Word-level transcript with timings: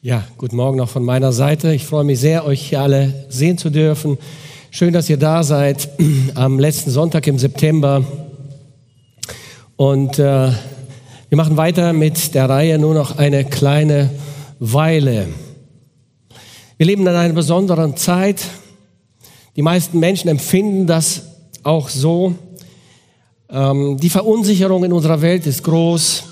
Ja, 0.00 0.22
guten 0.36 0.54
Morgen 0.54 0.76
noch 0.76 0.88
von 0.88 1.04
meiner 1.04 1.32
Seite. 1.32 1.74
Ich 1.74 1.84
freue 1.84 2.04
mich 2.04 2.20
sehr, 2.20 2.44
euch 2.44 2.68
hier 2.68 2.82
alle 2.82 3.26
sehen 3.30 3.58
zu 3.58 3.68
dürfen. 3.68 4.16
Schön, 4.70 4.92
dass 4.92 5.10
ihr 5.10 5.16
da 5.16 5.42
seid 5.42 5.88
am 6.36 6.60
letzten 6.60 6.92
Sonntag 6.92 7.26
im 7.26 7.36
September. 7.36 8.04
Und 9.74 10.20
äh, 10.20 10.52
wir 10.52 11.36
machen 11.36 11.56
weiter 11.56 11.92
mit 11.92 12.32
der 12.36 12.48
Reihe 12.48 12.78
nur 12.78 12.94
noch 12.94 13.18
eine 13.18 13.44
kleine 13.44 14.10
Weile. 14.60 15.26
Wir 16.76 16.86
leben 16.86 17.02
in 17.02 17.08
einer 17.08 17.34
besonderen 17.34 17.96
Zeit. 17.96 18.40
Die 19.56 19.62
meisten 19.62 19.98
Menschen 19.98 20.28
empfinden 20.28 20.86
das 20.86 21.22
auch 21.64 21.88
so. 21.88 22.36
Ähm, 23.50 23.96
die 24.00 24.10
Verunsicherung 24.10 24.84
in 24.84 24.92
unserer 24.92 25.22
Welt 25.22 25.44
ist 25.44 25.64
groß. 25.64 26.27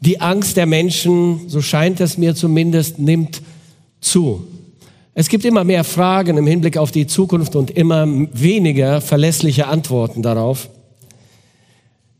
Die 0.00 0.20
Angst 0.20 0.56
der 0.56 0.66
Menschen, 0.66 1.48
so 1.48 1.62
scheint 1.62 2.00
es 2.00 2.18
mir 2.18 2.34
zumindest, 2.34 2.98
nimmt 2.98 3.42
zu. 4.00 4.46
Es 5.14 5.28
gibt 5.28 5.44
immer 5.44 5.64
mehr 5.64 5.84
Fragen 5.84 6.36
im 6.36 6.46
Hinblick 6.46 6.76
auf 6.76 6.90
die 6.90 7.06
Zukunft 7.06 7.56
und 7.56 7.70
immer 7.70 8.06
weniger 8.06 9.00
verlässliche 9.00 9.66
Antworten 9.66 10.22
darauf. 10.22 10.68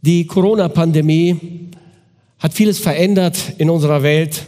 Die 0.00 0.26
Corona-Pandemie 0.26 1.70
hat 2.38 2.54
vieles 2.54 2.78
verändert 2.78 3.36
in 3.58 3.68
unserer 3.68 4.02
Welt 4.02 4.46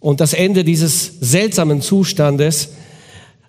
und 0.00 0.20
das 0.20 0.32
Ende 0.32 0.64
dieses 0.64 1.12
seltsamen 1.20 1.82
Zustandes, 1.82 2.70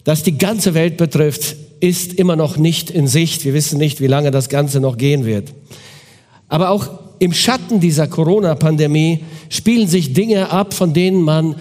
das 0.04 0.24
die 0.24 0.38
ganze 0.38 0.74
Welt 0.74 0.98
betrifft, 0.98 1.56
ist 1.80 2.14
immer 2.14 2.36
noch 2.36 2.58
nicht 2.58 2.92
in 2.92 3.08
Sicht. 3.08 3.46
Wir 3.46 3.54
wissen 3.54 3.80
nicht, 3.80 4.02
wie 4.02 4.08
lange 4.08 4.30
das 4.30 4.50
Ganze 4.50 4.80
noch 4.80 4.98
gehen 4.98 5.26
wird. 5.26 5.54
Aber 6.48 6.70
auch 6.70 6.90
im 7.22 7.34
Schatten 7.34 7.80
dieser 7.80 8.08
Corona-Pandemie 8.08 9.24
spielen 9.48 9.88
sich 9.88 10.14
Dinge 10.14 10.50
ab, 10.50 10.74
von 10.74 10.92
denen 10.92 11.22
man 11.22 11.56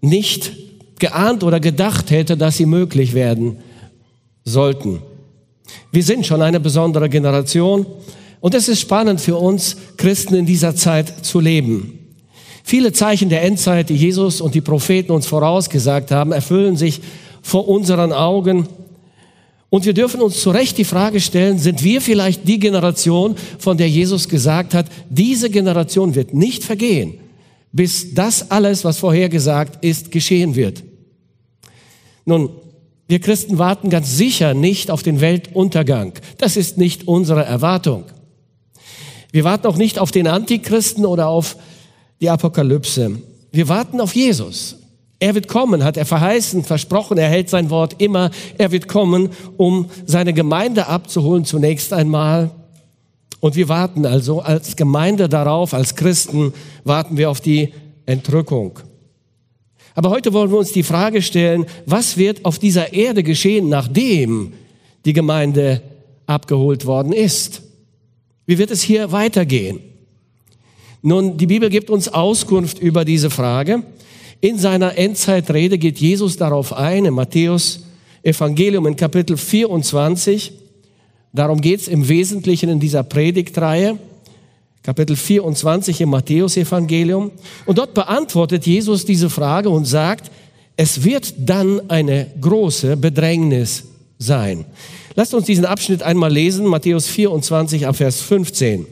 nicht 0.00 0.50
geahnt 0.98 1.44
oder 1.44 1.60
gedacht 1.60 2.10
hätte, 2.10 2.36
dass 2.36 2.56
sie 2.56 2.66
möglich 2.66 3.14
werden 3.14 3.58
sollten. 4.44 5.00
Wir 5.92 6.02
sind 6.02 6.26
schon 6.26 6.42
eine 6.42 6.58
besondere 6.58 7.08
Generation 7.08 7.86
und 8.40 8.56
es 8.56 8.66
ist 8.66 8.80
spannend 8.80 9.20
für 9.20 9.36
uns 9.36 9.76
Christen 9.98 10.34
in 10.34 10.46
dieser 10.46 10.74
Zeit 10.74 11.24
zu 11.24 11.38
leben. 11.38 12.16
Viele 12.64 12.92
Zeichen 12.92 13.28
der 13.28 13.44
Endzeit, 13.44 13.90
die 13.90 13.96
Jesus 13.96 14.40
und 14.40 14.56
die 14.56 14.60
Propheten 14.60 15.12
uns 15.12 15.28
vorausgesagt 15.28 16.10
haben, 16.10 16.32
erfüllen 16.32 16.76
sich 16.76 17.00
vor 17.40 17.68
unseren 17.68 18.12
Augen 18.12 18.66
und 19.70 19.84
wir 19.84 19.92
dürfen 19.92 20.22
uns 20.22 20.40
zu 20.40 20.50
Recht 20.50 20.78
die 20.78 20.84
Frage 20.84 21.20
stellen, 21.20 21.58
sind 21.58 21.84
wir 21.84 22.00
vielleicht 22.00 22.48
die 22.48 22.58
Generation, 22.58 23.36
von 23.58 23.76
der 23.76 23.88
Jesus 23.88 24.28
gesagt 24.28 24.72
hat, 24.72 24.86
diese 25.10 25.50
Generation 25.50 26.14
wird 26.14 26.32
nicht 26.32 26.64
vergehen, 26.64 27.14
bis 27.72 28.14
das 28.14 28.50
alles, 28.50 28.84
was 28.84 28.98
vorhergesagt 28.98 29.84
ist, 29.84 30.10
geschehen 30.10 30.54
wird. 30.54 30.82
Nun, 32.24 32.50
wir 33.08 33.20
Christen 33.20 33.58
warten 33.58 33.90
ganz 33.90 34.16
sicher 34.16 34.54
nicht 34.54 34.90
auf 34.90 35.02
den 35.02 35.20
Weltuntergang. 35.20 36.12
Das 36.36 36.56
ist 36.56 36.76
nicht 36.76 37.08
unsere 37.08 37.44
Erwartung. 37.44 38.04
Wir 39.32 39.44
warten 39.44 39.66
auch 39.66 39.76
nicht 39.76 39.98
auf 39.98 40.10
den 40.10 40.26
Antichristen 40.26 41.04
oder 41.04 41.28
auf 41.28 41.56
die 42.20 42.30
Apokalypse. 42.30 43.20
Wir 43.50 43.68
warten 43.68 44.00
auf 44.00 44.14
Jesus. 44.14 44.76
Er 45.20 45.34
wird 45.34 45.48
kommen, 45.48 45.82
hat 45.82 45.96
er 45.96 46.06
verheißen, 46.06 46.62
versprochen, 46.62 47.18
er 47.18 47.28
hält 47.28 47.50
sein 47.50 47.70
Wort 47.70 48.00
immer. 48.00 48.30
Er 48.56 48.70
wird 48.70 48.86
kommen, 48.86 49.30
um 49.56 49.90
seine 50.06 50.32
Gemeinde 50.32 50.86
abzuholen 50.86 51.44
zunächst 51.44 51.92
einmal. 51.92 52.50
Und 53.40 53.56
wir 53.56 53.68
warten 53.68 54.06
also 54.06 54.40
als 54.40 54.76
Gemeinde 54.76 55.28
darauf, 55.28 55.74
als 55.74 55.96
Christen 55.96 56.52
warten 56.84 57.16
wir 57.16 57.30
auf 57.30 57.40
die 57.40 57.72
Entrückung. 58.06 58.78
Aber 59.94 60.10
heute 60.10 60.32
wollen 60.32 60.50
wir 60.50 60.58
uns 60.58 60.70
die 60.72 60.84
Frage 60.84 61.22
stellen, 61.22 61.66
was 61.84 62.16
wird 62.16 62.44
auf 62.44 62.60
dieser 62.60 62.92
Erde 62.92 63.24
geschehen, 63.24 63.68
nachdem 63.68 64.52
die 65.04 65.12
Gemeinde 65.12 65.82
abgeholt 66.26 66.86
worden 66.86 67.12
ist? 67.12 67.62
Wie 68.46 68.58
wird 68.58 68.70
es 68.70 68.82
hier 68.82 69.10
weitergehen? 69.10 69.80
Nun, 71.02 71.36
die 71.36 71.46
Bibel 71.46 71.70
gibt 71.70 71.90
uns 71.90 72.08
Auskunft 72.08 72.78
über 72.78 73.04
diese 73.04 73.30
Frage. 73.30 73.82
In 74.40 74.56
seiner 74.56 74.96
Endzeitrede 74.96 75.78
geht 75.78 75.98
Jesus 75.98 76.36
darauf 76.36 76.72
ein, 76.72 77.04
in 77.04 77.14
Matthäus 77.14 77.80
Evangelium 78.22 78.86
in 78.86 78.94
Kapitel 78.94 79.36
24. 79.36 80.52
Darum 81.32 81.60
geht 81.60 81.80
es 81.80 81.88
im 81.88 82.08
Wesentlichen 82.08 82.68
in 82.68 82.78
dieser 82.78 83.02
Predigtreihe. 83.02 83.98
Kapitel 84.84 85.16
24 85.16 86.00
im 86.02 86.10
Matthäus-Evangelium. 86.10 87.32
Und 87.66 87.78
dort 87.78 87.94
beantwortet 87.94 88.64
Jesus 88.64 89.04
diese 89.04 89.28
Frage 89.28 89.70
und 89.70 89.86
sagt, 89.86 90.30
es 90.76 91.02
wird 91.02 91.34
dann 91.38 91.90
eine 91.90 92.28
große 92.40 92.96
Bedrängnis 92.96 93.84
sein. 94.18 94.64
Lasst 95.16 95.34
uns 95.34 95.46
diesen 95.46 95.64
Abschnitt 95.64 96.04
einmal 96.04 96.32
lesen, 96.32 96.64
Matthäus 96.64 97.08
24 97.08 97.88
ab 97.88 97.96
Vers 97.96 98.20
15. 98.20 98.86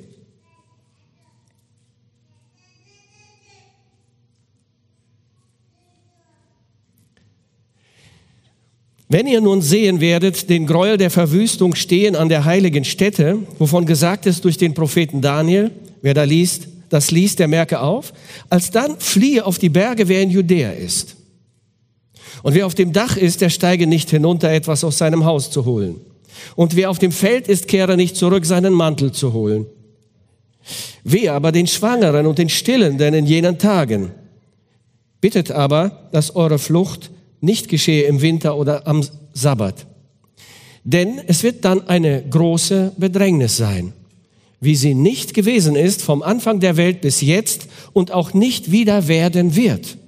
Wenn 9.09 9.29
ihr 9.29 9.41
nun 9.41 9.63
sehen 9.63 10.01
werdet 10.01 10.51
den 10.51 10.67
Gräuel 10.67 10.97
der 10.97 11.11
Verwüstung 11.11 11.77
stehen 11.77 12.17
an 12.17 12.29
der 12.29 12.45
heiligen 12.45 12.85
Stätte, 12.85 13.39
wovon 13.59 13.87
gesagt 13.87 14.27
ist 14.27 14.45
durch 14.45 14.59
den 14.59 14.75
Propheten 14.75 15.23
Daniel, 15.23 15.71
wer 16.03 16.15
da 16.15 16.25
liest, 16.25 16.69
das 16.89 17.11
liest, 17.11 17.39
der 17.39 17.49
merke 17.49 17.81
auf, 17.81 18.13
alsdann 18.49 18.97
fliehe 18.99 19.45
auf 19.45 19.59
die 19.59 19.69
Berge, 19.69 20.09
wer 20.09 20.23
in 20.23 20.31
Judäa 20.31 20.73
ist. 20.73 21.17
Und 22.43 22.55
wer 22.55 22.67
auf 22.67 22.75
dem 22.75 22.93
Dach 22.93 23.17
ist, 23.17 23.41
der 23.41 23.51
steige 23.51 23.87
nicht 23.87 24.11
hinunter, 24.11 24.51
etwas 24.51 24.85
aus 24.85 24.99
seinem 24.99 25.25
Haus 25.25 25.51
zu 25.51 25.65
holen. 25.65 26.01
Und 26.55 26.77
wer 26.77 26.91
auf 26.91 26.99
dem 26.99 27.13
Feld 27.13 27.49
ist, 27.49 27.69
kehre 27.69 27.97
nicht 27.97 28.17
zurück, 28.17 28.45
seinen 28.45 28.73
Mantel 28.73 29.13
zu 29.13 29.33
holen. 29.33 29.67
Wer 31.05 31.35
aber 31.35 31.53
den 31.53 31.67
Schwangeren 31.67 32.27
und 32.27 32.39
den 32.39 32.49
Stillenden 32.49 33.15
in 33.15 33.27
jenen 33.27 33.59
Tagen. 33.59 34.11
Bittet 35.21 35.51
aber, 35.51 36.09
dass 36.13 36.35
eure 36.35 36.59
Flucht 36.59 37.11
nicht 37.41 37.69
geschehe 37.69 38.05
im 38.05 38.21
Winter 38.21 38.57
oder 38.57 38.87
am 38.87 39.05
Sabbat. 39.33 39.87
Denn 40.85 41.21
es 41.27 41.43
wird 41.43 41.65
dann 41.65 41.89
eine 41.89 42.23
große 42.23 42.93
Bedrängnis 42.97 43.57
sein, 43.57 43.93
wie 44.61 44.77
sie 44.77 44.95
nicht 44.95 45.35
gewesen 45.35 45.75
ist 45.75 46.03
vom 46.03 46.23
Anfang 46.23 46.61
der 46.61 46.77
Welt 46.77 47.01
bis 47.01 47.21
jetzt 47.21 47.69
und 47.93 48.13
auch 48.13 48.35
nicht 48.35 48.71
wieder 48.71 49.09
werden 49.09 49.57
wird. 49.57 49.99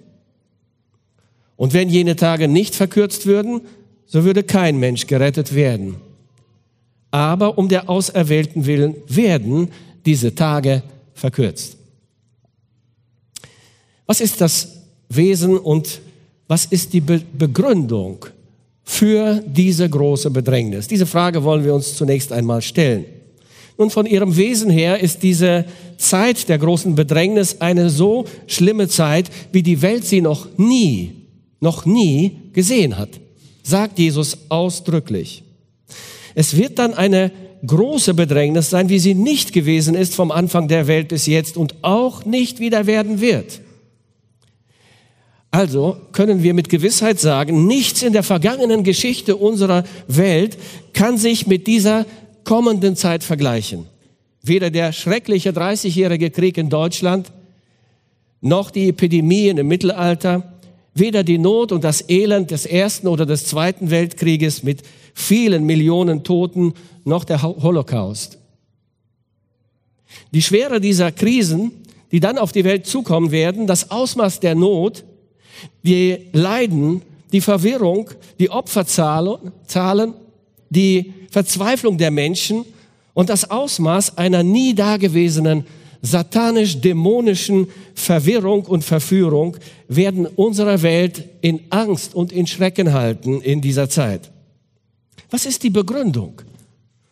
Und 1.56 1.74
wenn 1.74 1.88
jene 1.88 2.14
Tage 2.14 2.46
nicht 2.46 2.76
verkürzt 2.76 3.26
würden, 3.26 3.62
so 4.06 4.24
würde 4.24 4.44
kein 4.44 4.78
Mensch 4.78 5.06
gerettet 5.06 5.54
werden. 5.54 5.96
Aber 7.10 7.58
um 7.58 7.68
der 7.68 7.90
Auserwählten 7.90 8.66
willen 8.66 8.94
werden 9.08 9.70
diese 10.06 10.34
Tage 10.34 10.82
verkürzt. 11.14 11.76
Was 14.06 14.20
ist 14.20 14.40
das 14.40 14.78
Wesen 15.08 15.58
und 15.58 16.00
was 16.48 16.64
ist 16.64 16.92
die 16.94 17.00
Be 17.00 17.20
Begründung 17.32 18.24
für 18.82 19.42
diese 19.46 19.88
große 19.88 20.30
Bedrängnis? 20.30 20.88
Diese 20.88 21.06
Frage 21.06 21.44
wollen 21.44 21.64
wir 21.64 21.74
uns 21.74 21.94
zunächst 21.94 22.32
einmal 22.32 22.62
stellen. 22.62 23.04
Nun, 23.76 23.90
von 23.90 24.06
ihrem 24.06 24.36
Wesen 24.36 24.70
her 24.70 24.98
ist 24.98 25.22
diese 25.22 25.66
Zeit 25.98 26.48
der 26.48 26.58
großen 26.58 26.96
Bedrängnis 26.96 27.60
eine 27.60 27.90
so 27.90 28.24
schlimme 28.48 28.88
Zeit, 28.88 29.30
wie 29.52 29.62
die 29.62 29.82
Welt 29.82 30.04
sie 30.04 30.20
noch 30.20 30.48
nie, 30.56 31.12
noch 31.60 31.86
nie 31.86 32.38
gesehen 32.52 32.98
hat, 32.98 33.10
sagt 33.62 33.98
Jesus 34.00 34.38
ausdrücklich. 34.48 35.44
Es 36.34 36.56
wird 36.56 36.78
dann 36.78 36.94
eine 36.94 37.30
große 37.66 38.14
Bedrängnis 38.14 38.70
sein, 38.70 38.88
wie 38.88 38.98
sie 38.98 39.14
nicht 39.14 39.52
gewesen 39.52 39.94
ist 39.94 40.14
vom 40.14 40.30
Anfang 40.30 40.66
der 40.68 40.86
Welt 40.86 41.08
bis 41.08 41.26
jetzt 41.26 41.56
und 41.56 41.76
auch 41.82 42.24
nicht 42.24 42.60
wieder 42.60 42.86
werden 42.86 43.20
wird. 43.20 43.60
Also 45.50 45.96
können 46.12 46.42
wir 46.42 46.52
mit 46.52 46.68
Gewissheit 46.68 47.18
sagen, 47.18 47.66
nichts 47.66 48.02
in 48.02 48.12
der 48.12 48.22
vergangenen 48.22 48.84
Geschichte 48.84 49.36
unserer 49.36 49.84
Welt 50.06 50.58
kann 50.92 51.16
sich 51.16 51.46
mit 51.46 51.66
dieser 51.66 52.04
kommenden 52.44 52.96
Zeit 52.96 53.24
vergleichen. 53.24 53.86
Weder 54.42 54.70
der 54.70 54.92
schreckliche 54.92 55.50
30-jährige 55.50 56.30
Krieg 56.30 56.58
in 56.58 56.68
Deutschland, 56.68 57.32
noch 58.40 58.70
die 58.70 58.88
Epidemien 58.88 59.58
im 59.58 59.68
Mittelalter, 59.68 60.58
weder 60.94 61.24
die 61.24 61.38
Not 61.38 61.72
und 61.72 61.82
das 61.82 62.08
Elend 62.08 62.50
des 62.50 62.66
Ersten 62.66 63.08
oder 63.08 63.24
des 63.24 63.46
Zweiten 63.46 63.90
Weltkrieges 63.90 64.62
mit 64.62 64.82
vielen 65.14 65.64
Millionen 65.64 66.24
Toten, 66.24 66.74
noch 67.04 67.24
der 67.24 67.42
Holocaust. 67.42 68.38
Die 70.32 70.42
Schwere 70.42 70.80
dieser 70.80 71.10
Krisen, 71.10 71.72
die 72.12 72.20
dann 72.20 72.38
auf 72.38 72.52
die 72.52 72.64
Welt 72.64 72.86
zukommen 72.86 73.30
werden, 73.30 73.66
das 73.66 73.90
Ausmaß 73.90 74.40
der 74.40 74.54
Not, 74.54 75.04
die 75.82 76.28
Leiden, 76.32 77.02
die 77.32 77.40
Verwirrung, 77.40 78.10
die 78.38 78.50
Opferzahlen, 78.50 80.14
die 80.70 81.12
Verzweiflung 81.30 81.98
der 81.98 82.10
Menschen 82.10 82.64
und 83.14 83.28
das 83.28 83.50
Ausmaß 83.50 84.16
einer 84.16 84.42
nie 84.42 84.74
dagewesenen 84.74 85.64
satanisch-dämonischen 86.02 87.68
Verwirrung 87.94 88.64
und 88.64 88.84
Verführung 88.84 89.56
werden 89.88 90.26
unsere 90.26 90.82
Welt 90.82 91.24
in 91.40 91.60
Angst 91.70 92.14
und 92.14 92.32
in 92.32 92.46
Schrecken 92.46 92.92
halten 92.92 93.40
in 93.40 93.60
dieser 93.60 93.88
Zeit. 93.88 94.30
Was 95.30 95.44
ist 95.44 95.62
die 95.62 95.70
Begründung 95.70 96.40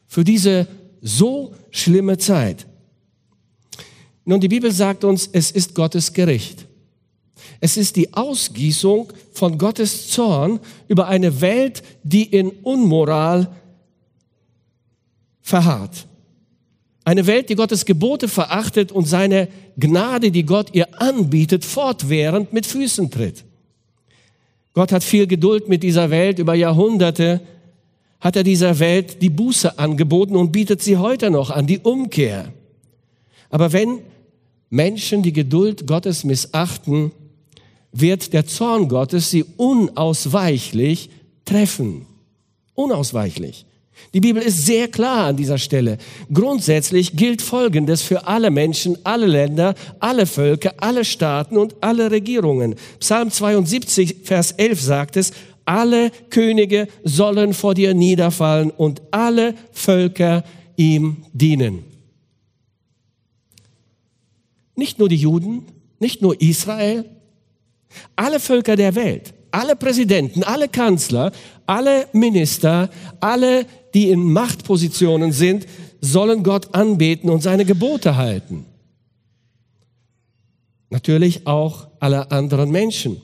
für 0.06 0.24
diese 0.24 0.68
so 1.02 1.52
schlimme 1.70 2.16
Zeit? 2.18 2.66
Nun, 4.24 4.40
die 4.40 4.48
Bibel 4.48 4.72
sagt 4.72 5.04
uns, 5.04 5.28
es 5.32 5.50
ist 5.50 5.74
Gottes 5.74 6.12
Gericht. 6.12 6.65
Es 7.60 7.76
ist 7.76 7.96
die 7.96 8.14
Ausgießung 8.14 9.12
von 9.32 9.58
Gottes 9.58 10.08
Zorn 10.08 10.60
über 10.88 11.06
eine 11.08 11.40
Welt, 11.40 11.82
die 12.02 12.24
in 12.24 12.50
Unmoral 12.50 13.50
verharrt. 15.42 16.06
Eine 17.04 17.26
Welt, 17.26 17.48
die 17.50 17.54
Gottes 17.54 17.84
Gebote 17.84 18.26
verachtet 18.26 18.90
und 18.90 19.06
seine 19.06 19.48
Gnade, 19.76 20.32
die 20.32 20.44
Gott 20.44 20.74
ihr 20.74 21.00
anbietet, 21.00 21.64
fortwährend 21.64 22.52
mit 22.52 22.66
Füßen 22.66 23.10
tritt. 23.10 23.44
Gott 24.74 24.90
hat 24.92 25.04
viel 25.04 25.26
Geduld 25.26 25.68
mit 25.68 25.82
dieser 25.82 26.10
Welt. 26.10 26.38
Über 26.38 26.54
Jahrhunderte 26.54 27.40
hat 28.20 28.36
er 28.36 28.42
dieser 28.42 28.78
Welt 28.78 29.22
die 29.22 29.30
Buße 29.30 29.78
angeboten 29.78 30.34
und 30.36 30.50
bietet 30.50 30.82
sie 30.82 30.96
heute 30.96 31.30
noch 31.30 31.50
an, 31.50 31.66
die 31.66 31.78
Umkehr. 31.78 32.52
Aber 33.50 33.72
wenn 33.72 34.00
Menschen 34.68 35.22
die 35.22 35.32
Geduld 35.32 35.86
Gottes 35.86 36.24
missachten, 36.24 37.12
wird 37.92 38.32
der 38.32 38.46
Zorn 38.46 38.88
Gottes 38.88 39.30
sie 39.30 39.44
unausweichlich 39.56 41.10
treffen. 41.44 42.06
Unausweichlich. 42.74 43.66
Die 44.12 44.20
Bibel 44.20 44.42
ist 44.42 44.64
sehr 44.64 44.88
klar 44.88 45.26
an 45.26 45.36
dieser 45.36 45.58
Stelle. 45.58 45.98
Grundsätzlich 46.32 47.16
gilt 47.16 47.42
Folgendes 47.42 48.02
für 48.02 48.26
alle 48.26 48.50
Menschen, 48.50 48.98
alle 49.04 49.26
Länder, 49.26 49.74
alle 50.00 50.26
Völker, 50.26 50.74
alle 50.78 51.04
Staaten 51.04 51.56
und 51.56 51.74
alle 51.80 52.10
Regierungen. 52.10 52.76
Psalm 53.00 53.30
72, 53.30 54.16
Vers 54.24 54.52
11 54.52 54.80
sagt 54.80 55.16
es, 55.16 55.32
alle 55.64 56.10
Könige 56.30 56.88
sollen 57.02 57.52
vor 57.52 57.74
dir 57.74 57.92
niederfallen 57.94 58.70
und 58.70 59.02
alle 59.10 59.54
Völker 59.72 60.44
ihm 60.76 61.24
dienen. 61.32 61.84
Nicht 64.76 64.98
nur 64.98 65.08
die 65.08 65.16
Juden, 65.16 65.64
nicht 65.98 66.22
nur 66.22 66.40
Israel, 66.40 67.04
alle 68.14 68.40
Völker 68.40 68.76
der 68.76 68.94
Welt, 68.94 69.34
alle 69.50 69.76
Präsidenten, 69.76 70.42
alle 70.42 70.68
Kanzler, 70.68 71.32
alle 71.66 72.06
Minister, 72.12 72.90
alle, 73.20 73.66
die 73.94 74.10
in 74.10 74.22
Machtpositionen 74.32 75.32
sind, 75.32 75.66
sollen 76.00 76.42
Gott 76.42 76.74
anbeten 76.74 77.30
und 77.30 77.42
seine 77.42 77.64
Gebote 77.64 78.16
halten. 78.16 78.66
Natürlich 80.90 81.46
auch 81.46 81.88
alle 81.98 82.30
anderen 82.30 82.70
Menschen. 82.70 83.20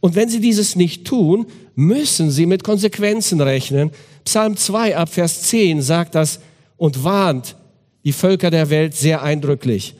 Und 0.00 0.14
wenn 0.14 0.28
sie 0.28 0.40
dieses 0.40 0.74
nicht 0.76 1.06
tun, 1.06 1.46
müssen 1.74 2.30
sie 2.30 2.46
mit 2.46 2.64
Konsequenzen 2.64 3.40
rechnen. 3.40 3.90
Psalm 4.24 4.56
2 4.56 4.96
ab 4.96 5.08
Vers 5.08 5.42
10 5.42 5.82
sagt 5.82 6.14
das 6.14 6.40
und 6.76 7.04
warnt 7.04 7.56
die 8.04 8.12
Völker 8.12 8.50
der 8.50 8.70
Welt 8.70 8.94
sehr 8.94 9.22
eindrücklich. 9.22 9.94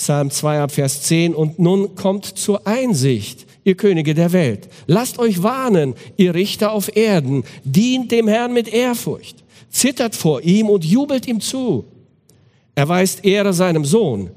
Psalm 0.00 0.30
2 0.30 0.60
ab 0.60 0.72
Vers 0.72 1.02
10, 1.02 1.34
und 1.34 1.58
nun 1.58 1.94
kommt 1.94 2.24
zur 2.24 2.66
Einsicht, 2.66 3.44
ihr 3.64 3.74
Könige 3.74 4.14
der 4.14 4.32
Welt. 4.32 4.70
Lasst 4.86 5.18
euch 5.18 5.42
warnen, 5.42 5.94
ihr 6.16 6.34
Richter 6.34 6.72
auf 6.72 6.96
Erden, 6.96 7.44
dient 7.64 8.10
dem 8.10 8.26
Herrn 8.26 8.54
mit 8.54 8.72
Ehrfurcht, 8.72 9.44
zittert 9.68 10.16
vor 10.16 10.40
ihm 10.40 10.70
und 10.70 10.86
jubelt 10.86 11.28
ihm 11.28 11.42
zu. 11.42 11.84
Erweist 12.74 13.26
Ehre 13.26 13.52
seinem 13.52 13.84
Sohn, 13.84 14.30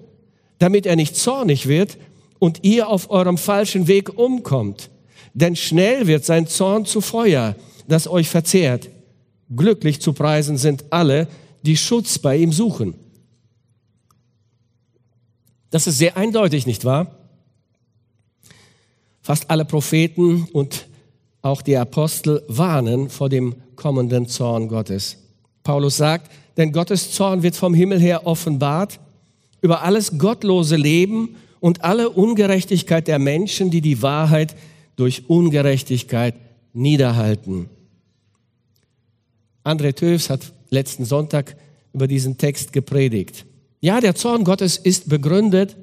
damit 0.59 0.85
er 0.85 0.97
nicht 0.97 1.15
zornig 1.15 1.65
wird 1.65 1.97
und 2.39 2.65
ihr 2.65 2.89
auf 2.89 3.09
eurem 3.09 3.37
falschen 3.37 3.87
Weg 3.87 4.19
umkommt. 4.19 4.89
Denn 5.33 5.55
schnell 5.55 6.07
wird 6.07 6.25
sein 6.25 6.45
Zorn 6.45 6.85
zu 6.85 6.99
Feuer, 6.99 7.55
das 7.87 8.09
euch 8.09 8.27
verzehrt. 8.27 8.89
Glücklich 9.55 10.01
zu 10.01 10.11
preisen 10.11 10.57
sind 10.57 10.83
alle, 10.89 11.29
die 11.61 11.77
Schutz 11.77 12.19
bei 12.19 12.35
ihm 12.35 12.51
suchen. 12.51 12.95
Das 15.73 15.87
ist 15.87 15.97
sehr 15.97 16.17
eindeutig, 16.17 16.67
nicht 16.67 16.85
wahr? 16.85 17.15
Fast 19.23 19.49
alle 19.49 19.65
Propheten 19.65 20.47
und 20.53 20.87
auch 21.41 21.63
die 21.63 21.75
Apostel 21.75 22.43
warnen 22.47 23.09
vor 23.09 23.27
dem 23.27 23.55
kommenden 23.75 24.27
Zorn 24.27 24.67
Gottes. 24.67 25.17
Paulus 25.63 25.97
sagt, 25.97 26.31
denn 26.57 26.73
Gottes 26.73 27.11
Zorn 27.13 27.41
wird 27.41 27.55
vom 27.55 27.73
Himmel 27.73 27.99
her 27.99 28.27
offenbart 28.27 28.99
über 29.61 29.81
alles 29.81 30.19
gottlose 30.19 30.75
Leben 30.75 31.37
und 31.59 31.83
alle 31.83 32.11
Ungerechtigkeit 32.11 33.07
der 33.07 33.17
Menschen, 33.17 33.71
die 33.71 33.81
die 33.81 34.03
Wahrheit 34.03 34.55
durch 34.95 35.27
Ungerechtigkeit 35.27 36.35
niederhalten. 36.73 37.67
André 39.63 39.95
Töfs 39.95 40.29
hat 40.29 40.53
letzten 40.69 41.05
Sonntag 41.05 41.57
über 41.93 42.05
diesen 42.05 42.37
Text 42.37 42.73
gepredigt. 42.73 43.47
Ja, 43.83 43.99
der 43.99 44.15
Zorn 44.15 44.45
Gottes 44.45 44.77
ist 44.77 45.09
begründet, 45.09 45.75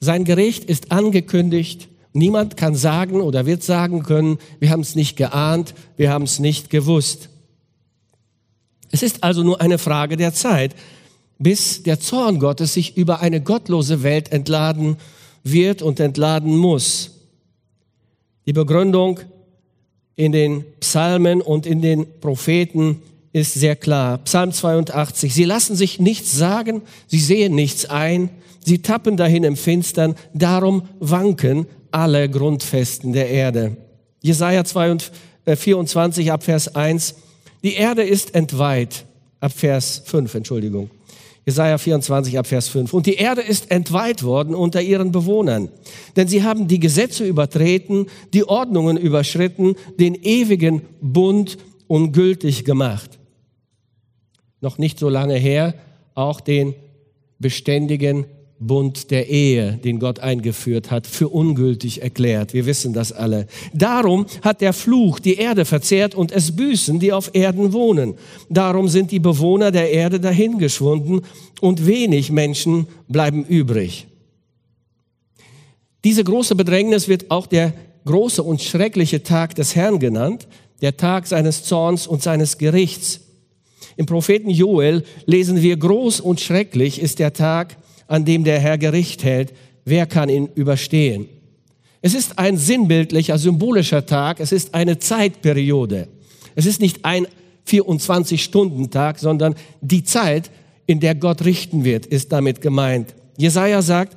sein 0.00 0.24
Gericht 0.24 0.64
ist 0.64 0.92
angekündigt. 0.92 1.88
Niemand 2.12 2.58
kann 2.58 2.74
sagen 2.74 3.22
oder 3.22 3.46
wird 3.46 3.62
sagen 3.62 4.02
können, 4.02 4.36
wir 4.60 4.68
haben 4.68 4.82
es 4.82 4.96
nicht 4.96 5.16
geahnt, 5.16 5.72
wir 5.96 6.10
haben 6.10 6.24
es 6.24 6.40
nicht 6.40 6.68
gewusst. 6.68 7.30
Es 8.90 9.02
ist 9.02 9.24
also 9.24 9.42
nur 9.42 9.62
eine 9.62 9.78
Frage 9.78 10.18
der 10.18 10.34
Zeit, 10.34 10.74
bis 11.38 11.82
der 11.82 11.98
Zorn 11.98 12.38
Gottes 12.38 12.74
sich 12.74 12.98
über 12.98 13.20
eine 13.20 13.40
gottlose 13.40 14.02
Welt 14.02 14.30
entladen 14.30 14.98
wird 15.42 15.80
und 15.80 16.00
entladen 16.00 16.54
muss. 16.54 17.12
Die 18.44 18.52
Begründung 18.52 19.20
in 20.16 20.32
den 20.32 20.66
Psalmen 20.80 21.40
und 21.40 21.64
in 21.64 21.80
den 21.80 22.06
Propheten 22.20 23.00
ist 23.32 23.54
sehr 23.54 23.76
klar. 23.76 24.18
Psalm 24.18 24.52
82. 24.52 25.32
Sie 25.32 25.44
lassen 25.44 25.74
sich 25.74 25.98
nichts 25.98 26.32
sagen, 26.32 26.82
sie 27.06 27.18
sehen 27.18 27.54
nichts 27.54 27.86
ein, 27.86 28.30
sie 28.64 28.82
tappen 28.82 29.16
dahin 29.16 29.44
im 29.44 29.56
Finstern, 29.56 30.14
darum 30.34 30.82
wanken 31.00 31.66
alle 31.90 32.28
Grundfesten 32.28 33.12
der 33.12 33.30
Erde. 33.30 33.76
Jesaja 34.20 34.62
24 34.64 36.30
ab 36.30 36.42
Vers 36.44 36.74
1. 36.74 37.14
Die 37.62 37.74
Erde 37.74 38.02
ist 38.02 38.34
entweiht. 38.34 39.04
Ab 39.40 39.52
Vers 39.52 40.02
5, 40.04 40.34
Entschuldigung. 40.34 40.90
Jesaja 41.44 41.76
24 41.76 42.38
ab 42.38 42.46
Vers 42.46 42.68
5. 42.68 42.94
Und 42.94 43.06
die 43.06 43.14
Erde 43.14 43.40
ist 43.40 43.72
entweiht 43.72 44.22
worden 44.22 44.54
unter 44.54 44.80
ihren 44.80 45.10
Bewohnern. 45.10 45.70
Denn 46.14 46.28
sie 46.28 46.44
haben 46.44 46.68
die 46.68 46.78
Gesetze 46.78 47.26
übertreten, 47.26 48.06
die 48.32 48.44
Ordnungen 48.44 48.96
überschritten, 48.96 49.74
den 49.98 50.14
ewigen 50.14 50.82
Bund 51.00 51.58
ungültig 51.88 52.64
gemacht 52.64 53.18
noch 54.62 54.78
nicht 54.78 54.98
so 54.98 55.08
lange 55.08 55.34
her 55.34 55.74
auch 56.14 56.40
den 56.40 56.74
beständigen 57.38 58.24
Bund 58.66 59.10
der 59.10 59.28
Ehe, 59.28 59.72
den 59.82 59.98
Gott 59.98 60.20
eingeführt 60.20 60.90
hat, 60.90 61.06
für 61.06 61.28
ungültig 61.28 62.00
erklärt. 62.00 62.54
Wir 62.54 62.64
wissen 62.64 62.92
das 62.92 63.12
alle. 63.12 63.46
Darum 63.74 64.26
hat 64.42 64.60
der 64.60 64.72
Fluch 64.72 65.18
die 65.18 65.34
Erde 65.34 65.64
verzehrt 65.64 66.14
und 66.14 66.30
es 66.30 66.54
büßen, 66.54 67.00
die 67.00 67.12
auf 67.12 67.30
Erden 67.34 67.72
wohnen. 67.72 68.14
Darum 68.48 68.88
sind 68.88 69.10
die 69.10 69.18
Bewohner 69.18 69.72
der 69.72 69.90
Erde 69.90 70.20
dahingeschwunden 70.20 71.22
und 71.60 71.86
wenig 71.86 72.30
Menschen 72.30 72.86
bleiben 73.08 73.44
übrig. 73.44 74.06
Diese 76.04 76.24
große 76.24 76.54
Bedrängnis 76.54 77.08
wird 77.08 77.30
auch 77.30 77.46
der 77.46 77.72
große 78.04 78.42
und 78.42 78.60
schreckliche 78.60 79.22
Tag 79.22 79.54
des 79.54 79.76
Herrn 79.76 79.98
genannt, 79.98 80.46
der 80.80 80.96
Tag 80.96 81.26
seines 81.26 81.64
Zorns 81.64 82.06
und 82.06 82.22
seines 82.22 82.58
Gerichts. 82.58 83.21
Im 83.96 84.06
Propheten 84.06 84.50
Joel 84.50 85.04
lesen 85.26 85.62
wir, 85.62 85.76
groß 85.76 86.20
und 86.20 86.40
schrecklich 86.40 87.00
ist 87.00 87.18
der 87.18 87.32
Tag, 87.32 87.76
an 88.06 88.24
dem 88.24 88.44
der 88.44 88.58
Herr 88.58 88.78
Gericht 88.78 89.24
hält. 89.24 89.52
Wer 89.84 90.06
kann 90.06 90.28
ihn 90.28 90.48
überstehen? 90.54 91.28
Es 92.00 92.14
ist 92.14 92.38
ein 92.38 92.56
sinnbildlicher, 92.56 93.38
symbolischer 93.38 94.06
Tag. 94.06 94.40
Es 94.40 94.52
ist 94.52 94.74
eine 94.74 94.98
Zeitperiode. 94.98 96.08
Es 96.54 96.66
ist 96.66 96.80
nicht 96.80 97.04
ein 97.04 97.26
24-Stunden-Tag, 97.68 99.18
sondern 99.18 99.54
die 99.80 100.04
Zeit, 100.04 100.50
in 100.86 101.00
der 101.00 101.14
Gott 101.14 101.44
richten 101.44 101.84
wird, 101.84 102.06
ist 102.06 102.32
damit 102.32 102.60
gemeint. 102.60 103.14
Jesaja 103.36 103.82
sagt, 103.82 104.16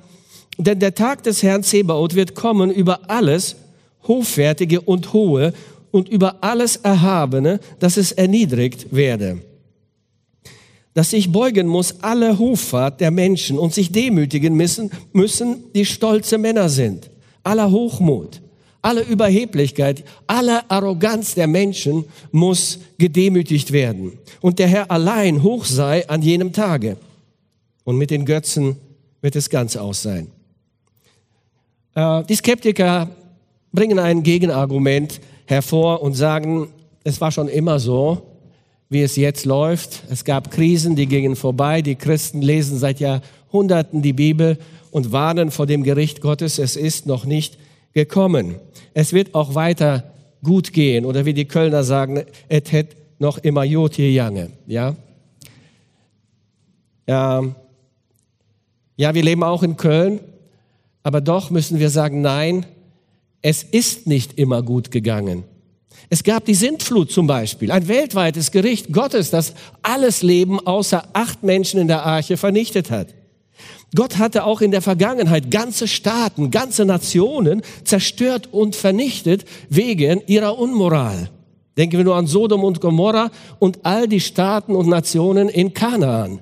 denn 0.57 0.79
der 0.79 0.95
Tag 0.95 1.23
des 1.23 1.43
Herrn 1.43 1.63
Zebaoth 1.63 2.15
wird 2.15 2.33
kommen 2.33 2.71
über 2.71 3.09
alles 3.09 3.55
Hochwertige 4.07 4.81
und 4.81 5.13
Hohe 5.13 5.53
und 5.91 6.09
über 6.09 6.43
alles 6.43 6.77
Erhabene, 6.77 7.59
dass 7.79 7.97
es 7.97 8.11
erniedrigt 8.11 8.87
werde 8.91 9.41
dass 10.95 11.09
sich 11.09 11.29
beugen 11.29 11.67
muss 11.67 12.01
alle 12.01 12.39
Hoffart 12.39 13.01
der 13.01 13.11
Menschen 13.11 13.59
und 13.59 13.73
sich 13.73 13.91
demütigen 13.91 14.55
müssen, 14.55 14.89
müssen, 15.11 15.71
die 15.75 15.85
stolze 15.85 16.37
Männer 16.37 16.69
sind. 16.69 17.11
Aller 17.43 17.69
Hochmut, 17.69 18.41
alle 18.81 19.01
Überheblichkeit, 19.01 20.05
alle 20.25 20.69
Arroganz 20.71 21.35
der 21.35 21.47
Menschen 21.47 22.05
muss 22.31 22.79
gedemütigt 22.97 23.73
werden. 23.73 24.13
Und 24.39 24.57
der 24.57 24.67
Herr 24.67 24.89
allein 24.89 25.43
hoch 25.43 25.65
sei 25.65 26.07
an 26.07 26.21
jenem 26.21 26.53
Tage. 26.53 26.95
Und 27.83 27.97
mit 27.97 28.09
den 28.09 28.23
Götzen 28.23 28.77
wird 29.21 29.35
es 29.35 29.49
ganz 29.49 29.75
aus 29.75 30.01
sein. 30.01 30.31
Äh, 31.93 32.23
die 32.23 32.35
Skeptiker 32.35 33.09
bringen 33.73 33.99
ein 33.99 34.23
Gegenargument 34.23 35.19
hervor 35.45 36.01
und 36.01 36.13
sagen, 36.13 36.69
es 37.03 37.19
war 37.19 37.33
schon 37.33 37.49
immer 37.49 37.79
so, 37.79 38.34
wie 38.95 39.01
es 39.01 39.17
jetzt 39.17 39.43
läuft. 39.43 40.03
Es 40.09 40.23
gab 40.23 40.51
Krisen, 40.51 40.95
die 40.95 41.05
gingen 41.05 41.35
vorbei. 41.35 41.81
Die 41.81 41.95
Christen 41.95 42.41
lesen 42.41 42.79
seit 42.79 43.01
Jahrhunderten 43.01 44.01
die 44.01 44.13
Bibel 44.13 44.57
und 44.89 45.11
warnen 45.11 45.51
vor 45.51 45.65
dem 45.65 45.83
Gericht 45.83 46.21
Gottes. 46.21 46.59
Es 46.59 46.77
ist 46.77 47.05
noch 47.05 47.25
nicht 47.25 47.57
gekommen. 47.91 48.55
Es 48.93 49.11
wird 49.11 49.35
auch 49.35 49.53
weiter 49.53 50.13
gut 50.41 50.71
gehen. 50.71 51.03
Oder 51.03 51.25
wie 51.25 51.33
die 51.33 51.43
Kölner 51.43 51.83
sagen, 51.83 52.23
et 52.47 52.71
het 52.71 52.95
noch 53.19 53.37
immer 53.37 53.65
jod 53.65 53.95
hier 53.95 54.13
jange. 54.13 54.51
Ja? 54.65 54.95
Ja, 57.05 57.43
ja, 58.95 59.13
wir 59.13 59.23
leben 59.23 59.43
auch 59.43 59.61
in 59.61 59.75
Köln, 59.75 60.21
aber 61.03 61.19
doch 61.19 61.49
müssen 61.49 61.79
wir 61.79 61.89
sagen, 61.89 62.21
nein, 62.21 62.65
es 63.41 63.61
ist 63.61 64.07
nicht 64.07 64.39
immer 64.39 64.63
gut 64.63 64.89
gegangen. 64.89 65.43
Es 66.09 66.23
gab 66.23 66.45
die 66.45 66.53
Sintflut 66.53 67.11
zum 67.11 67.27
Beispiel, 67.27 67.71
ein 67.71 67.87
weltweites 67.87 68.51
Gericht 68.51 68.91
Gottes, 68.91 69.31
das 69.31 69.53
alles 69.81 70.21
Leben 70.21 70.59
außer 70.65 71.07
acht 71.13 71.43
Menschen 71.43 71.79
in 71.79 71.87
der 71.87 72.05
Arche 72.05 72.37
vernichtet 72.37 72.91
hat. 72.91 73.13
Gott 73.95 74.17
hatte 74.17 74.43
auch 74.43 74.61
in 74.61 74.71
der 74.71 74.81
Vergangenheit 74.81 75.49
ganze 75.49 75.87
Staaten, 75.87 76.51
ganze 76.51 76.85
Nationen 76.85 77.61
zerstört 77.83 78.49
und 78.51 78.75
vernichtet 78.75 79.45
wegen 79.69 80.21
ihrer 80.27 80.57
Unmoral. 80.59 81.29
Denken 81.77 81.97
wir 81.97 82.05
nur 82.05 82.15
an 82.15 82.27
Sodom 82.27 82.63
und 82.63 82.81
Gomorra 82.81 83.31
und 83.59 83.85
all 83.85 84.07
die 84.07 84.19
Staaten 84.19 84.75
und 84.75 84.87
Nationen 84.87 85.49
in 85.49 85.73
Kanaan, 85.73 86.39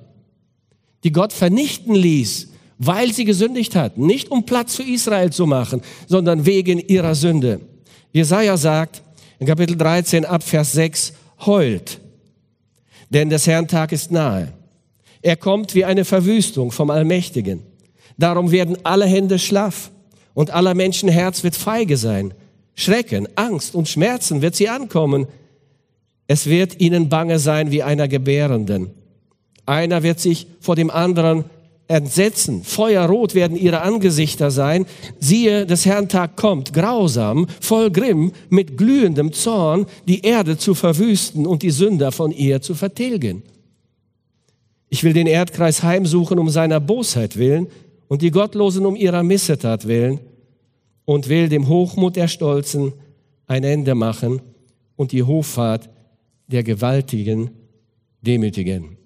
die 1.04 1.12
Gott 1.12 1.34
vernichten 1.34 1.96
ließ, 1.96 2.50
weil 2.78 3.14
sie 3.14 3.26
gesündigt 3.26 3.76
hatten. 3.76 4.06
Nicht 4.06 4.32
um 4.32 4.46
Platz 4.46 4.76
für 4.76 4.84
Israel 4.84 5.32
zu 5.32 5.46
machen, 5.46 5.82
sondern 6.08 6.46
wegen 6.46 6.80
ihrer 6.80 7.16
Sünde. 7.16 7.62
Jesaja 8.12 8.58
sagt 8.58 9.02
in 9.44 9.48
Kapitel 9.48 9.76
13 9.76 10.24
ab 10.24 10.42
Vers 10.42 10.72
6, 10.72 11.12
heult, 11.46 12.00
denn 13.10 13.30
des 13.30 13.46
Herrn 13.46 13.68
Tag 13.68 13.92
ist 13.92 14.10
nahe. 14.10 14.54
Er 15.22 15.36
kommt 15.36 15.76
wie 15.76 15.84
eine 15.84 16.06
Verwüstung 16.06 16.72
vom 16.72 16.90
Allmächtigen. 16.90 17.62
Darum 18.18 18.52
werden 18.52 18.78
alle 18.84 19.06
Hände 19.06 19.40
schlaff 19.40 19.92
und 20.34 20.52
aller 20.52 20.76
Menschen 20.76 21.10
Herz 21.10 21.44
wird 21.44 21.58
feige 21.58 21.98
sein. 21.98 22.34
Schrecken, 22.76 23.28
Angst 23.36 23.76
und 23.76 23.90
Schmerzen 23.90 24.42
wird 24.42 24.56
sie 24.56 24.70
ankommen. 24.70 25.28
Es 26.26 26.46
wird 26.46 26.80
ihnen 26.80 27.10
bange 27.10 27.38
sein 27.38 27.70
wie 27.70 27.84
einer 27.84 28.08
Gebärenden. 28.08 28.92
Einer 29.66 30.04
wird 30.04 30.22
sich 30.22 30.48
vor 30.62 30.78
dem 30.78 30.90
anderen 30.90 31.44
entsetzen. 31.88 32.64
Feuerrot 32.64 33.36
werden 33.36 33.58
ihre 33.58 33.82
Angesichter 33.82 34.52
sein. 34.52 34.86
Siehe, 35.20 35.66
des 35.66 35.86
Herrn 35.86 36.10
Tag 36.10 36.36
kommt, 36.38 36.74
grausam, 36.74 37.48
voll 37.60 37.92
Grimm, 37.92 38.32
mit 38.50 38.78
glühendem 38.78 39.34
Zorn, 39.34 39.86
die 40.08 40.22
Erde 40.22 40.58
zu 40.58 40.76
verwüsten 40.76 41.46
und 41.46 41.64
die 41.64 41.72
Sünder 41.72 42.12
von 42.12 42.32
ihr 42.32 42.62
zu 42.62 42.74
vertilgen. 42.74 43.44
Ich 44.90 45.04
will 45.04 45.14
den 45.14 45.28
Erdkreis 45.28 45.84
heimsuchen 45.84 46.40
um 46.40 46.50
seiner 46.50 46.80
Bosheit 46.80 47.38
willen 47.38 47.68
und 48.08 48.22
die 48.22 48.32
Gottlosen 48.32 48.86
um 48.86 48.96
ihrer 48.96 49.24
Missetat 49.24 49.88
willen 49.88 50.20
und 51.06 51.30
will 51.30 51.50
dem 51.50 51.68
Hochmut 51.68 52.16
der 52.16 52.28
Stolzen 52.28 52.94
ein 53.48 53.64
Ende 53.64 53.96
machen 53.96 54.42
und 54.96 55.12
die 55.12 55.24
Hoffahrt 55.24 55.90
der 56.48 56.64
Gewaltigen 56.64 57.50
demütigen. 58.22 58.98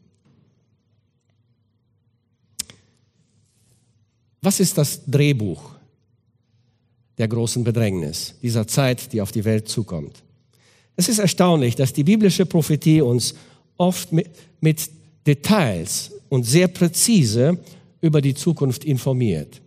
Was 4.41 4.59
ist 4.59 4.77
das 4.77 5.01
Drehbuch 5.05 5.71
der 7.17 7.27
großen 7.27 7.63
Bedrängnis, 7.63 8.35
dieser 8.41 8.67
Zeit, 8.67 9.11
die 9.13 9.21
auf 9.21 9.31
die 9.31 9.45
Welt 9.45 9.67
zukommt? 9.67 10.23
Es 10.95 11.09
ist 11.09 11.19
erstaunlich, 11.19 11.75
dass 11.75 11.93
die 11.93 12.03
biblische 12.03 12.45
Prophetie 12.45 13.01
uns 13.01 13.35
oft 13.77 14.11
mit, 14.11 14.29
mit 14.61 14.89
Details 15.25 16.11
und 16.29 16.43
sehr 16.43 16.67
präzise 16.67 17.57
über 18.01 18.21
die 18.21 18.33
Zukunft 18.33 18.83
informiert. 18.83 19.61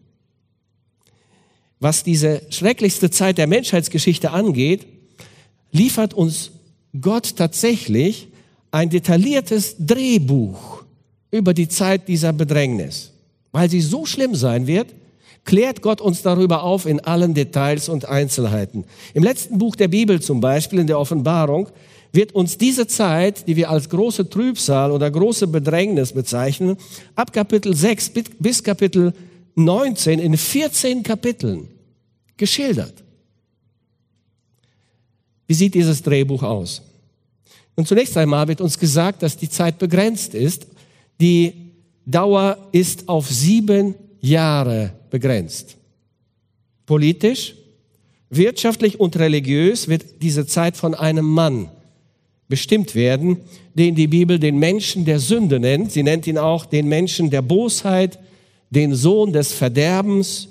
Was 1.78 2.02
diese 2.02 2.42
schrecklichste 2.50 3.10
Zeit 3.10 3.38
der 3.38 3.46
Menschheitsgeschichte 3.46 4.30
angeht, 4.30 4.86
liefert 5.72 6.14
uns 6.14 6.50
Gott 7.00 7.36
tatsächlich 7.36 8.28
ein 8.70 8.90
detailliertes 8.90 9.76
Drehbuch 9.78 10.84
über 11.30 11.54
die 11.54 11.68
Zeit 11.68 12.08
dieser 12.08 12.32
Bedrängnis. 12.32 13.09
Weil 13.52 13.68
sie 13.68 13.80
so 13.80 14.06
schlimm 14.06 14.34
sein 14.34 14.66
wird, 14.66 14.94
klärt 15.44 15.82
Gott 15.82 16.00
uns 16.00 16.22
darüber 16.22 16.62
auf 16.62 16.86
in 16.86 17.00
allen 17.00 17.34
Details 17.34 17.88
und 17.88 18.04
Einzelheiten. 18.04 18.84
Im 19.14 19.22
letzten 19.22 19.58
Buch 19.58 19.76
der 19.76 19.88
Bibel 19.88 20.20
zum 20.20 20.40
Beispiel, 20.40 20.78
in 20.78 20.86
der 20.86 20.98
Offenbarung, 20.98 21.68
wird 22.12 22.32
uns 22.32 22.58
diese 22.58 22.86
Zeit, 22.86 23.46
die 23.46 23.56
wir 23.56 23.70
als 23.70 23.88
große 23.88 24.28
Trübsal 24.28 24.90
oder 24.90 25.10
große 25.10 25.46
Bedrängnis 25.46 26.12
bezeichnen, 26.12 26.76
ab 27.14 27.32
Kapitel 27.32 27.74
6 27.74 28.12
bis 28.38 28.62
Kapitel 28.62 29.12
19 29.54 30.18
in 30.18 30.36
14 30.36 31.02
Kapiteln 31.02 31.68
geschildert. 32.36 32.94
Wie 35.46 35.54
sieht 35.54 35.74
dieses 35.74 36.02
Drehbuch 36.02 36.42
aus? 36.42 36.82
Und 37.74 37.88
zunächst 37.88 38.16
einmal 38.16 38.46
wird 38.48 38.60
uns 38.60 38.78
gesagt, 38.78 39.22
dass 39.22 39.36
die 39.36 39.48
Zeit 39.48 39.78
begrenzt 39.78 40.34
ist. 40.34 40.66
Die 41.20 41.69
Dauer 42.06 42.68
ist 42.72 43.08
auf 43.08 43.28
sieben 43.28 43.94
Jahre 44.20 44.92
begrenzt. 45.10 45.76
Politisch, 46.86 47.54
wirtschaftlich 48.30 48.98
und 48.98 49.16
religiös 49.18 49.88
wird 49.88 50.22
diese 50.22 50.46
Zeit 50.46 50.76
von 50.76 50.94
einem 50.94 51.26
Mann 51.26 51.68
bestimmt 52.48 52.94
werden, 52.94 53.38
den 53.74 53.94
die 53.94 54.08
Bibel 54.08 54.38
den 54.38 54.58
Menschen 54.58 55.04
der 55.04 55.20
Sünde 55.20 55.60
nennt. 55.60 55.92
Sie 55.92 56.02
nennt 56.02 56.26
ihn 56.26 56.38
auch 56.38 56.66
den 56.66 56.88
Menschen 56.88 57.30
der 57.30 57.42
Bosheit, 57.42 58.18
den 58.70 58.94
Sohn 58.94 59.32
des 59.32 59.52
Verderbens, 59.52 60.48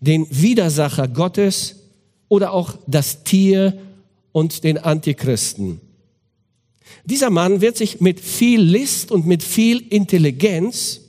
den 0.00 0.26
Widersacher 0.30 1.08
Gottes 1.08 1.76
oder 2.28 2.52
auch 2.52 2.74
das 2.86 3.22
Tier 3.22 3.78
und 4.32 4.64
den 4.64 4.78
Antichristen. 4.78 5.80
Dieser 7.04 7.30
Mann 7.30 7.60
wird 7.60 7.76
sich 7.76 8.00
mit 8.00 8.20
viel 8.20 8.60
List 8.60 9.10
und 9.10 9.26
mit 9.26 9.42
viel 9.42 9.84
Intelligenz 9.90 11.00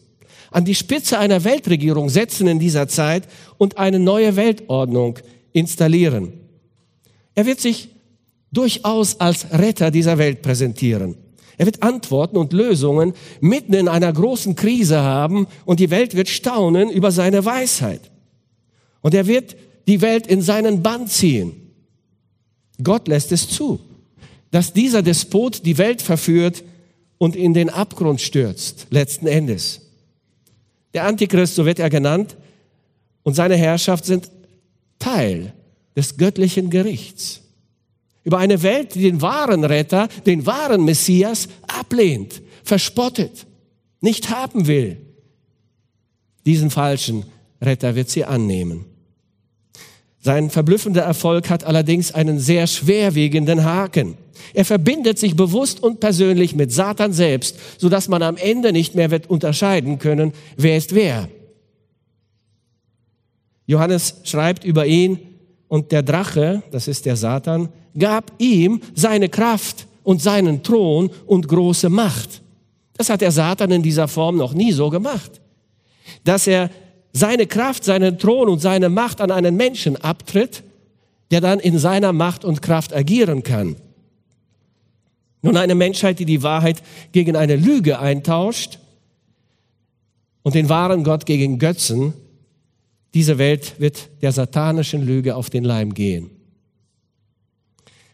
an 0.52 0.66
die 0.66 0.76
Spitze 0.76 1.18
einer 1.18 1.44
Weltregierung 1.44 2.10
setzen 2.10 2.48
in 2.48 2.60
dieser 2.60 2.88
Zeit 2.88 3.28
und 3.58 3.78
eine 3.78 4.00
neue 4.00 4.36
Weltordnung 4.36 5.20
installieren. 5.52 6.34
Er 7.36 7.46
wird 7.46 7.60
sich 7.60 7.90
durchaus 8.52 9.20
als 9.20 9.52
Retter 9.52 9.90
dieser 9.90 10.18
Welt 10.18 10.42
präsentieren. 10.44 11.16
Er 11.58 11.66
wird 11.66 11.84
Antworten 11.84 12.38
und 12.38 12.54
Lösungen 12.54 13.14
mitten 13.42 13.74
in 13.74 13.88
einer 13.88 14.12
großen 14.12 14.56
Krise 14.56 15.02
haben 15.02 15.48
und 15.66 15.80
die 15.80 15.90
Welt 15.90 16.16
wird 16.16 16.30
staunen 16.30 16.90
über 16.90 17.12
seine 17.12 17.46
Weisheit. 17.46 18.12
Und 19.02 19.14
er 19.14 19.28
wird 19.28 19.56
die 19.88 20.02
Welt 20.02 20.28
in 20.28 20.42
seinen 20.42 20.82
Bann 20.82 21.08
ziehen. 21.08 21.54
Gott 22.82 23.08
lässt 23.08 23.32
es 23.32 23.50
zu, 23.50 23.80
dass 24.54 24.72
dieser 24.72 25.02
Despot 25.02 25.66
die 25.66 25.80
Welt 25.80 26.04
verführt 26.04 26.64
und 27.18 27.36
in 27.36 27.56
den 27.56 27.72
Abgrund 27.72 28.22
stürzt, 28.22 28.86
letzten 28.92 29.26
Endes. 29.26 29.82
Der 30.94 31.06
Antichrist, 31.06 31.56
so 31.56 31.66
wird 31.66 31.80
er 31.80 31.90
genannt, 31.90 32.38
und 33.24 33.34
seine 33.34 33.56
Herrschaft 33.56 34.06
sind 34.06 34.30
Teil 35.00 35.54
des 35.96 36.18
göttlichen 36.18 36.70
Gerichts 36.70 37.42
über 38.24 38.38
eine 38.38 38.62
Welt, 38.62 38.94
die 38.94 39.02
den 39.02 39.24
wahren 39.24 39.64
Retter, 39.64 40.08
den 40.28 40.46
wahren 40.46 40.86
Messias 40.86 41.48
ablehnt, 41.68 42.44
verspottet, 42.64 43.48
nicht 44.02 44.30
haben 44.30 44.68
will. 44.68 44.98
Diesen 46.46 46.70
falschen 46.70 47.26
Retter 47.60 47.96
wird 47.96 48.12
sie 48.12 48.24
annehmen. 48.24 48.86
Sein 50.24 50.50
verblüffender 50.50 51.02
Erfolg 51.02 51.50
hat 51.50 51.66
allerdings 51.66 52.14
einen 52.14 52.40
sehr 52.40 52.66
schwerwiegenden 52.66 53.66
Haken. 53.66 54.16
Er 54.54 54.64
verbindet 54.64 55.20
sich 55.20 55.36
bewusst 55.36 55.84
und 55.84 56.00
persönlich 56.00 56.56
mit 56.56 56.72
Satan 56.72 57.12
selbst, 57.12 57.58
sodass 57.78 58.08
man 58.08 58.24
am 58.24 58.38
Ende 58.38 58.72
nicht 58.72 58.96
mehr 58.96 59.12
wird 59.12 59.30
unterscheiden 59.30 60.00
können, 60.00 60.32
wer 60.56 60.78
ist 60.78 60.96
wer. 60.96 61.28
Johannes 63.66 64.16
schreibt 64.24 64.64
über 64.64 64.86
ihn, 64.86 65.20
und 65.68 65.92
der 65.92 66.04
Drache, 66.04 66.64
das 66.72 66.88
ist 66.88 67.06
der 67.06 67.18
Satan, 67.18 67.68
gab 67.98 68.32
ihm 68.38 68.80
seine 68.94 69.28
Kraft 69.28 69.88
und 70.04 70.22
seinen 70.22 70.64
Thron 70.64 71.10
und 71.26 71.50
große 71.50 71.90
Macht. 71.90 72.44
Das 72.96 73.10
hat 73.10 73.20
der 73.20 73.32
Satan 73.32 73.72
in 73.72 73.82
dieser 73.82 74.08
Form 74.08 74.38
noch 74.38 74.54
nie 74.54 74.72
so 74.72 74.90
gemacht. 74.90 75.42
Dass 76.24 76.48
er 76.48 76.70
seine 77.14 77.48
Kraft, 77.48 77.86
seinen 77.86 78.18
Thron 78.18 78.50
und 78.50 78.60
seine 78.60 78.90
Macht 78.90 79.22
an 79.22 79.32
einen 79.32 79.56
Menschen 79.56 79.96
abtritt, 79.96 80.64
der 81.32 81.42
dann 81.42 81.60
in 81.60 81.78
seiner 81.78 82.12
Macht 82.12 82.44
und 82.44 82.62
Kraft 82.62 82.94
agieren 82.94 83.44
kann. 83.44 83.76
Nun 85.42 85.58
eine 85.58 85.76
Menschheit, 85.76 86.20
die 86.20 86.26
die 86.26 86.44
Wahrheit 86.44 86.82
gegen 87.12 87.36
eine 87.36 87.56
Lüge 87.56 88.00
eintauscht, 88.00 88.80
und 90.44 90.56
den 90.56 90.68
wahren 90.68 91.06
Gott 91.06 91.26
gegen 91.26 91.58
Götzen, 91.58 92.14
diese 93.14 93.38
Welt 93.38 93.80
wird 93.80 94.10
der 94.22 94.34
satanischen 94.34 95.06
Lüge 95.06 95.36
auf 95.36 95.50
den 95.50 95.64
Leim 95.64 95.94
gehen. 95.94 96.32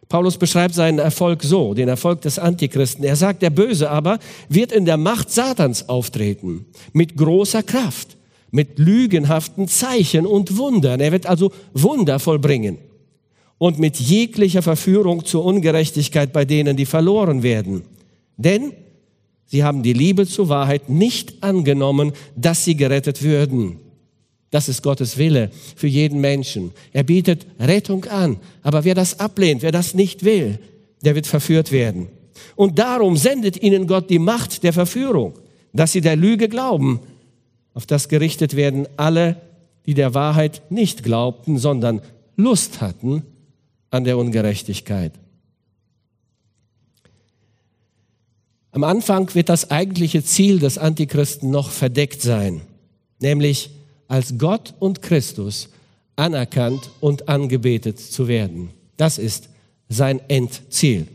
Paulus 0.07 0.37
beschreibt 0.37 0.73
seinen 0.73 0.99
Erfolg 0.99 1.43
so, 1.43 1.73
den 1.73 1.87
Erfolg 1.87 2.21
des 2.21 2.39
Antichristen. 2.39 3.03
Er 3.03 3.15
sagt, 3.15 3.41
der 3.41 3.51
Böse 3.51 3.89
aber 3.89 4.19
wird 4.47 4.71
in 4.71 4.85
der 4.85 4.97
Macht 4.97 5.31
Satans 5.31 5.87
auftreten, 5.87 6.65
mit 6.93 7.15
großer 7.15 7.63
Kraft, 7.63 8.17
mit 8.51 8.79
lügenhaften 8.79 9.67
Zeichen 9.67 10.25
und 10.25 10.57
Wundern. 10.57 10.99
Er 10.99 11.11
wird 11.11 11.25
also 11.25 11.51
Wunder 11.73 12.19
vollbringen 12.19 12.77
und 13.57 13.77
mit 13.77 13.97
jeglicher 13.97 14.61
Verführung 14.61 15.25
zur 15.25 15.45
Ungerechtigkeit 15.45 16.33
bei 16.33 16.45
denen, 16.45 16.75
die 16.77 16.85
verloren 16.85 17.43
werden. 17.43 17.83
Denn 18.37 18.73
sie 19.45 19.63
haben 19.63 19.83
die 19.83 19.93
Liebe 19.93 20.25
zur 20.25 20.49
Wahrheit 20.49 20.89
nicht 20.89 21.43
angenommen, 21.43 22.13
dass 22.35 22.65
sie 22.65 22.75
gerettet 22.75 23.21
würden. 23.21 23.77
Das 24.49 24.67
ist 24.67 24.81
Gottes 24.81 25.17
Wille 25.17 25.51
für 25.75 25.87
jeden 25.87 26.21
Menschen. 26.21 26.71
Er 26.91 27.03
bietet 27.03 27.45
Rettung 27.59 28.05
an. 28.05 28.37
Aber 28.63 28.83
wer 28.83 28.95
das 28.95 29.19
ablehnt, 29.19 29.61
wer 29.61 29.71
das 29.71 29.93
nicht 29.93 30.23
will, 30.23 30.57
der 31.03 31.15
wird 31.15 31.27
verführt 31.27 31.71
werden. 31.71 32.07
Und 32.55 32.79
darum 32.79 33.15
sendet 33.15 33.61
ihnen 33.61 33.85
Gott 33.85 34.09
die 34.09 34.19
Macht 34.19 34.63
der 34.63 34.73
Verführung, 34.73 35.33
dass 35.73 35.91
sie 35.91 36.01
der 36.01 36.15
Lüge 36.15 36.49
glauben. 36.49 36.99
Auf 37.79 37.85
das 37.85 38.09
gerichtet 38.09 38.57
werden 38.57 38.89
alle, 38.97 39.37
die 39.85 39.93
der 39.93 40.13
Wahrheit 40.13 40.63
nicht 40.69 41.01
glaubten, 41.01 41.57
sondern 41.57 42.01
Lust 42.35 42.81
hatten 42.81 43.23
an 43.89 44.03
der 44.03 44.17
Ungerechtigkeit. 44.17 45.13
Am 48.73 48.83
Anfang 48.83 49.33
wird 49.33 49.47
das 49.47 49.71
eigentliche 49.71 50.25
Ziel 50.25 50.59
des 50.59 50.77
Antichristen 50.77 51.51
noch 51.51 51.69
verdeckt 51.69 52.21
sein, 52.21 52.59
nämlich 53.21 53.69
als 54.09 54.37
Gott 54.37 54.73
und 54.79 55.01
Christus 55.01 55.69
anerkannt 56.17 56.89
und 56.99 57.29
angebetet 57.29 57.97
zu 57.97 58.27
werden. 58.27 58.71
Das 58.97 59.17
ist 59.17 59.47
sein 59.87 60.19
Endziel. 60.27 61.07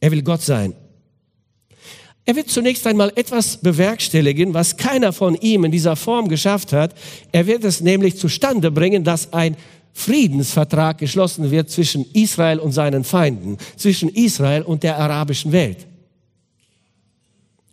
Er 0.00 0.10
will 0.10 0.20
Gott 0.20 0.42
sein. 0.42 0.74
Er 2.24 2.36
wird 2.36 2.50
zunächst 2.50 2.86
einmal 2.86 3.12
etwas 3.16 3.56
bewerkstelligen, 3.56 4.54
was 4.54 4.76
keiner 4.76 5.12
von 5.12 5.34
ihm 5.36 5.64
in 5.64 5.72
dieser 5.72 5.96
Form 5.96 6.28
geschafft 6.28 6.72
hat. 6.72 6.94
Er 7.32 7.46
wird 7.46 7.64
es 7.64 7.80
nämlich 7.80 8.16
zustande 8.16 8.70
bringen, 8.70 9.04
dass 9.04 9.32
ein 9.32 9.56
Friedensvertrag 9.92 10.98
geschlossen 10.98 11.50
wird 11.50 11.70
zwischen 11.70 12.04
Israel 12.12 12.58
und 12.58 12.72
seinen 12.72 13.04
Feinden, 13.04 13.58
zwischen 13.76 14.08
Israel 14.08 14.62
und 14.62 14.82
der 14.82 14.98
arabischen 14.98 15.52
Welt. 15.52 15.86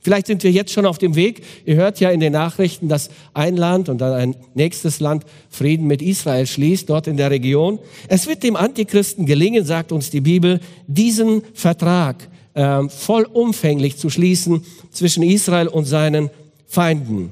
Vielleicht 0.07 0.27
sind 0.27 0.41
wir 0.43 0.51
jetzt 0.51 0.71
schon 0.71 0.85
auf 0.85 0.97
dem 0.97 1.15
Weg. 1.15 1.43
Ihr 1.65 1.75
hört 1.75 1.99
ja 1.99 2.09
in 2.11 2.21
den 2.21 2.31
Nachrichten, 2.31 2.87
dass 2.87 3.09
ein 3.33 3.57
Land 3.57 3.89
und 3.89 3.99
dann 3.99 4.13
ein 4.13 4.35
nächstes 4.53 5.01
Land 5.01 5.25
Frieden 5.49 5.85
mit 5.85 6.01
Israel 6.01 6.47
schließt, 6.47 6.89
dort 6.89 7.07
in 7.07 7.17
der 7.17 7.29
Region. 7.29 7.77
Es 8.07 8.25
wird 8.25 8.41
dem 8.43 8.55
Antichristen 8.55 9.25
gelingen, 9.25 9.65
sagt 9.65 9.91
uns 9.91 10.09
die 10.09 10.21
Bibel, 10.21 10.61
diesen 10.87 11.41
Vertrag 11.53 12.29
äh, 12.57 12.89
vollumfänglich 12.89 13.97
zu 13.97 14.09
schließen 14.09 14.65
zwischen 14.91 15.21
Israel 15.21 15.67
und 15.67 15.85
seinen 15.85 16.31
Feinden. 16.65 17.31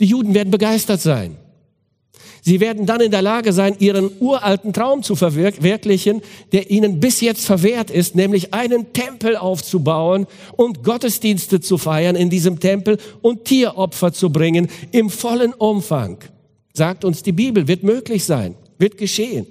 Die 0.00 0.06
Juden 0.06 0.34
werden 0.34 0.50
begeistert 0.50 1.00
sein. 1.00 1.36
Sie 2.42 2.60
werden 2.60 2.86
dann 2.86 3.00
in 3.00 3.10
der 3.10 3.22
Lage 3.22 3.52
sein, 3.52 3.76
ihren 3.78 4.10
uralten 4.20 4.72
Traum 4.72 5.02
zu 5.02 5.16
verwirklichen, 5.16 6.22
der 6.52 6.70
ihnen 6.70 7.00
bis 7.00 7.20
jetzt 7.20 7.44
verwehrt 7.44 7.90
ist, 7.90 8.14
nämlich 8.14 8.52
einen 8.54 8.92
Tempel 8.92 9.36
aufzubauen 9.36 10.26
und 10.56 10.84
Gottesdienste 10.84 11.60
zu 11.60 11.78
feiern 11.78 12.14
in 12.14 12.30
diesem 12.30 12.60
Tempel 12.60 12.98
und 13.20 13.44
Tieropfer 13.44 14.12
zu 14.12 14.30
bringen 14.30 14.68
im 14.92 15.10
vollen 15.10 15.54
Umfang. 15.54 16.18
Sagt 16.72 17.04
uns 17.04 17.22
die 17.22 17.32
Bibel, 17.32 17.66
wird 17.66 17.82
möglich 17.82 18.24
sein, 18.24 18.54
wird 18.78 18.96
geschehen. 18.96 19.46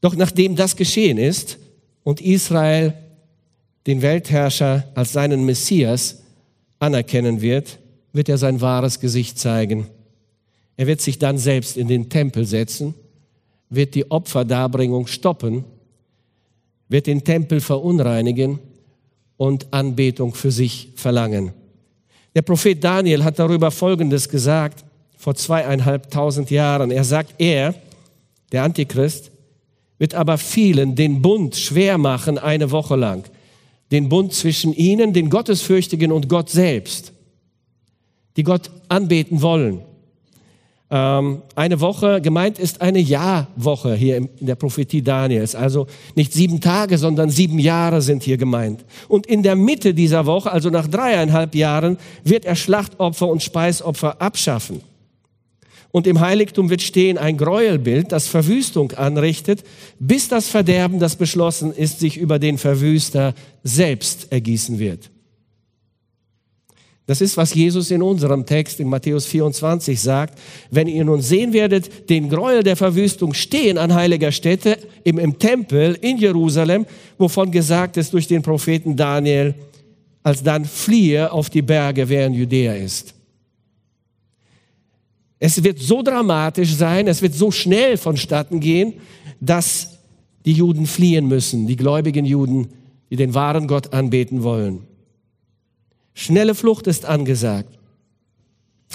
Doch 0.00 0.16
nachdem 0.16 0.56
das 0.56 0.74
geschehen 0.74 1.18
ist 1.18 1.58
und 2.04 2.20
Israel 2.20 2.94
den 3.86 4.02
Weltherrscher 4.02 4.84
als 4.94 5.12
seinen 5.12 5.44
Messias 5.44 6.22
anerkennen 6.78 7.40
wird, 7.40 7.78
wird 8.12 8.28
er 8.28 8.38
sein 8.38 8.60
wahres 8.60 9.00
Gesicht 9.00 9.38
zeigen. 9.38 9.86
Er 10.76 10.86
wird 10.86 11.00
sich 11.00 11.18
dann 11.18 11.38
selbst 11.38 11.76
in 11.76 11.88
den 11.88 12.08
Tempel 12.08 12.44
setzen, 12.44 12.94
wird 13.70 13.94
die 13.94 14.10
Opferdarbringung 14.10 15.06
stoppen, 15.06 15.64
wird 16.88 17.06
den 17.06 17.24
Tempel 17.24 17.60
verunreinigen 17.60 18.58
und 19.36 19.66
Anbetung 19.72 20.34
für 20.34 20.50
sich 20.50 20.90
verlangen. 20.94 21.52
Der 22.34 22.42
Prophet 22.42 22.82
Daniel 22.82 23.24
hat 23.24 23.38
darüber 23.38 23.70
Folgendes 23.70 24.28
gesagt, 24.28 24.84
vor 25.16 25.34
zweieinhalbtausend 25.34 26.50
Jahren. 26.50 26.90
Er 26.90 27.04
sagt, 27.04 27.34
er, 27.38 27.74
der 28.50 28.64
Antichrist, 28.64 29.31
wird 30.02 30.14
aber 30.14 30.36
vielen 30.36 30.96
den 30.96 31.22
Bund 31.22 31.54
schwer 31.54 31.96
machen 31.96 32.36
eine 32.36 32.72
Woche 32.72 32.96
lang. 32.96 33.22
Den 33.92 34.08
Bund 34.08 34.32
zwischen 34.32 34.72
ihnen, 34.72 35.12
den 35.12 35.30
Gottesfürchtigen 35.30 36.10
und 36.10 36.28
Gott 36.28 36.50
selbst, 36.50 37.12
die 38.36 38.42
Gott 38.42 38.72
anbeten 38.88 39.42
wollen 39.42 39.82
ähm, 40.92 41.40
eine 41.54 41.80
Woche, 41.80 42.20
gemeint 42.20 42.58
ist 42.58 42.82
eine 42.82 42.98
Jahrwoche 42.98 43.94
hier 43.94 44.18
in 44.18 44.28
der 44.40 44.56
Prophetie 44.56 45.02
Daniels. 45.02 45.54
Also 45.54 45.86
nicht 46.14 46.34
sieben 46.34 46.60
Tage, 46.60 46.98
sondern 46.98 47.30
sieben 47.30 47.58
Jahre 47.58 48.02
sind 48.02 48.22
hier 48.22 48.36
gemeint. 48.36 48.84
Und 49.08 49.26
in 49.26 49.42
der 49.42 49.56
Mitte 49.56 49.94
dieser 49.94 50.26
Woche, 50.26 50.52
also 50.52 50.68
nach 50.68 50.86
dreieinhalb 50.86 51.54
Jahren, 51.54 51.96
wird 52.24 52.44
er 52.44 52.56
Schlachtopfer 52.56 53.26
und 53.26 53.42
Speisopfer 53.42 54.20
abschaffen. 54.20 54.82
Und 55.92 56.06
im 56.06 56.20
Heiligtum 56.20 56.70
wird 56.70 56.80
stehen 56.80 57.18
ein 57.18 57.36
Gräuelbild, 57.36 58.12
das 58.12 58.26
Verwüstung 58.26 58.92
anrichtet, 58.92 59.62
bis 60.00 60.26
das 60.28 60.48
Verderben, 60.48 60.98
das 60.98 61.16
beschlossen 61.16 61.72
ist, 61.72 62.00
sich 62.00 62.16
über 62.16 62.38
den 62.38 62.56
Verwüster 62.56 63.34
selbst 63.62 64.32
ergießen 64.32 64.78
wird. 64.78 65.10
Das 67.06 67.20
ist, 67.20 67.36
was 67.36 67.52
Jesus 67.52 67.90
in 67.90 68.00
unserem 68.00 68.46
Text 68.46 68.80
in 68.80 68.88
Matthäus 68.88 69.26
24 69.26 70.00
sagt. 70.00 70.38
Wenn 70.70 70.86
ihr 70.86 71.04
nun 71.04 71.20
sehen 71.20 71.52
werdet, 71.52 72.08
den 72.08 72.30
Gräuel 72.30 72.62
der 72.62 72.76
Verwüstung 72.76 73.34
stehen 73.34 73.76
an 73.76 73.92
heiliger 73.92 74.32
Stätte 74.32 74.78
im, 75.04 75.18
im 75.18 75.38
Tempel 75.38 75.98
in 76.00 76.16
Jerusalem, 76.16 76.86
wovon 77.18 77.50
gesagt 77.50 77.98
ist 77.98 78.14
durch 78.14 78.28
den 78.28 78.42
Propheten 78.42 78.96
Daniel, 78.96 79.54
als 80.22 80.42
dann 80.42 80.64
fliehe 80.64 81.30
auf 81.32 81.50
die 81.50 81.62
Berge, 81.62 82.08
wer 82.08 82.28
in 82.28 82.34
Judäa 82.34 82.74
ist. 82.74 83.14
Es 85.44 85.64
wird 85.64 85.80
so 85.80 86.02
dramatisch 86.02 86.72
sein, 86.72 87.08
es 87.08 87.20
wird 87.20 87.34
so 87.34 87.50
schnell 87.50 87.96
vonstatten 87.96 88.60
gehen, 88.60 89.00
dass 89.40 89.98
die 90.44 90.52
Juden 90.52 90.86
fliehen 90.86 91.26
müssen, 91.26 91.66
die 91.66 91.74
gläubigen 91.74 92.24
Juden, 92.24 92.68
die 93.10 93.16
den 93.16 93.34
wahren 93.34 93.66
Gott 93.66 93.92
anbeten 93.92 94.44
wollen. 94.44 94.86
Schnelle 96.14 96.54
Flucht 96.54 96.86
ist 96.86 97.06
angesagt. 97.06 97.76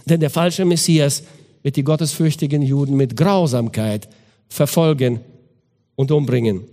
Denn 0.05 0.21
der 0.21 0.29
falsche 0.29 0.63
Messias 0.63 1.23
wird 1.63 1.75
die 1.75 1.83
gottesfürchtigen 1.83 2.61
Juden 2.61 2.95
mit 2.95 3.17
Grausamkeit 3.17 4.07
verfolgen 4.47 5.19
und 5.97 6.11
umbringen. 6.11 6.63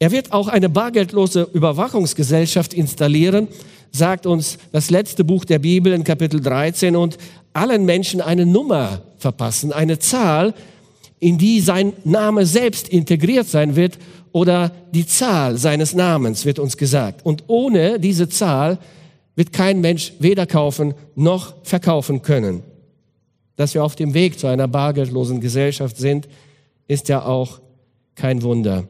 Er 0.00 0.10
wird 0.10 0.32
auch 0.32 0.48
eine 0.48 0.68
bargeldlose 0.68 1.48
Überwachungsgesellschaft 1.52 2.74
installieren, 2.74 3.46
sagt 3.90 4.26
uns 4.26 4.58
das 4.72 4.90
letzte 4.90 5.24
Buch 5.24 5.44
der 5.44 5.58
Bibel 5.58 5.92
in 5.92 6.04
Kapitel 6.04 6.40
13 6.40 6.96
und 6.96 7.18
allen 7.52 7.84
Menschen 7.84 8.20
eine 8.20 8.46
Nummer 8.46 9.02
verpassen, 9.18 9.72
eine 9.72 9.98
Zahl, 9.98 10.54
in 11.20 11.38
die 11.38 11.60
sein 11.60 11.92
Name 12.04 12.46
selbst 12.46 12.88
integriert 12.88 13.48
sein 13.48 13.74
wird 13.76 13.98
oder 14.32 14.70
die 14.92 15.06
Zahl 15.06 15.56
seines 15.56 15.94
Namens 15.94 16.44
wird 16.44 16.58
uns 16.58 16.76
gesagt. 16.76 17.24
Und 17.24 17.44
ohne 17.48 17.98
diese 17.98 18.28
Zahl 18.28 18.78
wird 19.34 19.52
kein 19.52 19.80
Mensch 19.80 20.12
weder 20.18 20.46
kaufen 20.46 20.94
noch 21.14 21.54
verkaufen 21.64 22.22
können. 22.22 22.62
Dass 23.56 23.74
wir 23.74 23.82
auf 23.82 23.96
dem 23.96 24.14
Weg 24.14 24.38
zu 24.38 24.46
einer 24.46 24.68
bargeldlosen 24.68 25.40
Gesellschaft 25.40 25.96
sind, 25.96 26.28
ist 26.86 27.08
ja 27.08 27.24
auch 27.24 27.60
kein 28.14 28.42
Wunder, 28.42 28.84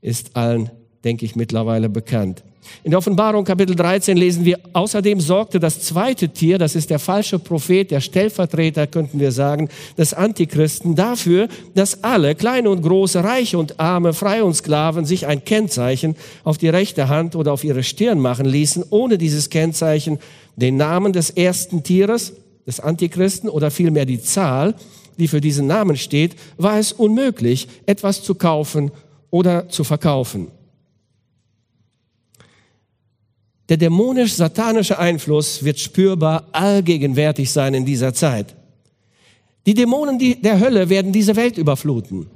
ist 0.00 0.36
allen, 0.36 0.70
denke 1.04 1.24
ich, 1.24 1.36
mittlerweile 1.36 1.88
bekannt. 1.88 2.42
In 2.84 2.90
der 2.90 2.98
Offenbarung 2.98 3.44
Kapitel 3.44 3.74
13 3.76 4.16
lesen 4.16 4.44
wir, 4.44 4.58
außerdem 4.72 5.20
sorgte 5.20 5.60
das 5.60 5.80
zweite 5.80 6.28
Tier, 6.28 6.58
das 6.58 6.74
ist 6.74 6.90
der 6.90 6.98
falsche 6.98 7.38
Prophet, 7.38 7.90
der 7.90 8.00
Stellvertreter, 8.00 8.86
könnten 8.86 9.20
wir 9.20 9.32
sagen, 9.32 9.68
des 9.98 10.14
Antichristen, 10.14 10.94
dafür, 10.94 11.48
dass 11.74 12.02
alle, 12.04 12.34
kleine 12.34 12.70
und 12.70 12.82
große, 12.82 13.22
reiche 13.22 13.58
und 13.58 13.78
arme, 13.80 14.12
freie 14.12 14.44
und 14.44 14.54
Sklaven, 14.54 15.04
sich 15.04 15.26
ein 15.26 15.44
Kennzeichen 15.44 16.16
auf 16.44 16.58
die 16.58 16.68
rechte 16.68 17.08
Hand 17.08 17.36
oder 17.36 17.52
auf 17.52 17.64
ihre 17.64 17.82
Stirn 17.82 18.20
machen 18.20 18.46
ließen, 18.46 18.84
ohne 18.90 19.18
dieses 19.18 19.50
Kennzeichen 19.50 20.18
den 20.56 20.76
Namen 20.76 21.12
des 21.12 21.30
ersten 21.30 21.82
Tieres, 21.82 22.32
des 22.66 22.80
Antichristen 22.80 23.48
oder 23.48 23.70
vielmehr 23.70 24.06
die 24.06 24.22
Zahl, 24.22 24.74
die 25.18 25.28
für 25.28 25.40
diesen 25.40 25.66
Namen 25.66 25.96
steht, 25.96 26.36
war 26.56 26.78
es 26.78 26.92
unmöglich, 26.92 27.68
etwas 27.86 28.22
zu 28.22 28.34
kaufen 28.34 28.90
oder 29.30 29.68
zu 29.68 29.84
verkaufen. 29.84 30.48
Der 33.68 33.76
dämonisch-satanische 33.76 34.98
Einfluss 34.98 35.64
wird 35.64 35.78
spürbar 35.78 36.48
allgegenwärtig 36.52 37.50
sein 37.50 37.74
in 37.74 37.84
dieser 37.84 38.12
Zeit. 38.12 38.54
Die 39.66 39.74
Dämonen 39.74 40.18
der 40.42 40.60
Hölle 40.60 40.88
werden 40.88 41.12
diese 41.12 41.36
Welt 41.36 41.56
überfluten. 41.56 42.26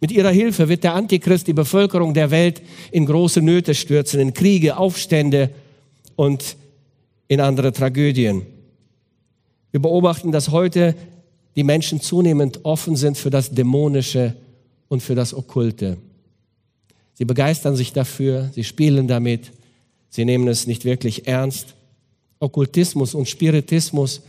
Mit 0.00 0.12
ihrer 0.12 0.30
Hilfe 0.30 0.68
wird 0.68 0.84
der 0.84 0.94
Antichrist 0.94 1.48
die 1.48 1.52
Bevölkerung 1.52 2.14
der 2.14 2.30
Welt 2.30 2.62
in 2.92 3.06
große 3.06 3.42
Nöte 3.42 3.74
stürzen, 3.74 4.20
in 4.20 4.34
Kriege, 4.34 4.76
Aufstände 4.76 5.50
und 6.14 6.56
in 7.28 7.40
andere 7.40 7.72
Tragödien. 7.72 8.42
Wir 9.72 9.80
beobachten, 9.80 10.30
dass 10.32 10.50
heute 10.50 10.94
die 11.56 11.64
Menschen 11.64 12.00
zunehmend 12.00 12.64
offen 12.64 12.96
sind 12.96 13.18
für 13.18 13.30
das 13.30 13.50
Dämonische 13.50 14.36
und 14.88 15.02
für 15.02 15.14
das 15.14 15.34
Okkulte. 15.34 15.96
Sie 17.14 17.24
begeistern 17.24 17.74
sich 17.74 17.92
dafür, 17.92 18.50
sie 18.54 18.64
spielen 18.64 19.08
damit, 19.08 19.50
sie 20.08 20.24
nehmen 20.24 20.48
es 20.48 20.66
nicht 20.66 20.84
wirklich 20.84 21.26
ernst. 21.26 21.74
Okkultismus 22.38 23.14
und 23.14 23.28
Spiritismus 23.28 24.22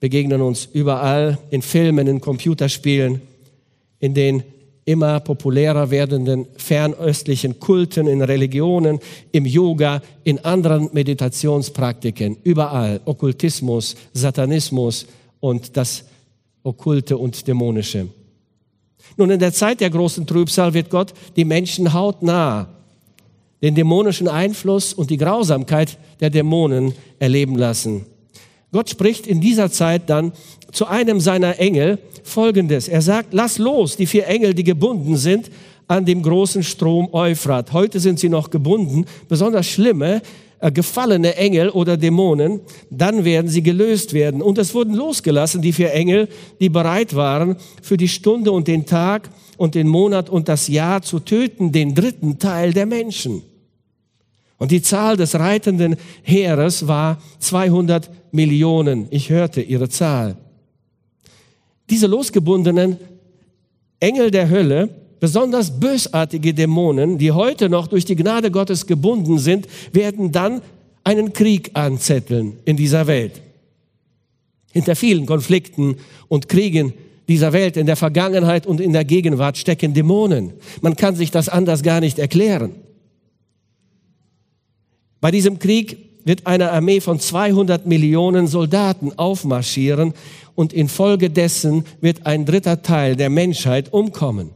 begegnen 0.00 0.40
uns 0.40 0.68
überall, 0.72 1.38
in 1.50 1.62
Filmen, 1.62 2.06
in 2.06 2.20
Computerspielen, 2.20 3.20
in 3.98 4.14
den 4.14 4.42
immer 4.86 5.20
populärer 5.20 5.90
werdenden 5.90 6.46
fernöstlichen 6.56 7.60
Kulten, 7.60 8.08
in 8.08 8.22
Religionen, 8.22 8.98
im 9.30 9.46
Yoga, 9.46 10.02
in 10.24 10.38
anderen 10.44 10.88
Meditationspraktiken, 10.92 12.38
überall 12.42 13.00
Okkultismus, 13.04 13.94
Satanismus 14.12 15.06
und 15.38 15.76
das 15.76 16.04
Okkulte 16.62 17.16
und 17.16 17.46
Dämonische. 17.46 18.08
Nun, 19.16 19.30
in 19.30 19.38
der 19.38 19.52
Zeit 19.52 19.80
der 19.80 19.90
großen 19.90 20.26
Trübsal 20.26 20.74
wird 20.74 20.90
Gott 20.90 21.12
die 21.36 21.44
Menschen 21.44 21.92
hautnah 21.92 22.68
den 23.62 23.74
dämonischen 23.74 24.28
Einfluss 24.28 24.92
und 24.92 25.10
die 25.10 25.16
Grausamkeit 25.16 25.98
der 26.20 26.30
Dämonen 26.30 26.94
erleben 27.18 27.56
lassen. 27.56 28.06
Gott 28.72 28.88
spricht 28.88 29.26
in 29.26 29.40
dieser 29.40 29.70
Zeit 29.70 30.08
dann 30.08 30.32
zu 30.72 30.86
einem 30.86 31.20
seiner 31.20 31.58
Engel 31.58 31.98
Folgendes. 32.22 32.86
Er 32.86 33.02
sagt, 33.02 33.32
lass 33.32 33.58
los 33.58 33.96
die 33.96 34.06
vier 34.06 34.26
Engel, 34.26 34.54
die 34.54 34.64
gebunden 34.64 35.16
sind 35.16 35.50
an 35.88 36.04
dem 36.04 36.22
großen 36.22 36.62
Strom 36.62 37.08
Euphrat. 37.12 37.72
Heute 37.72 37.98
sind 37.98 38.20
sie 38.20 38.28
noch 38.28 38.50
gebunden. 38.50 39.06
Besonders 39.28 39.66
schlimme, 39.66 40.22
äh, 40.60 40.70
gefallene 40.70 41.34
Engel 41.34 41.70
oder 41.70 41.96
Dämonen, 41.96 42.60
dann 42.90 43.24
werden 43.24 43.48
sie 43.48 43.62
gelöst 43.62 44.12
werden. 44.12 44.40
Und 44.40 44.58
es 44.58 44.72
wurden 44.72 44.94
losgelassen, 44.94 45.62
die 45.62 45.72
vier 45.72 45.92
Engel, 45.92 46.28
die 46.60 46.68
bereit 46.68 47.16
waren, 47.16 47.56
für 47.82 47.96
die 47.96 48.08
Stunde 48.08 48.52
und 48.52 48.68
den 48.68 48.86
Tag 48.86 49.30
und 49.56 49.74
den 49.74 49.88
Monat 49.88 50.30
und 50.30 50.48
das 50.48 50.68
Jahr 50.68 51.02
zu 51.02 51.18
töten, 51.18 51.72
den 51.72 51.94
dritten 51.94 52.38
Teil 52.38 52.72
der 52.72 52.86
Menschen. 52.86 53.42
Und 54.60 54.70
die 54.70 54.82
Zahl 54.82 55.16
des 55.16 55.34
reitenden 55.36 55.96
Heeres 56.22 56.86
war 56.86 57.18
200 57.38 58.10
Millionen. 58.30 59.08
Ich 59.10 59.30
hörte 59.30 59.62
ihre 59.62 59.88
Zahl. 59.88 60.36
Diese 61.88 62.06
losgebundenen 62.06 62.98
Engel 64.00 64.30
der 64.30 64.50
Hölle, 64.50 64.90
besonders 65.18 65.80
bösartige 65.80 66.52
Dämonen, 66.52 67.16
die 67.16 67.32
heute 67.32 67.70
noch 67.70 67.86
durch 67.86 68.04
die 68.04 68.16
Gnade 68.16 68.50
Gottes 68.50 68.86
gebunden 68.86 69.38
sind, 69.38 69.66
werden 69.92 70.30
dann 70.30 70.60
einen 71.04 71.32
Krieg 71.32 71.70
anzetteln 71.72 72.58
in 72.66 72.76
dieser 72.76 73.06
Welt. 73.06 73.40
Hinter 74.72 74.94
vielen 74.94 75.24
Konflikten 75.24 75.96
und 76.28 76.50
Kriegen 76.50 76.92
dieser 77.28 77.54
Welt 77.54 77.78
in 77.78 77.86
der 77.86 77.96
Vergangenheit 77.96 78.66
und 78.66 78.78
in 78.78 78.92
der 78.92 79.06
Gegenwart 79.06 79.56
stecken 79.56 79.94
Dämonen. 79.94 80.52
Man 80.82 80.96
kann 80.96 81.16
sich 81.16 81.30
das 81.30 81.48
anders 81.48 81.82
gar 81.82 82.00
nicht 82.00 82.18
erklären. 82.18 82.74
Bei 85.20 85.30
diesem 85.30 85.58
Krieg 85.58 86.10
wird 86.24 86.46
eine 86.46 86.70
Armee 86.70 87.00
von 87.00 87.18
200 87.18 87.86
Millionen 87.86 88.46
Soldaten 88.46 89.12
aufmarschieren 89.18 90.14
und 90.54 90.72
infolgedessen 90.72 91.84
wird 92.00 92.26
ein 92.26 92.44
dritter 92.44 92.82
Teil 92.82 93.16
der 93.16 93.30
Menschheit 93.30 93.92
umkommen. 93.92 94.50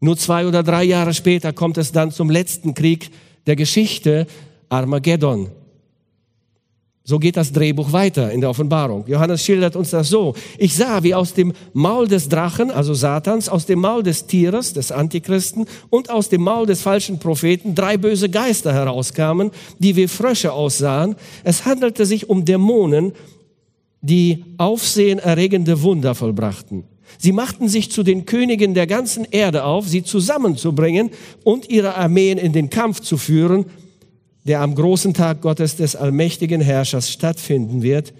Nur 0.00 0.16
zwei 0.16 0.46
oder 0.46 0.62
drei 0.62 0.84
Jahre 0.84 1.14
später 1.14 1.52
kommt 1.52 1.78
es 1.78 1.92
dann 1.92 2.10
zum 2.10 2.28
letzten 2.28 2.74
Krieg 2.74 3.10
der 3.46 3.56
Geschichte, 3.56 4.26
Armageddon. 4.68 5.50
So 7.04 7.18
geht 7.18 7.36
das 7.36 7.52
Drehbuch 7.52 7.92
weiter 7.92 8.30
in 8.30 8.40
der 8.40 8.50
Offenbarung. 8.50 9.04
Johannes 9.08 9.44
schildert 9.44 9.74
uns 9.74 9.90
das 9.90 10.08
so. 10.08 10.34
Ich 10.56 10.76
sah, 10.76 11.02
wie 11.02 11.14
aus 11.14 11.34
dem 11.34 11.52
Maul 11.72 12.06
des 12.06 12.28
Drachen, 12.28 12.70
also 12.70 12.94
Satans, 12.94 13.48
aus 13.48 13.66
dem 13.66 13.80
Maul 13.80 14.04
des 14.04 14.26
Tieres, 14.26 14.72
des 14.72 14.92
Antichristen 14.92 15.66
und 15.90 16.10
aus 16.10 16.28
dem 16.28 16.42
Maul 16.42 16.66
des 16.66 16.80
falschen 16.80 17.18
Propheten 17.18 17.74
drei 17.74 17.96
böse 17.96 18.28
Geister 18.28 18.72
herauskamen, 18.72 19.50
die 19.80 19.96
wie 19.96 20.06
Frösche 20.06 20.52
aussahen. 20.52 21.16
Es 21.42 21.64
handelte 21.64 22.06
sich 22.06 22.28
um 22.30 22.44
Dämonen, 22.44 23.12
die 24.00 24.44
aufsehenerregende 24.58 25.82
Wunder 25.82 26.14
vollbrachten. 26.14 26.84
Sie 27.18 27.32
machten 27.32 27.68
sich 27.68 27.90
zu 27.90 28.04
den 28.04 28.26
Königen 28.26 28.74
der 28.74 28.86
ganzen 28.86 29.26
Erde 29.30 29.64
auf, 29.64 29.88
sie 29.88 30.04
zusammenzubringen 30.04 31.10
und 31.42 31.68
ihre 31.68 31.96
Armeen 31.96 32.38
in 32.38 32.52
den 32.52 32.70
Kampf 32.70 33.00
zu 33.00 33.16
führen, 33.16 33.66
der 34.44 34.60
am 34.60 34.74
großen 34.74 35.14
Tag 35.14 35.40
Gottes 35.40 35.76
des 35.76 35.94
allmächtigen 35.96 36.60
Herrschers 36.60 37.10
stattfinden 37.10 37.82
wird. 37.82 38.12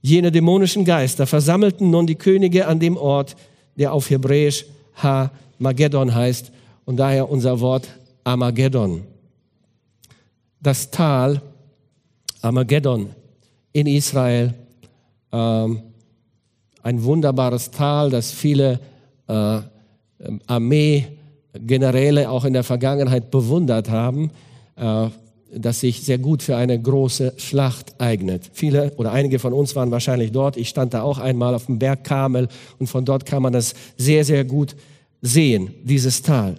Jene 0.00 0.32
dämonischen 0.32 0.84
Geister 0.84 1.26
versammelten 1.26 1.90
nun 1.90 2.06
die 2.06 2.14
Könige 2.14 2.66
an 2.66 2.80
dem 2.80 2.96
Ort, 2.96 3.36
der 3.76 3.92
auf 3.92 4.10
Hebräisch 4.10 4.66
Ha-Mageddon 5.02 6.14
heißt 6.14 6.52
und 6.84 6.96
daher 6.96 7.30
unser 7.30 7.60
Wort 7.60 7.88
Armageddon. 8.22 9.02
Das 10.60 10.90
Tal 10.90 11.42
Armageddon 12.40 13.10
in 13.72 13.86
Israel, 13.86 14.54
ähm, 15.32 15.82
ein 16.82 17.02
wunderbares 17.02 17.70
Tal, 17.70 18.10
das 18.10 18.30
viele 18.30 18.78
äh, 19.26 19.60
Armeegeneräle 20.46 22.30
auch 22.30 22.44
in 22.44 22.52
der 22.52 22.62
Vergangenheit 22.62 23.30
bewundert 23.30 23.90
haben. 23.90 24.30
Äh, 24.76 25.08
das 25.56 25.80
sich 25.80 26.02
sehr 26.02 26.18
gut 26.18 26.42
für 26.42 26.56
eine 26.56 26.80
große 26.80 27.34
Schlacht 27.36 28.00
eignet. 28.00 28.50
Viele 28.52 28.92
oder 28.96 29.12
einige 29.12 29.38
von 29.38 29.52
uns 29.52 29.74
waren 29.76 29.90
wahrscheinlich 29.90 30.32
dort. 30.32 30.56
Ich 30.56 30.68
stand 30.68 30.94
da 30.94 31.02
auch 31.02 31.18
einmal 31.18 31.54
auf 31.54 31.66
dem 31.66 31.78
Berg 31.78 32.04
Kamel 32.04 32.48
und 32.78 32.86
von 32.86 33.04
dort 33.04 33.26
kann 33.26 33.42
man 33.42 33.52
das 33.52 33.74
sehr, 33.96 34.24
sehr 34.24 34.44
gut 34.44 34.76
sehen, 35.22 35.74
dieses 35.82 36.22
Tal. 36.22 36.56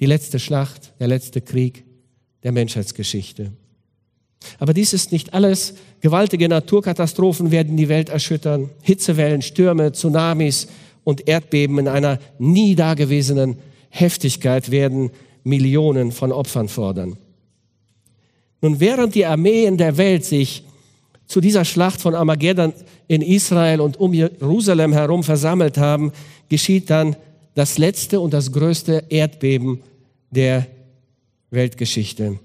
Die 0.00 0.06
letzte 0.06 0.38
Schlacht, 0.38 0.92
der 1.00 1.08
letzte 1.08 1.40
Krieg 1.40 1.84
der 2.42 2.52
Menschheitsgeschichte. 2.52 3.52
Aber 4.58 4.74
dies 4.74 4.92
ist 4.92 5.12
nicht 5.12 5.32
alles. 5.32 5.74
Gewaltige 6.00 6.48
Naturkatastrophen 6.48 7.50
werden 7.50 7.76
die 7.76 7.88
Welt 7.88 8.10
erschüttern. 8.10 8.70
Hitzewellen, 8.82 9.42
Stürme, 9.42 9.92
Tsunamis 9.92 10.68
und 11.02 11.26
Erdbeben 11.28 11.78
in 11.78 11.88
einer 11.88 12.18
nie 12.38 12.74
dagewesenen 12.74 13.56
Heftigkeit 13.88 14.70
werden 14.70 15.10
Millionen 15.44 16.10
von 16.10 16.32
Opfern 16.32 16.68
fordern. 16.68 17.16
Nun, 18.60 18.80
während 18.80 19.14
die 19.14 19.26
Armeen 19.26 19.76
der 19.76 19.96
Welt 19.96 20.24
sich 20.24 20.64
zu 21.26 21.40
dieser 21.40 21.64
Schlacht 21.64 22.00
von 22.00 22.14
Armageddon 22.14 22.72
in 23.08 23.22
Israel 23.22 23.80
und 23.80 23.98
um 24.00 24.12
Jerusalem 24.12 24.92
herum 24.92 25.22
versammelt 25.22 25.78
haben, 25.78 26.12
geschieht 26.48 26.90
dann 26.90 27.16
das 27.54 27.78
letzte 27.78 28.20
und 28.20 28.32
das 28.32 28.52
größte 28.52 29.04
Erdbeben 29.08 29.80
der 30.30 30.66
Weltgeschichte. 31.50 32.38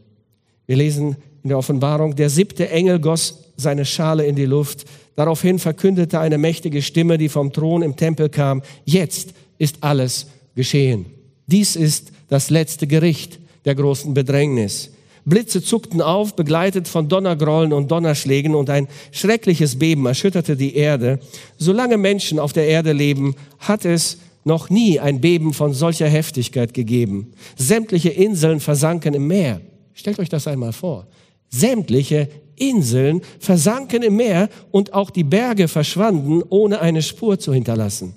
Wir 0.68 0.76
lesen 0.76 1.16
in 1.44 1.50
der 1.50 1.58
Offenbarung, 1.58 2.16
der 2.16 2.30
siebte 2.30 2.70
Engel 2.70 3.00
goss 3.00 3.44
seine 3.56 3.86
Schale 3.86 4.26
in 4.26 4.36
die 4.36 4.46
Luft. 4.46 4.86
Daraufhin 5.16 5.60
verkündete 5.60 6.20
eine 6.20 6.38
mächtige 6.38 6.82
Stimme, 6.82 7.18
die 7.18 7.30
vom 7.30 7.52
Thron 7.52 7.82
im 7.82 7.96
Tempel 7.96 8.30
kam, 8.30 8.62
jetzt 8.86 9.34
ist 9.58 9.78
alles 9.82 10.28
geschehen. 10.56 11.06
Dies 11.48 11.76
ist 11.76 12.12
das 12.30 12.50
letzte 12.50 12.88
Gericht 12.88 13.40
der 13.66 13.76
großen 13.76 14.14
Bedrängnis. 14.14 14.92
Blitze 15.26 15.62
zuckten 15.62 16.02
auf, 16.02 16.36
begleitet 16.36 16.88
von 16.88 17.08
Donnergrollen 17.08 17.74
und 17.74 17.92
Donnerschlägen 17.92 18.56
und 18.56 18.70
ein 18.70 18.88
schreckliches 19.12 19.78
Beben 19.78 20.06
erschütterte 20.06 20.56
die 20.56 20.76
Erde. 20.76 21.20
Solange 21.58 21.98
Menschen 21.98 22.40
auf 22.40 22.54
der 22.54 22.68
Erde 22.68 22.94
leben, 22.94 23.36
hat 23.60 23.86
es 23.86 24.18
noch 24.44 24.70
nie 24.70 25.00
ein 25.00 25.22
Beben 25.22 25.54
von 25.54 25.74
solcher 25.74 26.08
Heftigkeit 26.08 26.74
gegeben. 26.74 27.34
Sämtliche 27.58 28.10
Inseln 28.10 28.60
versanken 28.60 29.14
im 29.14 29.28
Meer. 29.28 29.62
Stellt 29.94 30.20
euch 30.20 30.30
das 30.30 30.48
einmal 30.48 30.74
vor. 30.74 31.08
Sämtliche 31.50 32.30
Inseln 32.56 33.22
versanken 33.40 34.02
im 34.02 34.16
Meer 34.16 34.50
und 34.72 34.94
auch 34.94 35.10
die 35.10 35.24
Berge 35.24 35.68
verschwanden, 35.68 36.42
ohne 36.50 36.80
eine 36.80 37.02
Spur 37.02 37.40
zu 37.40 37.54
hinterlassen. 37.54 38.14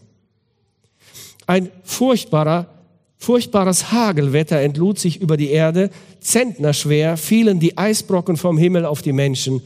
Ein 1.46 1.70
furchtbarer 1.82 2.71
Furchtbares 3.22 3.92
Hagelwetter 3.92 4.60
entlud 4.62 4.98
sich 4.98 5.20
über 5.20 5.36
die 5.36 5.50
Erde, 5.50 5.90
zentnerschwer 6.18 7.16
fielen 7.16 7.60
die 7.60 7.78
Eisbrocken 7.78 8.36
vom 8.36 8.58
Himmel 8.58 8.84
auf 8.84 9.00
die 9.00 9.12
Menschen, 9.12 9.62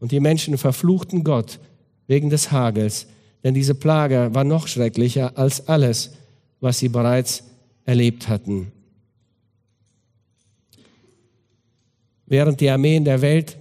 und 0.00 0.12
die 0.12 0.20
Menschen 0.20 0.56
verfluchten 0.56 1.22
Gott 1.22 1.58
wegen 2.06 2.30
des 2.30 2.52
Hagels, 2.52 3.06
denn 3.44 3.52
diese 3.52 3.74
Plage 3.74 4.30
war 4.32 4.44
noch 4.44 4.66
schrecklicher 4.66 5.36
als 5.36 5.68
alles, 5.68 6.12
was 6.60 6.78
sie 6.78 6.88
bereits 6.88 7.44
erlebt 7.84 8.28
hatten. 8.28 8.72
Während 12.24 12.62
die 12.62 12.70
Armeen 12.70 13.04
der 13.04 13.20
Welt 13.20 13.58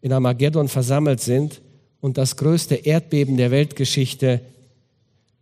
in 0.00 0.12
Armageddon 0.12 0.66
versammelt 0.66 1.20
sind 1.20 1.62
und 2.00 2.18
das 2.18 2.34
größte 2.36 2.74
Erdbeben 2.74 3.36
der 3.36 3.52
Weltgeschichte 3.52 4.40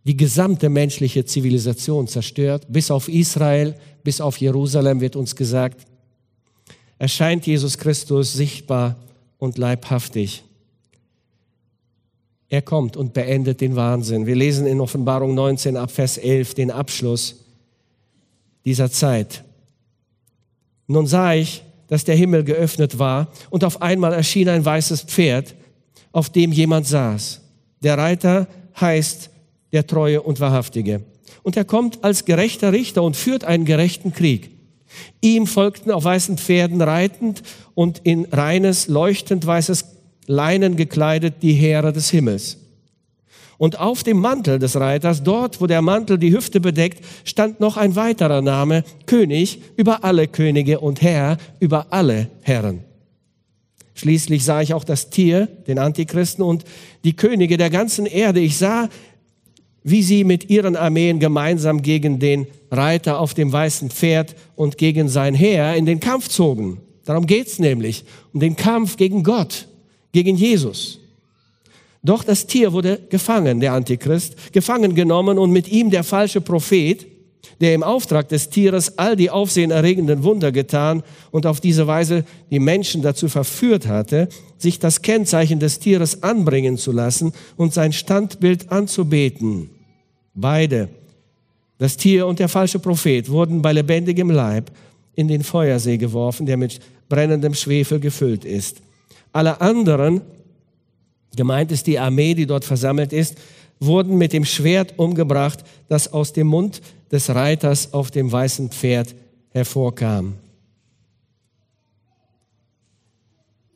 die 0.05 0.15
gesamte 0.15 0.69
menschliche 0.69 1.25
Zivilisation 1.25 2.07
zerstört, 2.07 2.67
bis 2.69 2.91
auf 2.91 3.09
Israel, 3.09 3.75
bis 4.03 4.21
auf 4.21 4.37
Jerusalem 4.37 5.01
wird 5.01 5.15
uns 5.15 5.35
gesagt, 5.35 5.85
erscheint 6.99 7.45
Jesus 7.47 7.77
Christus 7.77 8.33
sichtbar 8.33 8.95
und 9.39 9.57
leibhaftig. 9.57 10.43
Er 12.49 12.61
kommt 12.61 12.95
und 12.95 13.13
beendet 13.13 13.61
den 13.61 13.75
Wahnsinn. 13.75 14.27
Wir 14.27 14.35
lesen 14.35 14.67
in 14.67 14.79
Offenbarung 14.79 15.33
19 15.33 15.75
ab 15.75 15.89
Vers 15.89 16.17
11 16.17 16.53
den 16.53 16.71
Abschluss 16.71 17.43
dieser 18.63 18.91
Zeit. 18.91 19.43
Nun 20.87 21.07
sah 21.07 21.33
ich, 21.33 21.63
dass 21.87 22.03
der 22.03 22.15
Himmel 22.15 22.43
geöffnet 22.43 22.99
war 22.99 23.31
und 23.49 23.63
auf 23.63 23.81
einmal 23.81 24.13
erschien 24.13 24.49
ein 24.49 24.63
weißes 24.63 25.01
Pferd, 25.01 25.55
auf 26.11 26.29
dem 26.29 26.51
jemand 26.51 26.85
saß. 26.85 27.41
Der 27.81 27.97
Reiter 27.97 28.47
heißt 28.79 29.31
der 29.75 29.85
Treue 29.85 30.21
und 30.21 30.39
Wahrhaftige. 30.39 31.01
Und 31.43 31.57
er 31.57 31.65
kommt 31.65 32.03
als 32.03 32.25
gerechter 32.25 32.71
Richter 32.71 33.03
und 33.03 33.15
führt 33.15 33.43
einen 33.43 33.65
gerechten 33.65 34.13
Krieg. 34.13 34.49
Ihm 35.21 35.45
folgten 35.45 35.91
auf 35.91 36.05
weißen 36.05 36.37
Pferden 36.37 36.81
reitend 36.81 37.43
und 37.73 37.99
in 38.03 38.25
reines, 38.31 38.87
leuchtend 38.87 39.45
weißes 39.45 39.85
Leinen 40.27 40.75
gekleidet 40.75 41.35
die 41.41 41.53
Heere 41.53 41.93
des 41.93 42.09
Himmels. 42.09 42.57
Und 43.57 43.79
auf 43.79 44.03
dem 44.03 44.19
Mantel 44.19 44.59
des 44.59 44.77
Reiters, 44.77 45.23
dort 45.23 45.61
wo 45.61 45.67
der 45.67 45.81
Mantel 45.81 46.17
die 46.17 46.33
Hüfte 46.33 46.59
bedeckt, 46.59 47.03
stand 47.23 47.59
noch 47.59 47.77
ein 47.77 47.95
weiterer 47.95 48.41
Name, 48.41 48.83
König 49.05 49.61
über 49.77 50.03
alle 50.03 50.27
Könige 50.27 50.79
und 50.79 51.01
Herr 51.01 51.37
über 51.59 51.87
alle 51.91 52.29
Herren. 52.41 52.83
Schließlich 53.93 54.43
sah 54.43 54.61
ich 54.61 54.73
auch 54.73 54.83
das 54.83 55.09
Tier, 55.09 55.47
den 55.67 55.79
Antichristen 55.79 56.43
und 56.43 56.65
die 57.05 57.15
Könige 57.15 57.55
der 57.55 57.69
ganzen 57.69 58.05
Erde. 58.05 58.41
Ich 58.41 58.57
sah, 58.57 58.89
wie 59.85 60.01
sie 60.01 60.23
mit 60.23 60.49
ihren 60.49 60.75
Armeen 60.75 61.19
gemeinsam 61.19 61.83
gegen 61.83 62.17
den 62.17 62.47
Reiter 62.71 63.19
auf 63.19 63.35
dem 63.35 63.53
weißen 63.53 63.91
Pferd 63.91 64.35
und 64.55 64.79
gegen 64.79 65.07
sein 65.09 65.35
Heer 65.35 65.75
in 65.75 65.85
den 65.85 65.99
Kampf 65.99 66.27
zogen. 66.27 66.81
Darum 67.05 67.27
geht's 67.27 67.59
nämlich, 67.59 68.03
um 68.33 68.39
den 68.39 68.55
Kampf 68.55 68.97
gegen 68.97 69.21
Gott, 69.21 69.67
gegen 70.11 70.35
Jesus. 70.35 70.99
Doch 72.01 72.23
das 72.23 72.47
Tier 72.47 72.73
wurde 72.73 72.99
gefangen, 73.09 73.59
der 73.59 73.73
Antichrist, 73.73 74.51
gefangen 74.51 74.95
genommen 74.95 75.37
und 75.37 75.51
mit 75.51 75.67
ihm 75.67 75.91
der 75.91 76.03
falsche 76.03 76.41
Prophet, 76.41 77.05
der 77.61 77.75
im 77.75 77.83
Auftrag 77.83 78.27
des 78.29 78.49
Tieres 78.49 78.97
all 78.97 79.15
die 79.15 79.29
aufsehenerregenden 79.29 80.23
Wunder 80.23 80.51
getan 80.51 81.03
und 81.29 81.45
auf 81.45 81.61
diese 81.61 81.85
Weise 81.85 82.25
die 82.49 82.59
Menschen 82.59 83.03
dazu 83.03 83.29
verführt 83.29 83.85
hatte, 83.85 84.29
sich 84.57 84.79
das 84.79 85.03
Kennzeichen 85.03 85.59
des 85.59 85.77
Tieres 85.77 86.23
anbringen 86.23 86.79
zu 86.79 86.91
lassen 86.91 87.33
und 87.55 87.71
sein 87.71 87.93
Standbild 87.93 88.71
anzubeten. 88.71 89.69
Beide, 90.35 90.89
das 91.77 91.97
Tier 91.97 92.27
und 92.27 92.39
der 92.39 92.49
falsche 92.49 92.79
Prophet, 92.79 93.29
wurden 93.29 93.61
bei 93.61 93.73
lebendigem 93.73 94.29
Leib 94.29 94.69
in 95.15 95.27
den 95.27 95.43
Feuersee 95.43 95.97
geworfen, 95.97 96.45
der 96.45 96.57
mit 96.57 96.79
brennendem 97.09 97.53
Schwefel 97.53 97.99
gefüllt 97.99 98.45
ist. 98.45 98.81
Alle 99.31 99.59
anderen 99.61 100.21
gemeint 101.35 101.71
ist 101.71 101.87
die 101.87 101.99
Armee, 101.99 102.33
die 102.33 102.45
dort 102.45 102.65
versammelt 102.65 103.13
ist, 103.13 103.35
wurden 103.79 104.17
mit 104.17 104.33
dem 104.33 104.45
Schwert 104.45 104.97
umgebracht, 104.97 105.63
das 105.87 106.11
aus 106.11 106.33
dem 106.33 106.47
Mund 106.47 106.81
des 107.11 107.29
Reiters 107.29 107.93
auf 107.93 108.11
dem 108.11 108.31
weißen 108.31 108.69
Pferd 108.69 109.15
hervorkam. 109.51 110.35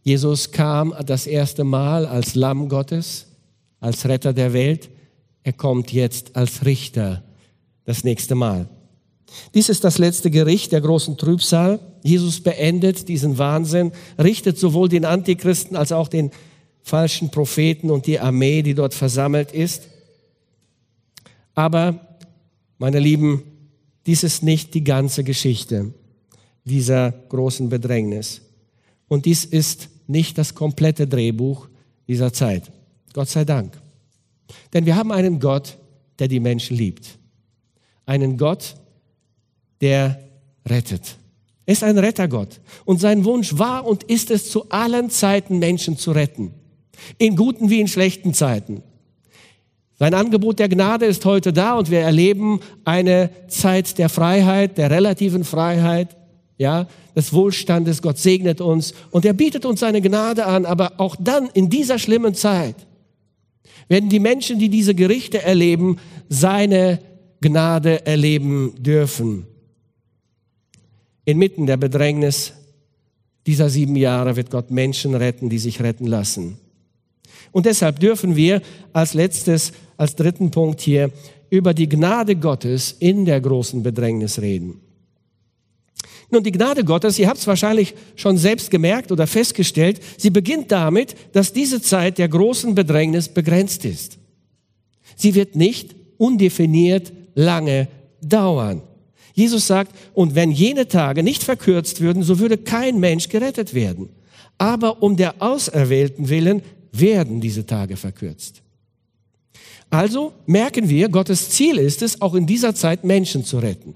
Jesus 0.03 0.51
kam 0.51 0.93
das 1.05 1.27
erste 1.27 1.63
Mal 1.63 2.05
als 2.05 2.35
Lamm 2.35 2.69
Gottes, 2.69 3.27
als 3.79 4.05
Retter 4.07 4.33
der 4.33 4.53
Welt. 4.53 4.89
Er 5.43 5.53
kommt 5.53 5.91
jetzt 5.91 6.35
als 6.35 6.65
Richter 6.65 7.23
das 7.85 8.03
nächste 8.03 8.35
Mal. 8.35 8.69
Dies 9.53 9.69
ist 9.69 9.83
das 9.83 9.97
letzte 9.97 10.31
Gericht 10.31 10.71
der 10.71 10.81
großen 10.81 11.17
Trübsal. 11.17 11.79
Jesus 12.03 12.41
beendet 12.41 13.07
diesen 13.07 13.37
Wahnsinn, 13.37 13.91
richtet 14.17 14.57
sowohl 14.57 14.89
den 14.89 15.05
Antichristen 15.05 15.75
als 15.75 15.91
auch 15.91 16.07
den 16.07 16.31
falschen 16.81 17.29
Propheten 17.29 17.91
und 17.91 18.07
die 18.07 18.19
Armee, 18.19 18.61
die 18.63 18.73
dort 18.73 18.93
versammelt 18.93 19.51
ist. 19.51 19.87
Aber, 21.53 22.17
meine 22.77 22.99
Lieben, 22.99 23.43
dies 24.05 24.23
ist 24.23 24.43
nicht 24.43 24.73
die 24.73 24.83
ganze 24.83 25.23
Geschichte 25.23 25.93
dieser 26.65 27.11
großen 27.11 27.69
Bedrängnis. 27.69 28.41
Und 29.07 29.25
dies 29.25 29.45
ist 29.45 29.89
nicht 30.07 30.37
das 30.37 30.55
komplette 30.55 31.07
Drehbuch 31.07 31.67
dieser 32.07 32.33
Zeit. 32.33 32.71
Gott 33.13 33.29
sei 33.29 33.45
Dank. 33.45 33.73
Denn 34.73 34.85
wir 34.85 34.95
haben 34.95 35.11
einen 35.11 35.39
Gott, 35.39 35.77
der 36.19 36.27
die 36.27 36.39
Menschen 36.39 36.77
liebt. 36.77 37.17
Einen 38.05 38.37
Gott, 38.37 38.75
der 39.81 40.19
rettet. 40.67 41.17
Er 41.65 41.73
ist 41.73 41.83
ein 41.83 41.97
Rettergott. 41.97 42.59
Und 42.85 42.99
sein 42.99 43.25
Wunsch 43.25 43.57
war 43.57 43.85
und 43.85 44.03
ist 44.03 44.31
es, 44.31 44.49
zu 44.49 44.69
allen 44.69 45.09
Zeiten 45.09 45.59
Menschen 45.59 45.97
zu 45.97 46.11
retten. 46.11 46.53
In 47.17 47.35
guten 47.35 47.69
wie 47.69 47.79
in 47.79 47.87
schlechten 47.87 48.33
Zeiten. 48.33 48.81
Sein 49.99 50.13
Angebot 50.13 50.59
der 50.59 50.69
Gnade 50.69 51.05
ist 51.05 51.25
heute 51.25 51.51
da 51.51 51.73
und 51.73 51.91
wir 51.91 51.99
erleben 51.99 52.61
eine 52.85 53.29
Zeit 53.49 53.97
der 53.97 54.09
Freiheit, 54.09 54.77
der 54.77 54.89
relativen 54.89 55.43
Freiheit, 55.43 56.15
ja, 56.57 56.87
des 57.15 57.33
Wohlstandes. 57.33 58.01
Gott 58.01 58.17
segnet 58.17 58.61
uns 58.61 58.93
und 59.11 59.25
er 59.25 59.33
bietet 59.33 59.65
uns 59.65 59.81
seine 59.81 60.01
Gnade 60.01 60.45
an. 60.45 60.65
Aber 60.65 60.93
auch 60.97 61.15
dann, 61.19 61.49
in 61.53 61.69
dieser 61.69 61.99
schlimmen 61.99 62.33
Zeit, 62.33 62.75
werden 63.89 64.09
die 64.09 64.19
Menschen, 64.19 64.59
die 64.59 64.69
diese 64.69 64.95
Gerichte 64.95 65.41
erleben, 65.41 65.97
seine 66.29 66.99
Gnade 67.41 68.05
erleben 68.05 68.73
dürfen. 68.77 69.45
Inmitten 71.25 71.65
der 71.65 71.77
Bedrängnis 71.77 72.53
dieser 73.45 73.69
sieben 73.69 73.95
Jahre 73.95 74.35
wird 74.35 74.51
Gott 74.51 74.71
Menschen 74.71 75.15
retten, 75.15 75.49
die 75.49 75.59
sich 75.59 75.81
retten 75.81 76.05
lassen. 76.05 76.57
Und 77.51 77.65
deshalb 77.65 77.99
dürfen 77.99 78.35
wir 78.35 78.61
als 78.93 79.13
letztes, 79.13 79.71
als 79.97 80.15
dritten 80.15 80.51
Punkt 80.51 80.81
hier 80.81 81.11
über 81.49 81.73
die 81.73 81.89
Gnade 81.89 82.35
Gottes 82.35 82.95
in 82.99 83.25
der 83.25 83.41
großen 83.41 83.81
Bedrängnis 83.81 84.39
reden. 84.39 84.81
Nun, 86.31 86.43
die 86.43 86.51
Gnade 86.51 86.83
Gottes, 86.83 87.17
ihr 87.17 87.27
habt 87.27 87.39
es 87.39 87.47
wahrscheinlich 87.47 87.95
schon 88.15 88.37
selbst 88.37 88.69
gemerkt 88.69 89.11
oder 89.11 89.25
festgestellt, 89.25 89.99
sie 90.17 90.29
beginnt 90.29 90.71
damit, 90.71 91.15
dass 91.33 91.53
diese 91.53 91.81
Zeit 91.81 92.17
der 92.17 92.27
großen 92.27 92.75
Bedrängnis 92.75 93.29
begrenzt 93.29 93.83
ist. 93.85 94.17
Sie 95.15 95.33
wird 95.33 95.55
nicht 95.55 95.95
undefiniert 96.17 97.11
lange 97.33 97.87
dauern. 98.21 98.81
Jesus 99.33 99.67
sagt, 99.67 99.95
und 100.13 100.35
wenn 100.35 100.51
jene 100.51 100.87
Tage 100.87 101.23
nicht 101.23 101.43
verkürzt 101.43 102.01
würden, 102.01 102.23
so 102.23 102.39
würde 102.39 102.57
kein 102.57 102.99
Mensch 102.99 103.29
gerettet 103.29 103.73
werden. 103.73 104.09
Aber 104.57 105.01
um 105.01 105.15
der 105.15 105.41
Auserwählten 105.41 106.29
willen 106.29 106.61
werden 106.91 107.39
diese 107.39 107.65
Tage 107.65 107.95
verkürzt. 107.95 108.61
Also 109.89 110.33
merken 110.45 110.89
wir, 110.89 111.09
Gottes 111.09 111.49
Ziel 111.49 111.77
ist 111.77 112.01
es, 112.01 112.21
auch 112.21 112.35
in 112.35 112.45
dieser 112.45 112.75
Zeit 112.75 113.03
Menschen 113.03 113.43
zu 113.43 113.59
retten. 113.59 113.95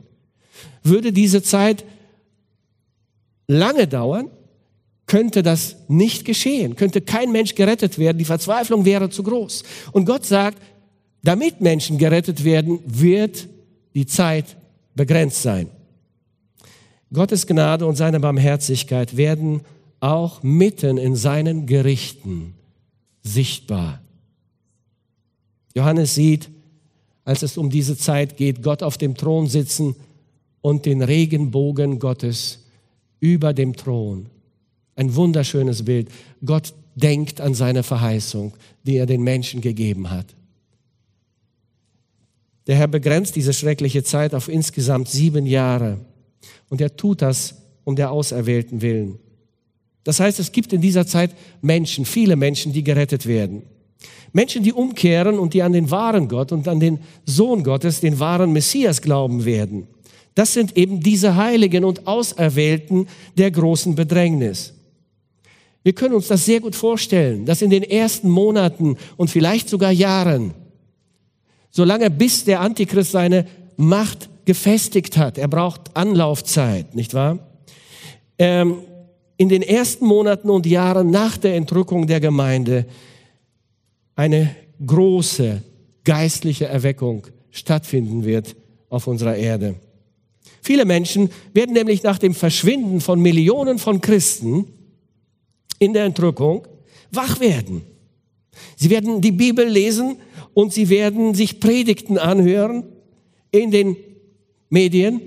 Würde 0.84 1.12
diese 1.12 1.44
Zeit 1.44 1.84
lange 3.48 3.88
dauern, 3.88 4.30
könnte 5.06 5.44
das 5.44 5.76
nicht 5.88 6.26
geschehen, 6.26 6.76
könnte 6.76 7.02
kein 7.02 7.32
Mensch 7.32 7.56
gerettet 7.56 8.00
werden, 8.00 8.18
die 8.18 8.26
Verzweiflung 8.26 8.86
wäre 8.86 9.10
zu 9.10 9.24
groß. 9.24 9.64
Und 9.92 10.06
Gott 10.06 10.26
sagt, 10.26 10.62
damit 11.24 11.62
Menschen 11.62 11.98
gerettet 11.98 12.44
werden, 12.44 12.80
wird 12.86 13.48
die 13.94 14.06
Zeit 14.06 14.58
begrenzt 14.96 15.42
sein. 15.42 15.70
Gottes 17.12 17.46
Gnade 17.46 17.86
und 17.86 17.96
seine 17.96 18.20
Barmherzigkeit 18.20 19.16
werden 19.18 19.62
auch 20.00 20.42
mitten 20.42 20.98
in 20.98 21.16
seinen 21.16 21.66
Gerichten 21.66 22.56
sichtbar. 23.22 24.02
Johannes 25.76 26.16
sieht, 26.16 26.50
als 27.24 27.42
es 27.42 27.58
um 27.58 27.70
diese 27.70 27.98
Zeit 27.98 28.36
geht, 28.36 28.64
Gott 28.64 28.84
auf 28.84 28.98
dem 28.98 29.16
Thron 29.16 29.48
sitzen 29.48 29.96
und 30.62 30.86
den 30.86 31.02
Regenbogen 31.02 32.00
Gottes 32.00 32.63
über 33.24 33.54
dem 33.54 33.74
Thron. 33.74 34.26
Ein 34.98 35.16
wunderschönes 35.16 35.86
Bild. 35.86 36.10
Gott 36.46 36.74
denkt 36.96 37.40
an 37.40 37.54
seine 37.54 37.82
Verheißung, 37.82 38.52
die 38.84 38.98
er 38.98 39.06
den 39.06 39.24
Menschen 39.24 39.62
gegeben 39.62 40.10
hat. 40.10 40.26
Der 42.68 42.76
Herr 42.76 42.90
begrenzt 42.90 43.38
diese 43.38 43.54
schreckliche 43.54 44.04
Zeit 44.04 44.36
auf 44.36 44.50
insgesamt 44.50 45.08
sieben 45.08 45.46
Jahre. 45.46 46.00
Und 46.68 46.82
er 46.82 46.98
tut 46.98 47.22
das 47.22 47.56
um 47.86 47.96
der 47.96 48.12
Auserwählten 48.12 48.82
willen. 48.82 49.20
Das 50.04 50.20
heißt, 50.20 50.42
es 50.42 50.52
gibt 50.52 50.74
in 50.74 50.82
dieser 50.82 51.08
Zeit 51.08 51.32
Menschen, 51.62 52.04
viele 52.04 52.36
Menschen, 52.36 52.74
die 52.74 52.84
gerettet 52.84 53.26
werden. 53.26 53.64
Menschen, 54.34 54.64
die 54.64 54.74
umkehren 54.74 55.40
und 55.40 55.54
die 55.54 55.64
an 55.64 55.72
den 55.72 55.92
wahren 55.92 56.28
Gott 56.28 56.52
und 56.52 56.68
an 56.68 56.82
den 56.82 57.00
Sohn 57.26 57.64
Gottes, 57.64 58.02
den 58.02 58.20
wahren 58.20 58.52
Messias 58.52 59.02
glauben 59.02 59.46
werden. 59.46 59.88
Das 60.36 60.54
sind 60.54 60.78
eben 60.78 61.00
diese 61.00 61.36
Heiligen 61.36 61.84
und 61.84 62.08
Auserwählten 62.08 63.08
der 63.38 63.52
großen 63.52 63.96
Bedrängnis. 63.96 64.74
Wir 65.84 65.94
können 65.94 66.16
uns 66.16 66.28
das 66.28 66.46
sehr 66.46 66.62
gut 66.62 66.76
vorstellen, 66.76 67.46
dass 67.46 67.62
in 67.62 67.70
den 67.70 67.84
ersten 67.84 68.30
Monaten 68.30 68.98
und 69.18 69.30
vielleicht 69.30 69.70
sogar 69.70 69.92
Jahren, 69.92 70.54
solange 71.70 72.10
bis 72.10 72.46
der 72.46 72.62
Antichrist 72.62 73.12
seine 73.12 73.46
Macht 73.76 74.30
gefestigt 74.46 75.18
hat, 75.18 75.38
er 75.38 75.48
braucht 75.48 75.96
Anlaufzeit, 75.96 76.96
nicht 76.96 77.14
wahr? 77.14 77.40
Ähm, 78.38 78.78
in 79.38 79.50
den 79.50 79.62
ersten 79.62 80.06
Monaten 80.06 80.50
und 80.50 80.66
Jahren 80.66 81.10
nach 81.10 81.38
der 81.38 81.56
Entrückung 81.56 82.08
der 82.08 82.20
Gemeinde 82.20 82.86
eine 84.16 84.56
große 84.86 85.64
geistliche 86.04 86.66
Erweckung 86.66 87.28
stattfinden 87.52 88.26
wird 88.26 88.56
auf 88.90 89.08
unserer 89.08 89.36
Erde. 89.36 89.76
Viele 90.62 90.86
Menschen 90.86 91.30
werden 91.54 91.74
nämlich 91.74 92.04
nach 92.04 92.18
dem 92.18 92.34
Verschwinden 92.34 93.02
von 93.02 93.20
Millionen 93.20 93.80
von 93.80 94.02
Christen 94.02 94.68
in 95.80 95.94
der 95.94 96.06
Entrückung 96.06 96.68
wach 97.12 97.40
werden. 97.40 97.84
Sie 98.76 98.90
werden 98.90 99.22
die 99.22 99.32
Bibel 99.32 99.68
lesen 99.68 100.18
und 100.54 100.74
sie 100.74 100.90
werden 100.90 101.34
sich 101.34 101.60
Predigten 101.60 102.18
anhören 102.18 102.84
in 103.52 103.72
den 103.72 103.96
Medien, 104.70 105.22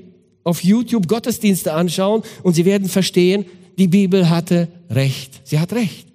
auf 0.44 0.62
YouTube 0.62 1.08
Gottesdienste 1.08 1.72
anschauen 1.72 2.22
und 2.42 2.54
sie 2.54 2.64
werden 2.64 2.88
verstehen, 2.88 3.46
die 3.78 3.88
Bibel 3.88 4.30
hatte 4.30 4.68
recht. 4.90 5.40
Sie 5.44 5.58
hat 5.58 5.72
recht. 5.72 6.08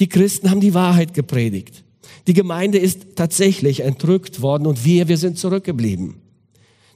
Die 0.00 0.08
Christen 0.08 0.50
haben 0.50 0.60
die 0.60 0.74
Wahrheit 0.74 1.14
gepredigt. 1.14 1.84
Die 2.26 2.34
Gemeinde 2.34 2.78
ist 2.78 3.16
tatsächlich 3.16 3.80
entrückt 3.80 4.42
worden 4.42 4.66
und 4.66 4.84
wir, 4.84 5.08
wir 5.08 5.16
sind 5.16 5.38
zurückgeblieben. 5.38 6.16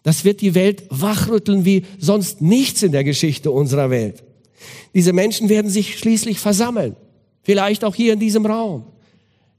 Das 0.02 0.24
wird 0.24 0.40
die 0.40 0.54
Welt 0.54 0.84
wachrütteln 0.88 1.64
wie 1.64 1.84
sonst 1.98 2.40
nichts 2.40 2.82
in 2.82 2.92
der 2.92 3.04
Geschichte 3.04 3.50
unserer 3.50 3.90
Welt. 3.90 4.22
Diese 4.94 5.12
Menschen 5.12 5.48
werden 5.48 5.70
sich 5.70 5.98
schließlich 5.98 6.38
versammeln. 6.38 6.96
Vielleicht 7.42 7.84
auch 7.84 7.94
hier 7.94 8.12
in 8.12 8.20
diesem 8.20 8.46
Raum, 8.46 8.84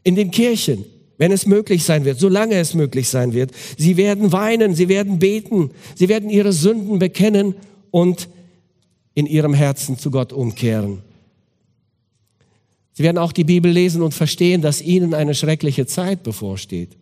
in 0.04 0.16
den 0.16 0.32
Kirchen, 0.32 0.86
wenn 1.18 1.32
es 1.32 1.46
möglich 1.46 1.84
sein 1.84 2.06
wird, 2.06 2.20
solange 2.20 2.56
es 2.56 2.74
möglich 2.74 3.08
sein 3.10 3.34
wird. 3.34 3.52
Sie 3.78 3.98
werden 3.98 4.32
weinen, 4.32 4.76
sie 4.76 4.88
werden 4.88 5.20
beten, 5.20 5.72
sie 5.96 6.10
werden 6.10 6.30
ihre 6.30 6.54
Sünden 6.54 7.00
bekennen 7.00 7.56
und 7.92 8.30
in 9.14 9.26
ihrem 9.26 9.54
Herzen 9.54 9.98
zu 9.98 10.10
Gott 10.10 10.34
umkehren. 10.34 11.04
Sie 12.94 13.04
werden 13.04 13.18
auch 13.18 13.32
die 13.32 13.44
Bibel 13.44 13.72
lesen 13.72 14.02
und 14.02 14.14
verstehen, 14.14 14.62
dass 14.62 14.82
ihnen 14.82 15.14
eine 15.14 15.34
schreckliche 15.34 15.86
Zeit 15.86 16.24
bevorsteht. 16.24 16.98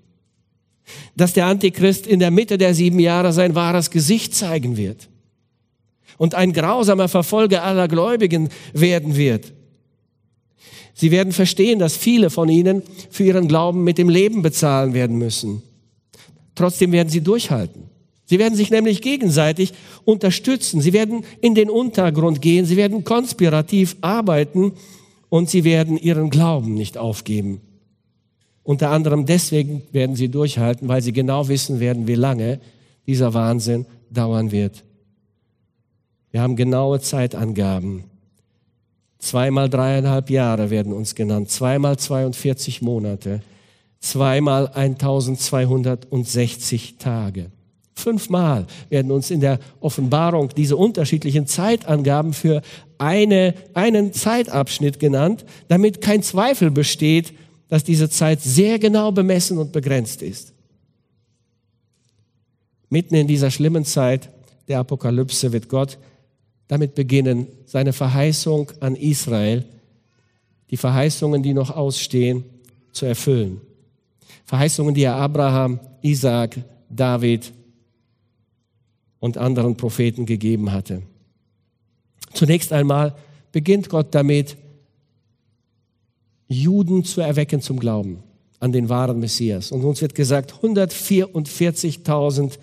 Dass 1.15 1.33
der 1.33 1.45
Antichrist 1.45 2.07
in 2.07 2.19
der 2.19 2.31
Mitte 2.31 2.57
der 2.57 2.73
sieben 2.73 2.99
Jahre 2.99 3.33
sein 3.33 3.55
wahres 3.55 3.91
Gesicht 3.91 4.35
zeigen 4.35 4.77
wird 4.77 5.09
und 6.17 6.35
ein 6.35 6.53
grausamer 6.53 7.07
Verfolger 7.07 7.63
aller 7.63 7.87
Gläubigen 7.87 8.49
werden 8.73 9.15
wird. 9.15 9.53
Sie 10.93 11.11
werden 11.11 11.31
verstehen, 11.31 11.79
dass 11.79 11.95
viele 11.95 12.29
von 12.29 12.49
ihnen 12.49 12.83
für 13.09 13.23
ihren 13.23 13.47
Glauben 13.47 13.83
mit 13.85 13.97
dem 13.97 14.09
Leben 14.09 14.41
bezahlen 14.41 14.93
werden 14.93 15.17
müssen. 15.17 15.63
Trotzdem 16.55 16.91
werden 16.91 17.07
sie 17.07 17.21
durchhalten. 17.21 17.83
Sie 18.25 18.37
werden 18.37 18.55
sich 18.55 18.69
nämlich 18.69 19.01
gegenseitig 19.01 19.73
unterstützen. 20.03 20.81
Sie 20.81 20.91
werden 20.91 21.23
in 21.39 21.55
den 21.55 21.69
Untergrund 21.69 22.41
gehen. 22.41 22.65
Sie 22.65 22.75
werden 22.75 23.05
konspirativ 23.05 23.95
arbeiten 24.01 24.73
und 25.29 25.49
sie 25.49 25.63
werden 25.63 25.97
ihren 25.97 26.29
Glauben 26.29 26.73
nicht 26.73 26.97
aufgeben. 26.97 27.61
Unter 28.69 28.91
anderem 28.91 29.25
deswegen 29.25 29.81
werden 29.91 30.15
sie 30.15 30.29
durchhalten, 30.29 30.87
weil 30.87 31.01
sie 31.01 31.11
genau 31.11 31.47
wissen 31.47 31.79
werden, 31.79 32.05
wie 32.05 32.13
lange 32.13 32.59
dieser 33.07 33.33
Wahnsinn 33.33 33.87
dauern 34.11 34.51
wird. 34.51 34.83
Wir 36.29 36.43
haben 36.43 36.55
genaue 36.55 36.99
Zeitangaben. 36.99 38.03
Zweimal 39.17 39.71
dreieinhalb 39.71 40.29
Jahre 40.29 40.69
werden 40.69 40.93
uns 40.93 41.15
genannt, 41.15 41.49
zweimal 41.49 41.97
42 41.97 42.83
Monate, 42.83 43.41
zweimal 44.01 44.67
1260 44.67 46.97
Tage. 46.99 47.49
Fünfmal 47.95 48.67
werden 48.89 49.11
uns 49.11 49.31
in 49.31 49.39
der 49.39 49.57
Offenbarung 49.79 50.49
diese 50.55 50.77
unterschiedlichen 50.77 51.47
Zeitangaben 51.47 52.33
für 52.33 52.61
eine, 52.99 53.55
einen 53.73 54.13
Zeitabschnitt 54.13 54.99
genannt, 54.99 55.43
damit 55.69 56.01
kein 56.01 56.21
Zweifel 56.21 56.69
besteht, 56.69 57.33
dass 57.69 57.83
diese 57.83 58.09
Zeit 58.09 58.41
sehr 58.41 58.79
genau 58.79 59.11
bemessen 59.11 59.57
und 59.57 59.71
begrenzt 59.71 60.21
ist. 60.21 60.53
Mitten 62.89 63.15
in 63.15 63.27
dieser 63.27 63.51
schlimmen 63.51 63.85
Zeit 63.85 64.29
der 64.67 64.79
Apokalypse 64.79 65.53
wird 65.53 65.69
Gott 65.69 65.97
damit 66.67 66.93
beginnen, 66.95 67.47
seine 67.65 67.93
Verheißung 67.93 68.71
an 68.79 68.95
Israel, 68.95 69.65
die 70.69 70.77
Verheißungen, 70.77 71.41
die 71.41 71.53
noch 71.53 71.71
ausstehen, 71.71 72.43
zu 72.91 73.05
erfüllen. 73.05 73.61
Verheißungen, 74.45 74.93
die 74.93 75.03
er 75.03 75.15
Abraham, 75.15 75.79
Isaac, 76.01 76.57
David 76.89 77.51
und 79.19 79.37
anderen 79.37 79.77
Propheten 79.77 80.25
gegeben 80.25 80.71
hatte. 80.71 81.01
Zunächst 82.33 82.71
einmal 82.71 83.15
beginnt 83.51 83.89
Gott 83.89 84.13
damit, 84.13 84.57
Juden 86.49 87.05
zu 87.05 87.21
erwecken 87.21 87.61
zum 87.61 87.79
Glauben 87.79 88.23
an 88.59 88.73
den 88.73 88.89
wahren 88.89 89.19
Messias. 89.19 89.71
Und 89.71 89.85
uns 89.85 90.01
wird 90.01 90.15
gesagt, 90.15 90.55
144.000 90.61 92.57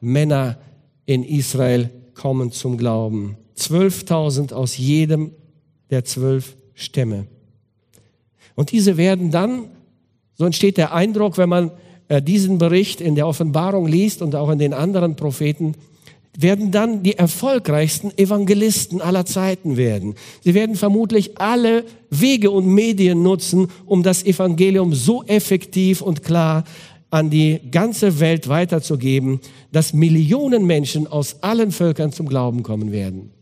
Männer 0.00 0.58
in 1.06 1.24
Israel 1.24 1.90
kommen 2.14 2.52
zum 2.52 2.76
Glauben. 2.76 3.36
12.000 3.56 4.52
aus 4.52 4.76
jedem 4.76 5.32
der 5.90 6.04
zwölf 6.04 6.56
Stämme. 6.74 7.26
Und 8.54 8.70
diese 8.72 8.96
werden 8.96 9.32
dann, 9.32 9.64
so 10.34 10.44
entsteht 10.44 10.76
der 10.76 10.92
Eindruck, 10.92 11.38
wenn 11.38 11.48
man 11.48 11.72
äh, 12.08 12.22
diesen 12.22 12.58
Bericht 12.58 13.00
in 13.00 13.14
der 13.14 13.26
Offenbarung 13.26 13.86
liest 13.86 14.22
und 14.22 14.34
auch 14.34 14.50
in 14.50 14.58
den 14.58 14.74
anderen 14.74 15.16
Propheten, 15.16 15.74
werden 16.40 16.70
dann 16.70 17.02
die 17.02 17.18
erfolgreichsten 17.18 18.16
Evangelisten 18.16 19.00
aller 19.00 19.26
Zeiten 19.26 19.76
werden. 19.76 20.14
Sie 20.44 20.54
werden 20.54 20.76
vermutlich 20.76 21.36
alle 21.36 21.84
Wege 22.10 22.52
und 22.52 22.66
Medien 22.66 23.24
nutzen, 23.24 23.66
um 23.86 24.04
das 24.04 24.24
Evangelium 24.24 24.94
so 24.94 25.24
effektiv 25.24 26.00
und 26.00 26.22
klar 26.22 26.62
an 27.10 27.28
die 27.28 27.58
ganze 27.72 28.20
Welt 28.20 28.48
weiterzugeben, 28.48 29.40
dass 29.72 29.92
Millionen 29.92 30.64
Menschen 30.64 31.08
aus 31.08 31.42
allen 31.42 31.72
Völkern 31.72 32.12
zum 32.12 32.28
Glauben 32.28 32.62
kommen 32.62 32.92
werden. 32.92 33.32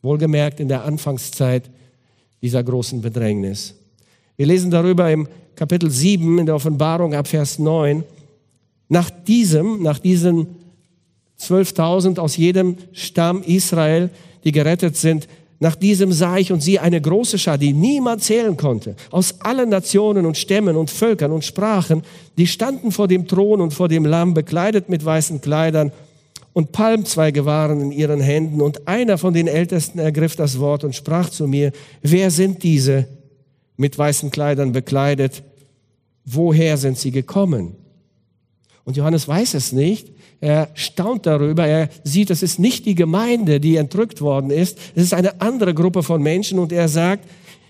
Wohlgemerkt 0.00 0.60
in 0.60 0.68
der 0.68 0.84
Anfangszeit 0.84 1.68
dieser 2.40 2.62
großen 2.62 3.00
Bedrängnis. 3.00 3.74
Wir 4.36 4.46
lesen 4.46 4.70
darüber 4.70 5.10
im 5.10 5.26
Kapitel 5.56 5.90
7 5.90 6.38
in 6.38 6.46
der 6.46 6.54
Offenbarung 6.54 7.14
ab 7.14 7.26
Vers 7.26 7.58
9. 7.58 8.04
Nach 8.88 9.10
diesem, 9.10 9.82
nach 9.82 9.98
diesen 9.98 10.61
12.000 11.42 12.18
aus 12.18 12.36
jedem 12.36 12.76
Stamm 12.92 13.42
Israel, 13.42 14.10
die 14.44 14.52
gerettet 14.52 14.96
sind, 14.96 15.28
nach 15.60 15.76
diesem 15.76 16.10
sah 16.10 16.38
ich 16.38 16.50
und 16.50 16.60
sie 16.60 16.80
eine 16.80 17.00
große 17.00 17.38
Schar, 17.38 17.56
die 17.56 17.72
niemand 17.72 18.22
zählen 18.22 18.56
konnte, 18.56 18.96
aus 19.12 19.40
allen 19.42 19.68
Nationen 19.68 20.26
und 20.26 20.36
Stämmen 20.36 20.76
und 20.76 20.90
Völkern 20.90 21.30
und 21.30 21.44
Sprachen, 21.44 22.02
die 22.36 22.48
standen 22.48 22.90
vor 22.90 23.06
dem 23.06 23.28
Thron 23.28 23.60
und 23.60 23.72
vor 23.72 23.88
dem 23.88 24.04
Lamm, 24.04 24.34
bekleidet 24.34 24.88
mit 24.88 25.04
weißen 25.04 25.40
Kleidern 25.40 25.92
und 26.52 26.72
Palmzweige 26.72 27.46
waren 27.46 27.80
in 27.80 27.92
ihren 27.92 28.20
Händen. 28.20 28.60
Und 28.60 28.86
einer 28.86 29.18
von 29.18 29.32
den 29.32 29.46
Ältesten 29.46 29.98
ergriff 29.98 30.36
das 30.36 30.58
Wort 30.58 30.84
und 30.84 30.94
sprach 30.94 31.30
zu 31.30 31.46
mir, 31.46 31.72
wer 32.02 32.30
sind 32.30 32.62
diese 32.62 33.06
mit 33.76 33.96
weißen 33.96 34.30
Kleidern 34.30 34.72
bekleidet? 34.72 35.42
Woher 36.24 36.76
sind 36.76 36.98
sie 36.98 37.10
gekommen? 37.10 37.76
Und 38.84 38.96
Johannes 38.96 39.28
weiß 39.28 39.54
es 39.54 39.72
nicht, 39.72 40.08
er 40.42 40.70
staunt 40.74 41.24
darüber, 41.24 41.68
er 41.68 41.88
sieht, 42.02 42.28
es 42.30 42.42
ist 42.42 42.58
nicht 42.58 42.84
die 42.84 42.96
Gemeinde, 42.96 43.60
die 43.60 43.76
entrückt 43.76 44.20
worden 44.20 44.50
ist, 44.50 44.76
es 44.96 45.04
ist 45.04 45.14
eine 45.14 45.40
andere 45.40 45.72
Gruppe 45.72 46.02
von 46.02 46.20
Menschen 46.20 46.58
und 46.58 46.72
er 46.72 46.88
sagt, 46.88 47.28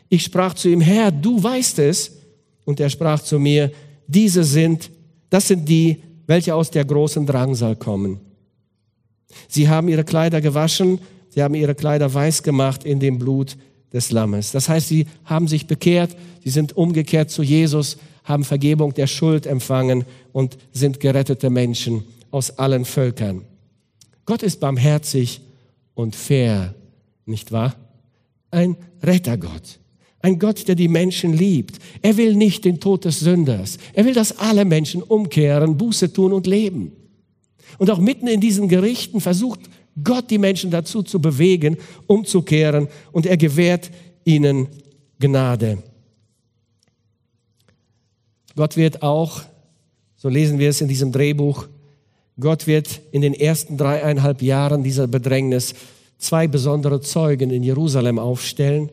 ich 0.09 0.23
sprach 0.25 0.55
zu 0.55 0.71
ihm, 0.71 0.81
Herr, 0.81 1.13
du 1.13 1.43
weißt 1.43 1.79
es. 1.81 2.13
Und 2.65 2.81
er 2.81 2.89
sprach 2.89 3.21
zu 3.21 3.39
mir, 3.39 3.71
diese 4.07 4.43
sind, 4.43 4.91
das 5.29 5.49
sind 5.49 5.69
die, 5.69 6.03
welche 6.27 6.55
aus 6.55 6.71
der 6.71 6.87
großen 6.87 7.27
Drangsal 7.27 7.77
kommen. 7.77 8.21
Sie 9.49 9.69
haben 9.69 9.89
ihre 9.89 10.05
Kleider 10.05 10.41
gewaschen, 10.41 10.99
sie 11.29 11.43
haben 11.43 11.55
ihre 11.55 11.75
Kleider 11.75 12.13
weiß 12.13 12.43
gemacht 12.43 12.85
in 12.85 13.01
dem 13.01 13.19
Blut 13.19 13.59
des 13.93 14.13
Lammes. 14.13 14.51
Das 14.51 14.71
heißt, 14.71 14.89
sie 14.89 15.07
haben 15.27 15.47
sich 15.47 15.67
bekehrt, 15.67 16.17
sie 16.43 16.51
sind 16.51 16.75
umgekehrt 16.75 17.31
zu 17.31 17.43
Jesus, 17.43 17.99
haben 18.25 18.45
Vergebung 18.45 18.95
der 18.95 19.09
Schuld 19.09 19.47
empfangen 19.47 20.07
und 20.33 20.57
sind 20.73 21.01
gerettete 21.01 21.51
Menschen 21.51 22.05
aus 22.33 22.59
allen 22.59 22.85
Völkern. 22.85 23.45
Gott 24.27 24.43
ist 24.43 24.59
barmherzig 24.59 25.41
und 25.95 26.17
fair, 26.17 26.75
nicht 27.25 27.53
wahr? 27.53 27.77
Ein 28.51 28.77
Rettergott. 29.03 29.79
Ein 30.21 30.39
Gott, 30.39 30.69
der 30.69 30.75
die 30.75 30.89
Menschen 30.89 31.33
liebt. 31.33 31.79
Er 32.01 32.17
will 32.17 32.35
nicht 32.35 32.65
den 32.65 32.81
Tod 32.81 33.05
des 33.05 33.21
Sünders. 33.21 33.79
Er 33.93 34.05
will, 34.05 34.15
dass 34.15 34.39
alle 34.39 34.65
Menschen 34.65 35.03
umkehren, 35.03 35.77
Buße 35.77 36.13
tun 36.13 36.33
und 36.33 36.47
leben. 36.47 36.93
Und 37.79 37.91
auch 37.91 37.99
mitten 37.99 38.29
in 38.29 38.41
diesen 38.41 38.69
Gerichten 38.69 39.21
versucht 39.21 39.61
Gott 40.03 40.31
die 40.31 40.39
Menschen 40.39 40.71
dazu 40.71 41.03
zu 41.03 41.21
bewegen, 41.21 41.77
umzukehren 42.07 42.89
und 43.11 43.27
er 43.27 43.37
gewährt 43.37 43.91
ihnen 44.25 44.69
Gnade. 45.19 45.83
Gott 48.55 48.77
wird 48.77 49.03
auch, 49.03 49.43
so 50.17 50.29
lesen 50.29 50.59
wir 50.59 50.69
es 50.69 50.81
in 50.81 50.89
diesem 50.89 51.11
Drehbuch, 51.11 51.69
Gott 52.41 52.67
wird 52.67 53.01
in 53.11 53.21
den 53.21 53.35
ersten 53.35 53.77
dreieinhalb 53.77 54.43
Jahren 54.43 54.83
dieser 54.83 55.07
Bedrängnis 55.07 55.75
zwei 56.19 56.47
besondere 56.47 57.01
Zeugen 57.01 57.51
in 57.51 57.63
Jerusalem 57.63 58.19
aufstellen, 58.19 58.91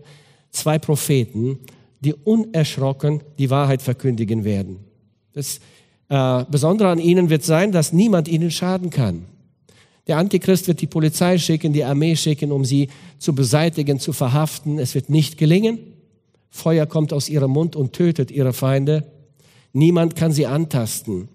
zwei 0.51 0.79
Propheten, 0.79 1.59
die 2.01 2.13
unerschrocken 2.13 3.21
die 3.37 3.49
Wahrheit 3.49 3.81
verkündigen 3.81 4.43
werden. 4.43 4.79
Das 5.33 5.59
äh, 6.09 6.45
Besondere 6.49 6.89
an 6.89 6.99
ihnen 6.99 7.29
wird 7.29 7.43
sein, 7.43 7.71
dass 7.71 7.93
niemand 7.93 8.27
ihnen 8.27 8.51
schaden 8.51 8.89
kann. 8.89 9.25
Der 10.07 10.17
Antichrist 10.17 10.67
wird 10.67 10.81
die 10.81 10.87
Polizei 10.87 11.37
schicken, 11.37 11.71
die 11.71 11.83
Armee 11.83 12.15
schicken, 12.15 12.51
um 12.51 12.65
sie 12.65 12.89
zu 13.19 13.35
beseitigen, 13.35 13.99
zu 13.99 14.11
verhaften. 14.11 14.79
Es 14.79 14.95
wird 14.95 15.09
nicht 15.09 15.37
gelingen. 15.37 15.77
Feuer 16.49 16.87
kommt 16.87 17.13
aus 17.13 17.29
ihrem 17.29 17.51
Mund 17.51 17.75
und 17.75 17.93
tötet 17.93 18.31
ihre 18.31 18.53
Feinde. 18.53 19.05
Niemand 19.71 20.15
kann 20.15 20.31
sie 20.31 20.47
antasten. 20.47 21.29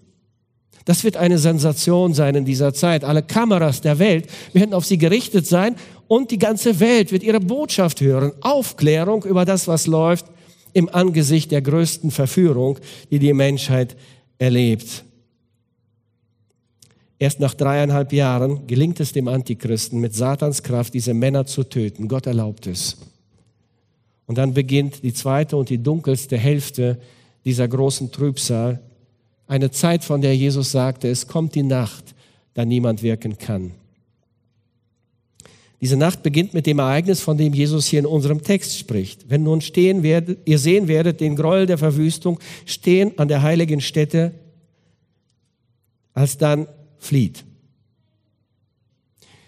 Das 0.85 1.03
wird 1.03 1.17
eine 1.17 1.39
Sensation 1.39 2.13
sein 2.13 2.35
in 2.35 2.45
dieser 2.45 2.73
Zeit. 2.73 3.03
Alle 3.03 3.23
Kameras 3.23 3.81
der 3.81 3.97
Welt 3.97 4.27
werden 4.53 4.73
auf 4.73 4.85
sie 4.85 4.99
gerichtet 4.99 5.47
sein 5.47 5.75
und 6.07 6.29
die 6.29 6.37
ganze 6.37 6.79
Welt 6.79 7.11
wird 7.11 7.23
ihre 7.23 7.39
Botschaft 7.39 8.01
hören. 8.01 8.31
Aufklärung 8.41 9.23
über 9.23 9.45
das, 9.45 9.67
was 9.67 9.87
läuft 9.87 10.27
im 10.73 10.87
Angesicht 10.89 11.51
der 11.51 11.61
größten 11.61 12.11
Verführung, 12.11 12.77
die 13.09 13.17
die 13.17 13.33
Menschheit 13.33 13.95
erlebt. 14.37 15.03
Erst 17.17 17.39
nach 17.39 17.53
dreieinhalb 17.53 18.11
Jahren 18.11 18.67
gelingt 18.67 18.99
es 18.99 19.13
dem 19.13 19.27
Antichristen 19.27 19.99
mit 19.99 20.13
Satans 20.13 20.63
Kraft, 20.63 20.93
diese 20.93 21.13
Männer 21.13 21.45
zu 21.45 21.63
töten. 21.63 22.07
Gott 22.07 22.27
erlaubt 22.27 22.67
es. 22.67 22.97
Und 24.27 24.37
dann 24.37 24.53
beginnt 24.53 25.01
die 25.03 25.13
zweite 25.13 25.55
und 25.55 25.69
die 25.69 25.81
dunkelste 25.81 26.37
Hälfte 26.37 26.99
dieser 27.45 27.67
großen 27.67 28.11
Trübsal. 28.11 28.81
Eine 29.47 29.71
Zeit, 29.71 30.03
von 30.03 30.21
der 30.21 30.35
Jesus 30.35 30.71
sagte, 30.71 31.07
es 31.07 31.27
kommt 31.27 31.55
die 31.55 31.63
Nacht, 31.63 32.15
da 32.53 32.65
niemand 32.65 33.03
wirken 33.03 33.37
kann. 33.37 33.71
Diese 35.81 35.97
Nacht 35.97 36.23
beginnt 36.23 36.53
mit 36.53 36.65
dem 36.65 36.79
Ereignis, 36.79 37.21
von 37.21 37.37
dem 37.37 37.53
Jesus 37.53 37.85
hier 37.85 37.99
in 37.99 38.05
unserem 38.05 38.41
Text 38.41 38.77
spricht. 38.77 39.29
Wenn 39.29 39.43
nun 39.43 39.61
stehen 39.61 40.03
werdet, 40.03 40.39
ihr 40.45 40.57
sehen 40.57 40.87
werdet 40.87 41.19
den 41.21 41.35
Gräuel 41.35 41.67
der 41.67 41.77
Verwüstung 41.77 42.39
stehen 42.65 43.17
an 43.19 43.27
der 43.27 43.43
heiligen 43.43 43.81
Stätte, 43.81 44.31
als 46.13 46.37
dann 46.37 46.67
flieht. 46.97 47.43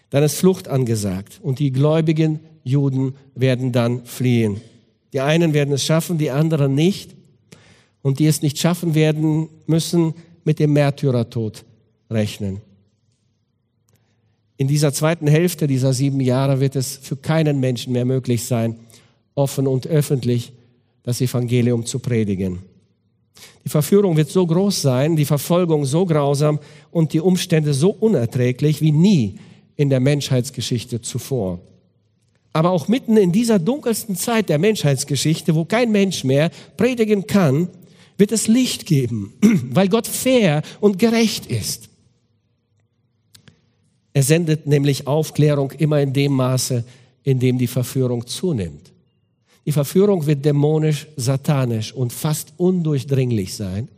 Dann 0.09 0.23
ist 0.23 0.37
Flucht 0.37 0.67
angesagt 0.67 1.39
und 1.41 1.59
die 1.59 1.71
gläubigen 1.71 2.39
Juden 2.63 3.15
werden 3.33 3.71
dann 3.71 4.05
fliehen. 4.05 4.61
Die 5.13 5.21
einen 5.21 5.53
werden 5.53 5.73
es 5.73 5.85
schaffen, 5.85 6.17
die 6.17 6.29
anderen 6.29 6.75
nicht 6.75 7.16
und 8.01 8.19
die 8.19 8.27
es 8.27 8.41
nicht 8.41 8.57
schaffen 8.57 8.95
werden, 8.95 9.49
müssen 9.65 10.13
mit 10.43 10.59
dem 10.59 10.73
Märtyrertod 10.73 11.65
rechnen. 12.09 12.61
In 14.57 14.67
dieser 14.67 14.91
zweiten 14.91 15.27
Hälfte 15.27 15.67
dieser 15.67 15.93
sieben 15.93 16.19
Jahre 16.19 16.59
wird 16.59 16.75
es 16.75 16.97
für 16.97 17.15
keinen 17.15 17.59
Menschen 17.59 17.93
mehr 17.93 18.05
möglich 18.05 18.45
sein, 18.45 18.75
offen 19.35 19.67
und 19.67 19.85
öffentlich 19.85 20.51
das 21.03 21.21
Evangelium 21.21 21.85
zu 21.85 21.99
predigen. 21.99 22.59
Die 23.63 23.69
Verführung 23.69 24.17
wird 24.17 24.29
so 24.29 24.47
groß 24.47 24.81
sein, 24.81 25.15
die 25.15 25.25
Verfolgung 25.25 25.85
so 25.85 26.05
grausam 26.05 26.59
und 26.89 27.13
die 27.13 27.19
Umstände 27.19 27.73
so 27.73 27.89
unerträglich 27.91 28.81
wie 28.81 28.91
nie 28.91 29.35
in 29.75 29.89
der 29.89 29.99
Menschheitsgeschichte 29.99 31.01
zuvor. 31.01 31.59
Aber 32.51 32.71
auch 32.71 32.87
mitten 32.87 33.17
in 33.17 33.31
dieser 33.31 33.59
dunkelsten 33.59 34.15
Zeit 34.15 34.49
der 34.49 34.57
Menschheitsgeschichte, 34.57 35.53
wo 35.53 35.65
kein 35.65 35.91
Mensch 35.91 36.23
mehr 36.23 36.49
predigen 36.77 37.27
kann, 37.27 37.69
wird 38.17 38.31
es 38.31 38.47
Licht 38.47 38.85
geben, 38.85 39.33
weil 39.71 39.89
Gott 39.89 40.07
fair 40.07 40.61
und 40.79 40.99
gerecht 40.99 41.45
ist. 41.45 41.89
Er 44.13 44.23
sendet 44.23 44.65
nämlich 44.65 45.05
Aufklärung 45.05 45.71
immer 45.71 46.01
in 46.01 46.11
dem 46.11 46.33
Maße, 46.33 46.83
in 47.23 47.39
dem 47.39 47.57
die 47.57 47.67
Verführung 47.67 48.25
zunimmt. 48.25 48.91
Die 49.65 49.71
Verführung 49.71 50.25
wird 50.25 50.45
dämonisch, 50.45 51.07
satanisch 51.17 51.93
und 51.93 52.13
fast 52.13 52.53
undurchdringlich 52.57 53.53
sein. 53.53 53.89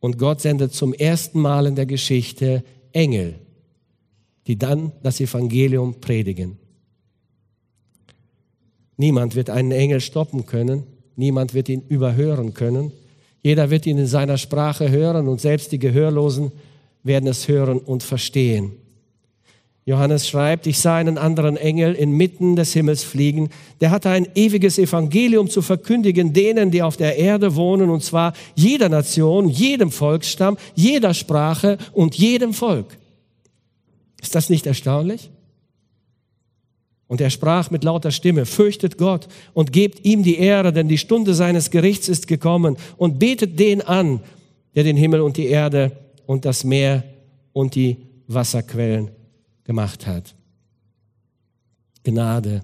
Und 0.00 0.18
Gott 0.18 0.40
sendet 0.40 0.74
zum 0.74 0.92
ersten 0.92 1.40
Mal 1.40 1.66
in 1.66 1.76
der 1.76 1.86
Geschichte 1.86 2.64
Engel, 2.92 3.36
die 4.46 4.58
dann 4.58 4.92
das 5.02 5.20
Evangelium 5.20 6.00
predigen. 6.00 6.58
Niemand 8.96 9.34
wird 9.34 9.50
einen 9.50 9.72
Engel 9.72 10.00
stoppen 10.00 10.46
können, 10.46 10.82
Niemand 11.16 11.54
wird 11.54 11.68
ihn 11.68 11.82
überhören 11.88 12.54
können. 12.54 12.92
Jeder 13.42 13.70
wird 13.70 13.86
ihn 13.86 13.98
in 13.98 14.06
seiner 14.06 14.38
Sprache 14.38 14.90
hören 14.90 15.28
und 15.28 15.40
selbst 15.40 15.72
die 15.72 15.78
Gehörlosen 15.78 16.52
werden 17.02 17.28
es 17.28 17.48
hören 17.48 17.78
und 17.78 18.02
verstehen. 18.02 18.72
Johannes 19.88 20.28
schreibt, 20.28 20.66
ich 20.66 20.80
sah 20.80 20.96
einen 20.96 21.16
anderen 21.16 21.56
Engel 21.56 21.94
inmitten 21.94 22.56
des 22.56 22.72
Himmels 22.72 23.04
fliegen, 23.04 23.50
der 23.80 23.92
hatte 23.92 24.10
ein 24.10 24.26
ewiges 24.34 24.78
Evangelium 24.78 25.48
zu 25.48 25.62
verkündigen 25.62 26.32
denen, 26.32 26.72
die 26.72 26.82
auf 26.82 26.96
der 26.96 27.16
Erde 27.16 27.54
wohnen, 27.54 27.88
und 27.90 28.02
zwar 28.02 28.32
jeder 28.56 28.88
Nation, 28.88 29.48
jedem 29.48 29.92
Volksstamm, 29.92 30.58
jeder 30.74 31.14
Sprache 31.14 31.78
und 31.92 32.16
jedem 32.16 32.52
Volk. 32.52 32.98
Ist 34.20 34.34
das 34.34 34.50
nicht 34.50 34.66
erstaunlich? 34.66 35.30
Und 37.08 37.20
er 37.20 37.30
sprach 37.30 37.70
mit 37.70 37.84
lauter 37.84 38.10
Stimme, 38.10 38.46
fürchtet 38.46 38.98
Gott 38.98 39.28
und 39.54 39.72
gebt 39.72 40.04
ihm 40.04 40.22
die 40.22 40.38
Ehre, 40.38 40.72
denn 40.72 40.88
die 40.88 40.98
Stunde 40.98 41.34
seines 41.34 41.70
Gerichts 41.70 42.08
ist 42.08 42.26
gekommen 42.26 42.76
und 42.96 43.18
betet 43.18 43.58
den 43.60 43.80
an, 43.80 44.20
der 44.74 44.84
den 44.84 44.96
Himmel 44.96 45.20
und 45.20 45.36
die 45.36 45.46
Erde 45.46 45.92
und 46.26 46.44
das 46.44 46.64
Meer 46.64 47.04
und 47.52 47.74
die 47.74 47.98
Wasserquellen 48.26 49.10
gemacht 49.64 50.06
hat. 50.06 50.34
Gnade 52.02 52.62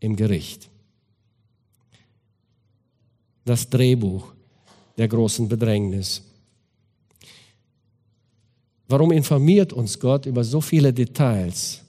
im 0.00 0.16
Gericht. 0.16 0.68
Das 3.44 3.68
Drehbuch 3.68 4.32
der 4.96 5.08
großen 5.08 5.48
Bedrängnis. 5.48 6.22
Warum 8.88 9.12
informiert 9.12 9.72
uns 9.72 9.98
Gott 10.00 10.26
über 10.26 10.44
so 10.44 10.60
viele 10.60 10.92
Details 10.92 11.82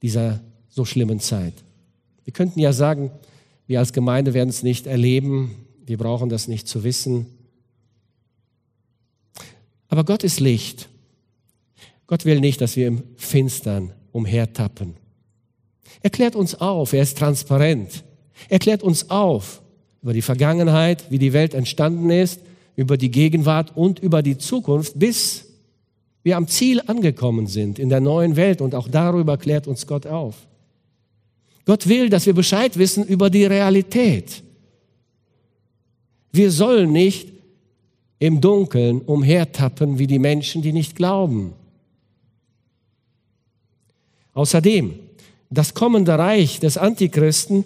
dieser 0.00 0.40
so 0.76 0.84
schlimmen 0.84 1.20
Zeit. 1.20 1.54
Wir 2.24 2.34
könnten 2.34 2.60
ja 2.60 2.74
sagen, 2.74 3.10
wir 3.66 3.78
als 3.78 3.94
Gemeinde 3.94 4.34
werden 4.34 4.50
es 4.50 4.62
nicht 4.62 4.86
erleben, 4.86 5.56
wir 5.86 5.96
brauchen 5.96 6.28
das 6.28 6.48
nicht 6.48 6.68
zu 6.68 6.84
wissen. 6.84 7.24
Aber 9.88 10.04
Gott 10.04 10.22
ist 10.22 10.38
Licht. 10.38 10.90
Gott 12.06 12.26
will 12.26 12.40
nicht, 12.40 12.60
dass 12.60 12.76
wir 12.76 12.88
im 12.88 13.04
Finstern 13.16 13.94
umhertappen. 14.12 14.96
Er 16.02 16.10
klärt 16.10 16.36
uns 16.36 16.54
auf, 16.54 16.92
er 16.92 17.02
ist 17.02 17.16
transparent. 17.16 18.04
Er 18.50 18.58
klärt 18.58 18.82
uns 18.82 19.08
auf 19.08 19.62
über 20.02 20.12
die 20.12 20.22
Vergangenheit, 20.22 21.10
wie 21.10 21.18
die 21.18 21.32
Welt 21.32 21.54
entstanden 21.54 22.10
ist, 22.10 22.40
über 22.76 22.98
die 22.98 23.10
Gegenwart 23.10 23.74
und 23.74 23.98
über 23.98 24.22
die 24.22 24.36
Zukunft, 24.36 24.98
bis 24.98 25.46
wir 26.22 26.36
am 26.36 26.48
Ziel 26.48 26.82
angekommen 26.86 27.46
sind 27.46 27.78
in 27.78 27.88
der 27.88 28.00
neuen 28.00 28.36
Welt. 28.36 28.60
Und 28.60 28.74
auch 28.74 28.88
darüber 28.88 29.38
klärt 29.38 29.66
uns 29.66 29.86
Gott 29.86 30.06
auf. 30.06 30.46
Gott 31.66 31.88
will, 31.88 32.08
dass 32.08 32.24
wir 32.26 32.34
Bescheid 32.34 32.78
wissen 32.78 33.04
über 33.04 33.28
die 33.28 33.44
Realität. 33.44 34.42
Wir 36.32 36.50
sollen 36.50 36.92
nicht 36.92 37.32
im 38.18 38.40
Dunkeln 38.40 39.02
umhertappen 39.02 39.98
wie 39.98 40.06
die 40.06 40.20
Menschen, 40.20 40.62
die 40.62 40.72
nicht 40.72 40.94
glauben. 40.96 41.52
Außerdem, 44.32 44.94
das 45.50 45.74
kommende 45.74 46.16
Reich 46.16 46.60
des 46.60 46.78
Antichristen 46.78 47.64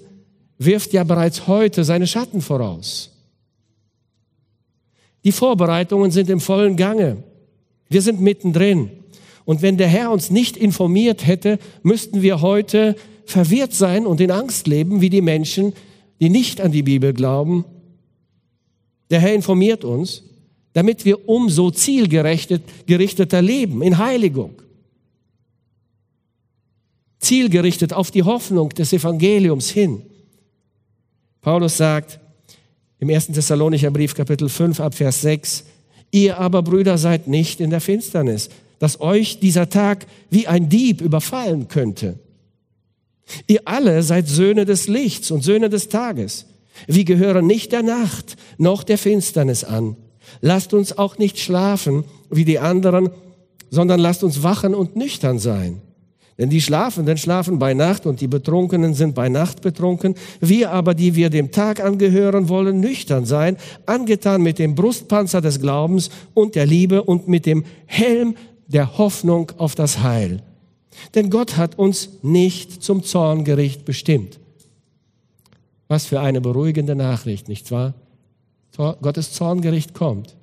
wirft 0.58 0.92
ja 0.92 1.04
bereits 1.04 1.46
heute 1.46 1.84
seine 1.84 2.06
Schatten 2.06 2.40
voraus. 2.40 3.10
Die 5.24 5.32
Vorbereitungen 5.32 6.10
sind 6.10 6.30
im 6.30 6.40
vollen 6.40 6.76
Gange. 6.76 7.22
Wir 7.88 8.00
sind 8.00 8.20
mittendrin. 8.20 8.90
Und 9.44 9.62
wenn 9.62 9.76
der 9.76 9.88
Herr 9.88 10.10
uns 10.10 10.30
nicht 10.30 10.56
informiert 10.56 11.26
hätte, 11.26 11.58
müssten 11.82 12.22
wir 12.22 12.40
heute 12.40 12.96
verwirrt 13.26 13.72
sein 13.72 14.06
und 14.06 14.20
in 14.20 14.30
Angst 14.30 14.66
leben 14.66 15.00
wie 15.00 15.10
die 15.10 15.20
Menschen, 15.20 15.72
die 16.20 16.28
nicht 16.28 16.60
an 16.60 16.72
die 16.72 16.82
Bibel 16.82 17.12
glauben. 17.12 17.64
Der 19.10 19.20
Herr 19.20 19.34
informiert 19.34 19.84
uns, 19.84 20.22
damit 20.72 21.04
wir 21.04 21.28
umso 21.28 21.70
zielgerichteter 21.70 23.42
leben 23.42 23.82
in 23.82 23.98
Heiligung. 23.98 24.62
Zielgerichtet 27.18 27.92
auf 27.92 28.10
die 28.10 28.22
Hoffnung 28.22 28.70
des 28.70 28.92
Evangeliums 28.92 29.70
hin. 29.70 30.02
Paulus 31.40 31.76
sagt 31.76 32.20
im 32.98 33.10
1. 33.10 33.28
Thessalonicher 33.28 33.90
Brief 33.90 34.14
Kapitel 34.14 34.48
5 34.48 34.78
ab 34.80 34.94
Vers 34.94 35.22
6, 35.22 35.64
Ihr 36.12 36.38
aber, 36.38 36.62
Brüder, 36.62 36.98
seid 36.98 37.28
nicht 37.28 37.60
in 37.60 37.70
der 37.70 37.80
Finsternis, 37.80 38.48
dass 38.78 39.00
euch 39.00 39.38
dieser 39.38 39.68
Tag 39.68 40.06
wie 40.30 40.46
ein 40.46 40.68
Dieb 40.68 41.00
überfallen 41.00 41.68
könnte. 41.68 42.18
Ihr 43.46 43.60
alle 43.64 44.02
seid 44.02 44.28
Söhne 44.28 44.64
des 44.64 44.88
Lichts 44.88 45.30
und 45.30 45.42
Söhne 45.42 45.68
des 45.68 45.88
Tages. 45.88 46.46
Wir 46.86 47.04
gehören 47.04 47.46
nicht 47.46 47.72
der 47.72 47.82
Nacht 47.82 48.36
noch 48.58 48.82
der 48.82 48.98
Finsternis 48.98 49.64
an. 49.64 49.96
Lasst 50.40 50.74
uns 50.74 50.96
auch 50.96 51.18
nicht 51.18 51.38
schlafen 51.38 52.04
wie 52.30 52.44
die 52.44 52.58
anderen, 52.58 53.10
sondern 53.70 54.00
lasst 54.00 54.24
uns 54.24 54.42
wachen 54.42 54.74
und 54.74 54.96
nüchtern 54.96 55.38
sein. 55.38 55.82
Denn 56.38 56.48
die 56.48 56.62
Schlafenden 56.62 57.18
schlafen 57.18 57.58
bei 57.58 57.74
Nacht 57.74 58.06
und 58.06 58.22
die 58.22 58.26
Betrunkenen 58.26 58.94
sind 58.94 59.14
bei 59.14 59.28
Nacht 59.28 59.60
betrunken. 59.60 60.14
Wir 60.40 60.70
aber, 60.70 60.94
die 60.94 61.14
wir 61.14 61.28
dem 61.28 61.50
Tag 61.50 61.84
angehören, 61.84 62.48
wollen 62.48 62.80
nüchtern 62.80 63.26
sein, 63.26 63.58
angetan 63.84 64.40
mit 64.40 64.58
dem 64.58 64.74
Brustpanzer 64.74 65.42
des 65.42 65.60
Glaubens 65.60 66.08
und 66.32 66.54
der 66.54 66.64
Liebe 66.64 67.02
und 67.02 67.28
mit 67.28 67.44
dem 67.44 67.64
Helm 67.84 68.36
der 68.68 68.96
Hoffnung 68.96 69.52
auf 69.58 69.74
das 69.74 70.02
Heil. 70.02 70.42
Denn 71.14 71.30
Gott 71.30 71.56
hat 71.56 71.78
uns 71.78 72.10
nicht 72.22 72.82
zum 72.82 73.02
Zorngericht 73.02 73.84
bestimmt. 73.84 74.38
Was 75.88 76.06
für 76.06 76.20
eine 76.20 76.40
beruhigende 76.40 76.94
Nachricht, 76.94 77.48
nicht 77.48 77.70
wahr? 77.70 77.94
Gottes 78.76 79.32
Zorngericht 79.32 79.94
kommt 79.94 80.36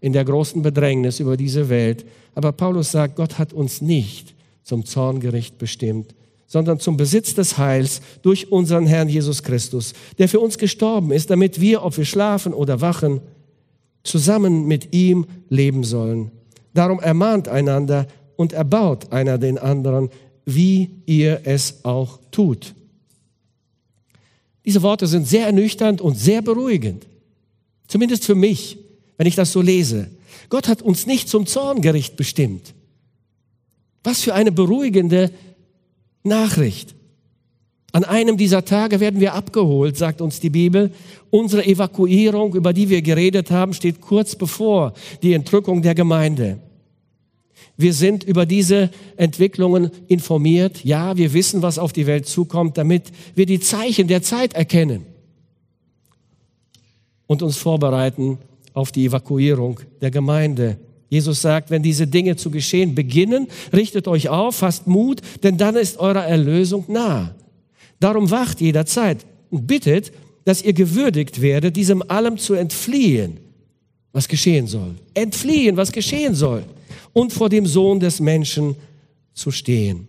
in 0.00 0.12
der 0.12 0.24
großen 0.24 0.62
Bedrängnis 0.62 1.20
über 1.20 1.36
diese 1.36 1.68
Welt. 1.68 2.04
Aber 2.34 2.52
Paulus 2.52 2.92
sagt, 2.92 3.16
Gott 3.16 3.38
hat 3.38 3.52
uns 3.52 3.80
nicht 3.80 4.34
zum 4.62 4.84
Zorngericht 4.84 5.58
bestimmt, 5.58 6.14
sondern 6.46 6.78
zum 6.78 6.96
Besitz 6.96 7.34
des 7.34 7.56
Heils 7.56 8.00
durch 8.20 8.52
unseren 8.52 8.86
Herrn 8.86 9.08
Jesus 9.08 9.42
Christus, 9.42 9.94
der 10.18 10.28
für 10.28 10.40
uns 10.40 10.58
gestorben 10.58 11.12
ist, 11.12 11.30
damit 11.30 11.60
wir, 11.60 11.84
ob 11.84 11.96
wir 11.96 12.04
schlafen 12.04 12.52
oder 12.52 12.80
wachen, 12.80 13.20
zusammen 14.02 14.66
mit 14.66 14.92
ihm 14.92 15.26
leben 15.48 15.84
sollen. 15.84 16.30
Darum 16.74 17.00
ermahnt 17.00 17.48
einander 17.48 18.06
und 18.42 18.52
erbaut 18.52 19.12
einer 19.12 19.38
den 19.38 19.56
anderen, 19.56 20.10
wie 20.44 20.90
ihr 21.06 21.42
es 21.44 21.84
auch 21.84 22.18
tut. 22.32 22.74
Diese 24.64 24.82
Worte 24.82 25.06
sind 25.06 25.28
sehr 25.28 25.46
ernüchternd 25.46 26.00
und 26.00 26.18
sehr 26.18 26.42
beruhigend. 26.42 27.06
Zumindest 27.86 28.24
für 28.24 28.34
mich, 28.34 28.78
wenn 29.16 29.28
ich 29.28 29.36
das 29.36 29.52
so 29.52 29.60
lese. 29.60 30.10
Gott 30.48 30.66
hat 30.66 30.82
uns 30.82 31.06
nicht 31.06 31.28
zum 31.28 31.46
Zorngericht 31.46 32.16
bestimmt. 32.16 32.74
Was 34.02 34.22
für 34.22 34.34
eine 34.34 34.50
beruhigende 34.50 35.30
Nachricht. 36.24 36.96
An 37.92 38.02
einem 38.02 38.36
dieser 38.36 38.64
Tage 38.64 38.98
werden 38.98 39.20
wir 39.20 39.34
abgeholt, 39.34 39.96
sagt 39.96 40.20
uns 40.20 40.40
die 40.40 40.50
Bibel. 40.50 40.90
Unsere 41.30 41.64
Evakuierung, 41.64 42.56
über 42.56 42.72
die 42.72 42.88
wir 42.88 43.02
geredet 43.02 43.52
haben, 43.52 43.72
steht 43.72 44.00
kurz 44.00 44.34
bevor 44.34 44.94
die 45.22 45.32
Entrückung 45.32 45.80
der 45.82 45.94
Gemeinde. 45.94 46.58
Wir 47.76 47.94
sind 47.94 48.24
über 48.24 48.46
diese 48.46 48.90
Entwicklungen 49.16 49.90
informiert. 50.08 50.84
Ja, 50.84 51.16
wir 51.16 51.32
wissen, 51.32 51.62
was 51.62 51.78
auf 51.78 51.92
die 51.92 52.06
Welt 52.06 52.26
zukommt, 52.26 52.78
damit 52.78 53.10
wir 53.34 53.46
die 53.46 53.60
Zeichen 53.60 54.08
der 54.08 54.22
Zeit 54.22 54.54
erkennen 54.54 55.06
und 57.26 57.42
uns 57.42 57.56
vorbereiten 57.56 58.38
auf 58.74 58.92
die 58.92 59.06
Evakuierung 59.06 59.80
der 60.00 60.10
Gemeinde. 60.10 60.78
Jesus 61.08 61.42
sagt, 61.42 61.70
wenn 61.70 61.82
diese 61.82 62.06
Dinge 62.06 62.36
zu 62.36 62.50
geschehen 62.50 62.94
beginnen, 62.94 63.48
richtet 63.72 64.08
euch 64.08 64.28
auf, 64.28 64.56
fasst 64.56 64.86
Mut, 64.86 65.20
denn 65.42 65.58
dann 65.58 65.76
ist 65.76 65.98
eure 65.98 66.20
Erlösung 66.20 66.84
nah. 66.88 67.34
Darum 68.00 68.30
wacht 68.30 68.60
jederzeit 68.60 69.26
und 69.50 69.66
bittet, 69.66 70.12
dass 70.44 70.62
ihr 70.62 70.72
gewürdigt 70.72 71.40
werdet, 71.40 71.76
diesem 71.76 72.02
allem 72.08 72.38
zu 72.38 72.54
entfliehen, 72.54 73.38
was 74.12 74.26
geschehen 74.26 74.66
soll. 74.66 74.94
Entfliehen, 75.14 75.76
was 75.76 75.92
geschehen 75.92 76.34
soll. 76.34 76.64
Und 77.12 77.32
vor 77.32 77.48
dem 77.48 77.66
Sohn 77.66 78.00
des 78.00 78.20
Menschen 78.20 78.76
zu 79.34 79.50
stehen. 79.50 80.08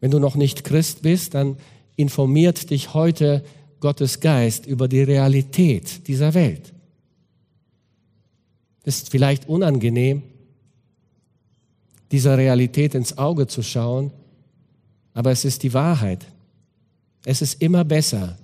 Wenn 0.00 0.10
du 0.10 0.18
noch 0.18 0.36
nicht 0.36 0.64
Christ 0.64 1.02
bist, 1.02 1.34
dann 1.34 1.56
informiert 1.96 2.70
dich 2.70 2.94
heute 2.94 3.44
Gottes 3.80 4.20
Geist 4.20 4.66
über 4.66 4.88
die 4.88 5.02
Realität 5.02 6.06
dieser 6.06 6.34
Welt. 6.34 6.72
Es 8.84 8.98
ist 8.98 9.10
vielleicht 9.10 9.48
unangenehm, 9.48 10.22
dieser 12.10 12.38
Realität 12.38 12.94
ins 12.94 13.18
Auge 13.18 13.46
zu 13.46 13.62
schauen, 13.62 14.12
aber 15.12 15.30
es 15.30 15.44
ist 15.44 15.62
die 15.62 15.74
Wahrheit. 15.74 16.24
Es 17.24 17.42
ist 17.42 17.60
immer 17.60 17.84
besser, 17.84 18.38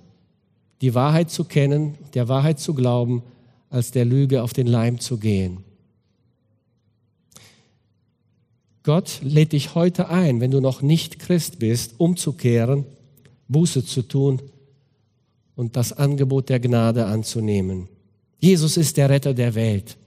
die 0.85 0.93
Wahrheit 0.93 1.31
zu 1.31 1.45
kennen, 1.45 1.95
der 2.13 2.27
Wahrheit 2.27 2.59
zu 2.59 2.75
glauben, 2.75 3.23
als 3.71 3.89
der 3.89 4.05
Lüge 4.05 4.43
auf 4.43 4.53
den 4.53 4.67
Leim 4.67 4.99
zu 4.99 5.17
gehen. 5.17 5.63
Gott 8.83 9.19
lädt 9.23 9.53
dich 9.53 9.73
heute 9.73 10.09
ein, 10.09 10.41
wenn 10.41 10.51
du 10.51 10.61
noch 10.61 10.83
nicht 10.83 11.17
Christ 11.17 11.57
bist, 11.57 11.95
umzukehren, 11.97 12.85
Buße 13.47 13.83
zu 13.83 14.03
tun 14.03 14.43
und 15.55 15.75
das 15.75 15.91
Angebot 15.91 16.49
der 16.49 16.59
Gnade 16.59 17.07
anzunehmen. 17.07 17.87
Jesus 18.37 18.77
ist 18.77 18.97
der 18.97 19.09
Retter 19.09 19.33
der 19.33 19.55
Welt. 19.55 19.97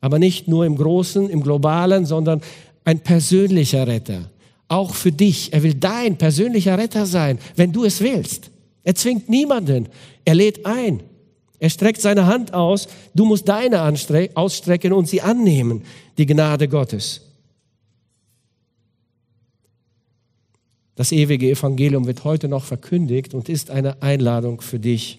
Aber 0.00 0.18
nicht 0.18 0.48
nur 0.48 0.64
im 0.64 0.76
Großen, 0.76 1.28
im 1.28 1.42
Globalen, 1.42 2.06
sondern 2.06 2.40
ein 2.86 3.00
persönlicher 3.00 3.86
Retter. 3.86 4.30
Auch 4.66 4.94
für 4.94 5.12
dich. 5.12 5.52
Er 5.52 5.62
will 5.62 5.74
dein 5.74 6.16
persönlicher 6.16 6.78
Retter 6.78 7.04
sein, 7.04 7.38
wenn 7.54 7.70
du 7.70 7.84
es 7.84 8.00
willst. 8.00 8.50
Er 8.88 8.94
zwingt 8.94 9.28
niemanden. 9.28 9.90
Er 10.24 10.34
lädt 10.34 10.64
ein. 10.64 11.02
Er 11.58 11.68
streckt 11.68 12.00
seine 12.00 12.24
Hand 12.24 12.54
aus. 12.54 12.88
Du 13.12 13.26
musst 13.26 13.46
deine 13.46 13.82
ausstrecken 14.34 14.94
und 14.94 15.06
sie 15.06 15.20
annehmen, 15.20 15.82
die 16.16 16.24
Gnade 16.24 16.68
Gottes. 16.68 17.20
Das 20.94 21.12
ewige 21.12 21.50
Evangelium 21.50 22.06
wird 22.06 22.24
heute 22.24 22.48
noch 22.48 22.64
verkündigt 22.64 23.34
und 23.34 23.50
ist 23.50 23.70
eine 23.70 24.00
Einladung 24.00 24.62
für 24.62 24.78
dich. 24.78 25.18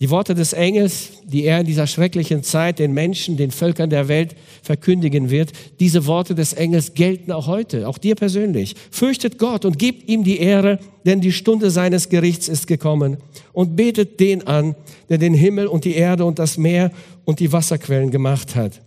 Die 0.00 0.08
Worte 0.08 0.34
des 0.34 0.54
Engels, 0.54 1.10
die 1.24 1.44
er 1.44 1.60
in 1.60 1.66
dieser 1.66 1.86
schrecklichen 1.86 2.42
Zeit 2.42 2.78
den 2.78 2.94
Menschen, 2.94 3.36
den 3.36 3.50
Völkern 3.50 3.90
der 3.90 4.08
Welt 4.08 4.34
verkündigen 4.62 5.28
wird, 5.28 5.52
diese 5.78 6.06
Worte 6.06 6.34
des 6.34 6.54
Engels 6.54 6.94
gelten 6.94 7.30
auch 7.32 7.46
heute, 7.46 7.86
auch 7.86 7.98
dir 7.98 8.14
persönlich. 8.14 8.74
Fürchtet 8.90 9.36
Gott 9.36 9.66
und 9.66 9.78
gebt 9.78 10.08
ihm 10.08 10.24
die 10.24 10.38
Ehre, 10.38 10.78
denn 11.04 11.20
die 11.20 11.32
Stunde 11.32 11.70
seines 11.70 12.08
Gerichts 12.08 12.48
ist 12.48 12.66
gekommen. 12.66 13.18
Und 13.52 13.76
betet 13.76 14.20
den 14.20 14.46
an, 14.46 14.74
der 15.10 15.18
den 15.18 15.34
Himmel 15.34 15.66
und 15.66 15.84
die 15.84 15.94
Erde 15.94 16.24
und 16.24 16.38
das 16.38 16.56
Meer 16.56 16.92
und 17.26 17.38
die 17.38 17.52
Wasserquellen 17.52 18.10
gemacht 18.10 18.56
hat. 18.56 18.80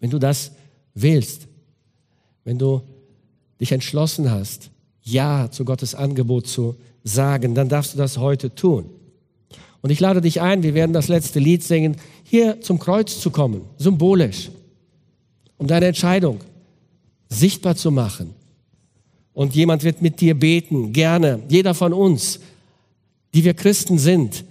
Wenn 0.00 0.08
du 0.08 0.18
das 0.18 0.52
willst, 0.94 1.48
wenn 2.44 2.58
du 2.58 2.80
dich 3.60 3.72
entschlossen 3.72 4.30
hast, 4.30 4.70
Ja 5.02 5.50
zu 5.50 5.66
Gottes 5.66 5.94
Angebot 5.94 6.46
zu 6.46 6.76
sagen, 7.04 7.54
dann 7.54 7.68
darfst 7.68 7.92
du 7.92 7.98
das 7.98 8.16
heute 8.16 8.54
tun. 8.54 8.95
Und 9.86 9.92
ich 9.92 10.00
lade 10.00 10.20
dich 10.20 10.40
ein, 10.40 10.64
wir 10.64 10.74
werden 10.74 10.92
das 10.92 11.06
letzte 11.06 11.38
Lied 11.38 11.62
singen, 11.62 11.94
hier 12.24 12.60
zum 12.60 12.80
Kreuz 12.80 13.20
zu 13.20 13.30
kommen, 13.30 13.60
symbolisch, 13.78 14.50
um 15.58 15.68
deine 15.68 15.86
Entscheidung 15.86 16.40
sichtbar 17.28 17.76
zu 17.76 17.92
machen. 17.92 18.34
Und 19.32 19.54
jemand 19.54 19.84
wird 19.84 20.02
mit 20.02 20.20
dir 20.20 20.34
beten, 20.34 20.92
gerne. 20.92 21.40
Jeder 21.48 21.72
von 21.72 21.92
uns, 21.92 22.40
die 23.32 23.44
wir 23.44 23.54
Christen 23.54 23.96
sind, 23.96 24.44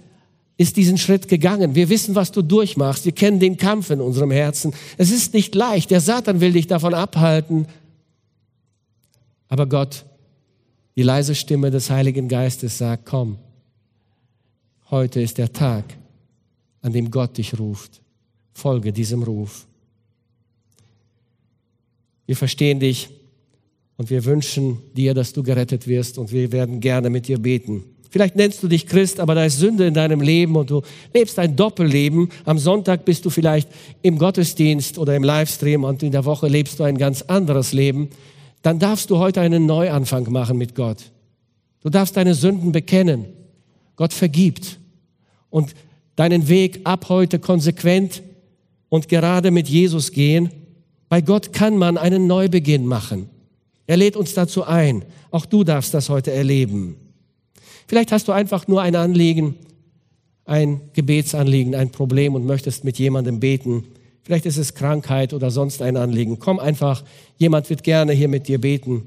ist 0.56 0.78
diesen 0.78 0.96
Schritt 0.96 1.28
gegangen. 1.28 1.74
Wir 1.74 1.90
wissen, 1.90 2.14
was 2.14 2.32
du 2.32 2.40
durchmachst. 2.40 3.04
Wir 3.04 3.12
kennen 3.12 3.38
den 3.38 3.58
Kampf 3.58 3.90
in 3.90 4.00
unserem 4.00 4.30
Herzen. 4.30 4.72
Es 4.96 5.10
ist 5.10 5.34
nicht 5.34 5.54
leicht. 5.54 5.90
Der 5.90 6.00
Satan 6.00 6.40
will 6.40 6.52
dich 6.52 6.66
davon 6.66 6.94
abhalten, 6.94 7.66
aber 9.48 9.66
Gott, 9.66 10.06
die 10.96 11.02
leise 11.02 11.34
Stimme 11.34 11.70
des 11.70 11.90
Heiligen 11.90 12.26
Geistes 12.26 12.78
sagt, 12.78 13.04
komm, 13.04 13.36
heute 14.90 15.20
ist 15.20 15.38
der 15.38 15.52
Tag, 15.52 15.84
an 16.82 16.92
dem 16.92 17.10
Gott 17.10 17.38
dich 17.38 17.58
ruft. 17.58 18.00
Folge 18.52 18.92
diesem 18.92 19.22
Ruf. 19.22 19.66
Wir 22.26 22.36
verstehen 22.36 22.80
dich 22.80 23.08
und 23.96 24.10
wir 24.10 24.24
wünschen 24.24 24.78
dir, 24.94 25.14
dass 25.14 25.32
du 25.32 25.42
gerettet 25.42 25.86
wirst 25.86 26.18
und 26.18 26.32
wir 26.32 26.50
werden 26.52 26.80
gerne 26.80 27.10
mit 27.10 27.28
dir 27.28 27.38
beten. 27.38 27.84
Vielleicht 28.10 28.36
nennst 28.36 28.62
du 28.62 28.68
dich 28.68 28.86
Christ, 28.86 29.20
aber 29.20 29.34
da 29.34 29.44
ist 29.44 29.58
Sünde 29.58 29.86
in 29.86 29.94
deinem 29.94 30.20
Leben 30.20 30.56
und 30.56 30.70
du 30.70 30.82
lebst 31.12 31.38
ein 31.38 31.54
Doppelleben. 31.54 32.30
Am 32.44 32.58
Sonntag 32.58 33.04
bist 33.04 33.24
du 33.24 33.30
vielleicht 33.30 33.68
im 34.02 34.18
Gottesdienst 34.18 34.98
oder 34.98 35.14
im 35.14 35.22
Livestream 35.22 35.84
und 35.84 36.02
in 36.02 36.12
der 36.12 36.24
Woche 36.24 36.48
lebst 36.48 36.78
du 36.78 36.84
ein 36.84 36.96
ganz 36.96 37.22
anderes 37.22 37.72
Leben 37.72 38.08
dann 38.66 38.80
darfst 38.80 39.10
du 39.10 39.18
heute 39.18 39.40
einen 39.40 39.64
Neuanfang 39.64 40.28
machen 40.32 40.58
mit 40.58 40.74
Gott. 40.74 41.12
Du 41.82 41.88
darfst 41.88 42.16
deine 42.16 42.34
Sünden 42.34 42.72
bekennen. 42.72 43.26
Gott 43.96 44.12
vergibt. 44.12 44.78
Und 45.50 45.74
deinen 46.16 46.48
Weg 46.48 46.80
ab 46.84 47.08
heute 47.08 47.38
konsequent 47.38 48.22
und 48.88 49.08
gerade 49.08 49.50
mit 49.50 49.68
Jesus 49.68 50.12
gehen. 50.12 50.50
Bei 51.08 51.20
Gott 51.20 51.52
kann 51.52 51.76
man 51.76 51.98
einen 51.98 52.26
Neubeginn 52.26 52.86
machen. 52.86 53.28
Er 53.86 53.96
lädt 53.96 54.16
uns 54.16 54.34
dazu 54.34 54.64
ein. 54.64 55.04
Auch 55.30 55.46
du 55.46 55.62
darfst 55.62 55.94
das 55.94 56.08
heute 56.08 56.32
erleben. 56.32 56.96
Vielleicht 57.86 58.10
hast 58.10 58.26
du 58.26 58.32
einfach 58.32 58.66
nur 58.66 58.82
ein 58.82 58.96
Anliegen, 58.96 59.54
ein 60.44 60.80
Gebetsanliegen, 60.92 61.74
ein 61.74 61.90
Problem 61.90 62.34
und 62.34 62.44
möchtest 62.44 62.84
mit 62.84 62.98
jemandem 62.98 63.38
beten. 63.38 63.84
Vielleicht 64.22 64.46
ist 64.46 64.56
es 64.56 64.74
Krankheit 64.74 65.32
oder 65.32 65.52
sonst 65.52 65.82
ein 65.82 65.96
Anliegen. 65.96 66.40
Komm 66.40 66.58
einfach, 66.58 67.04
jemand 67.36 67.70
wird 67.70 67.84
gerne 67.84 68.12
hier 68.12 68.28
mit 68.28 68.48
dir 68.48 68.60
beten. 68.60 69.06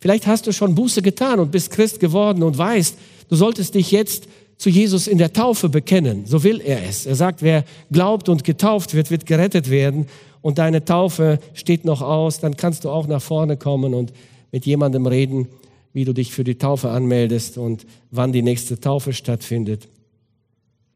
Vielleicht 0.00 0.26
hast 0.26 0.46
du 0.46 0.52
schon 0.52 0.74
Buße 0.74 1.02
getan 1.02 1.38
und 1.38 1.52
bist 1.52 1.70
Christ 1.70 2.00
geworden 2.00 2.42
und 2.42 2.58
weißt, 2.58 2.96
du 3.28 3.36
solltest 3.36 3.74
dich 3.74 3.90
jetzt 3.90 4.28
zu 4.58 4.70
Jesus 4.70 5.06
in 5.06 5.18
der 5.18 5.32
Taufe 5.32 5.68
bekennen. 5.68 6.26
So 6.26 6.42
will 6.42 6.60
er 6.60 6.82
es. 6.88 7.06
Er 7.06 7.14
sagt, 7.14 7.42
wer 7.42 7.64
glaubt 7.90 8.28
und 8.28 8.44
getauft 8.44 8.94
wird, 8.94 9.10
wird 9.10 9.26
gerettet 9.26 9.70
werden. 9.70 10.06
Und 10.40 10.58
deine 10.58 10.84
Taufe 10.84 11.40
steht 11.54 11.84
noch 11.84 12.00
aus. 12.02 12.40
Dann 12.40 12.56
kannst 12.56 12.84
du 12.84 12.90
auch 12.90 13.06
nach 13.06 13.20
vorne 13.20 13.56
kommen 13.56 13.92
und 13.94 14.12
mit 14.52 14.64
jemandem 14.64 15.06
reden, 15.06 15.48
wie 15.92 16.04
du 16.04 16.12
dich 16.12 16.32
für 16.32 16.44
die 16.44 16.56
Taufe 16.56 16.90
anmeldest 16.90 17.58
und 17.58 17.86
wann 18.10 18.32
die 18.32 18.42
nächste 18.42 18.80
Taufe 18.80 19.12
stattfindet. 19.12 19.88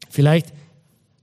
Vielleicht 0.09 0.53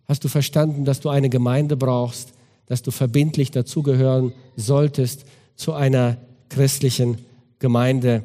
hast 0.08 0.24
du 0.24 0.28
verstanden, 0.28 0.86
dass 0.86 1.00
du 1.00 1.10
eine 1.10 1.30
Gemeinde 1.30 1.76
brauchst, 1.76 2.34
dass 2.68 2.82
du 2.82 2.92
verbindlich 2.92 3.52
dazugehören 3.52 4.34
solltest 4.56 5.26
zu 5.56 5.74
einer 5.74 6.18
christlichen 6.50 7.18
Gemeinde. 7.60 8.24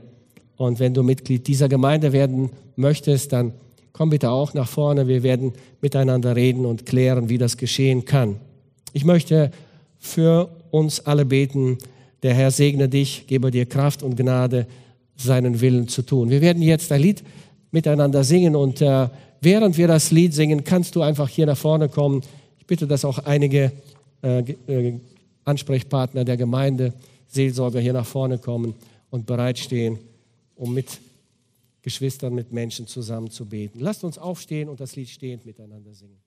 Und 0.57 0.79
wenn 0.81 0.95
du 0.95 1.03
Mitglied 1.03 1.47
dieser 1.47 1.69
Gemeinde 1.69 2.13
werden 2.13 2.51
möchtest, 2.77 3.33
dann 3.33 3.53
komm 3.93 4.11
bitte 4.11 4.31
auch 4.31 4.55
nach 4.55 4.69
vorne. 4.69 5.09
Wir 5.09 5.23
werden 5.23 5.53
miteinander 5.81 6.37
reden 6.37 6.67
und 6.67 6.87
klären, 6.87 7.29
wie 7.29 7.39
das 7.39 7.57
geschehen 7.57 8.05
kann. 8.05 8.37
Ich 8.93 9.05
möchte 9.05 9.51
für 9.99 10.49
uns 10.71 11.01
alle 11.07 11.25
beten. 11.25 11.79
Der 12.23 12.35
Herr 12.35 12.51
segne 12.51 12.89
dich, 12.89 13.27
gebe 13.27 13.51
dir 13.51 13.67
Kraft 13.67 14.03
und 14.03 14.17
Gnade, 14.17 14.67
seinen 15.17 15.61
Willen 15.61 15.89
zu 15.89 16.03
tun. 16.03 16.31
Wir 16.31 16.41
werden 16.41 16.63
jetzt 16.63 16.91
ein 16.93 17.01
Lied 17.01 17.23
miteinander 17.71 18.25
singen 18.25 18.57
und 18.57 18.81
äh, 18.81 19.09
während 19.41 19.77
wir 19.77 19.89
das 19.89 20.11
Lied 20.11 20.35
singen, 20.35 20.65
kannst 20.65 20.95
du 20.95 21.03
einfach 21.03 21.29
hier 21.29 21.47
nach 21.47 21.57
vorne 21.57 21.89
kommen. 21.89 22.23
Ich 22.59 22.67
bitte, 22.67 22.87
dass 22.87 23.05
auch 23.05 23.19
einige 23.19 23.73
äh, 24.23 24.41
äh, 24.67 24.95
Ansprechpartner 25.45 26.25
der 26.25 26.37
Gemeinde, 26.37 26.93
Seelsorger 27.29 27.81
hier 27.81 27.93
nach 27.93 28.07
vorne 28.07 28.39
kommen 28.39 28.75
und 29.11 29.27
bereitstehen, 29.27 29.99
um 30.55 30.75
mit 30.75 30.87
Geschwistern, 31.83 32.35
mit 32.35 32.53
Menschen 32.53 32.87
zusammen 32.87 33.31
zu 33.31 33.49
beten. 33.49 33.81
Lasst 33.81 34.05
uns 34.05 34.19
aufstehen 34.19 34.69
und 34.69 34.81
das 34.81 34.97
Lied 34.97 35.09
stehend 35.09 35.45
miteinander 35.45 35.95
singen. 35.95 36.22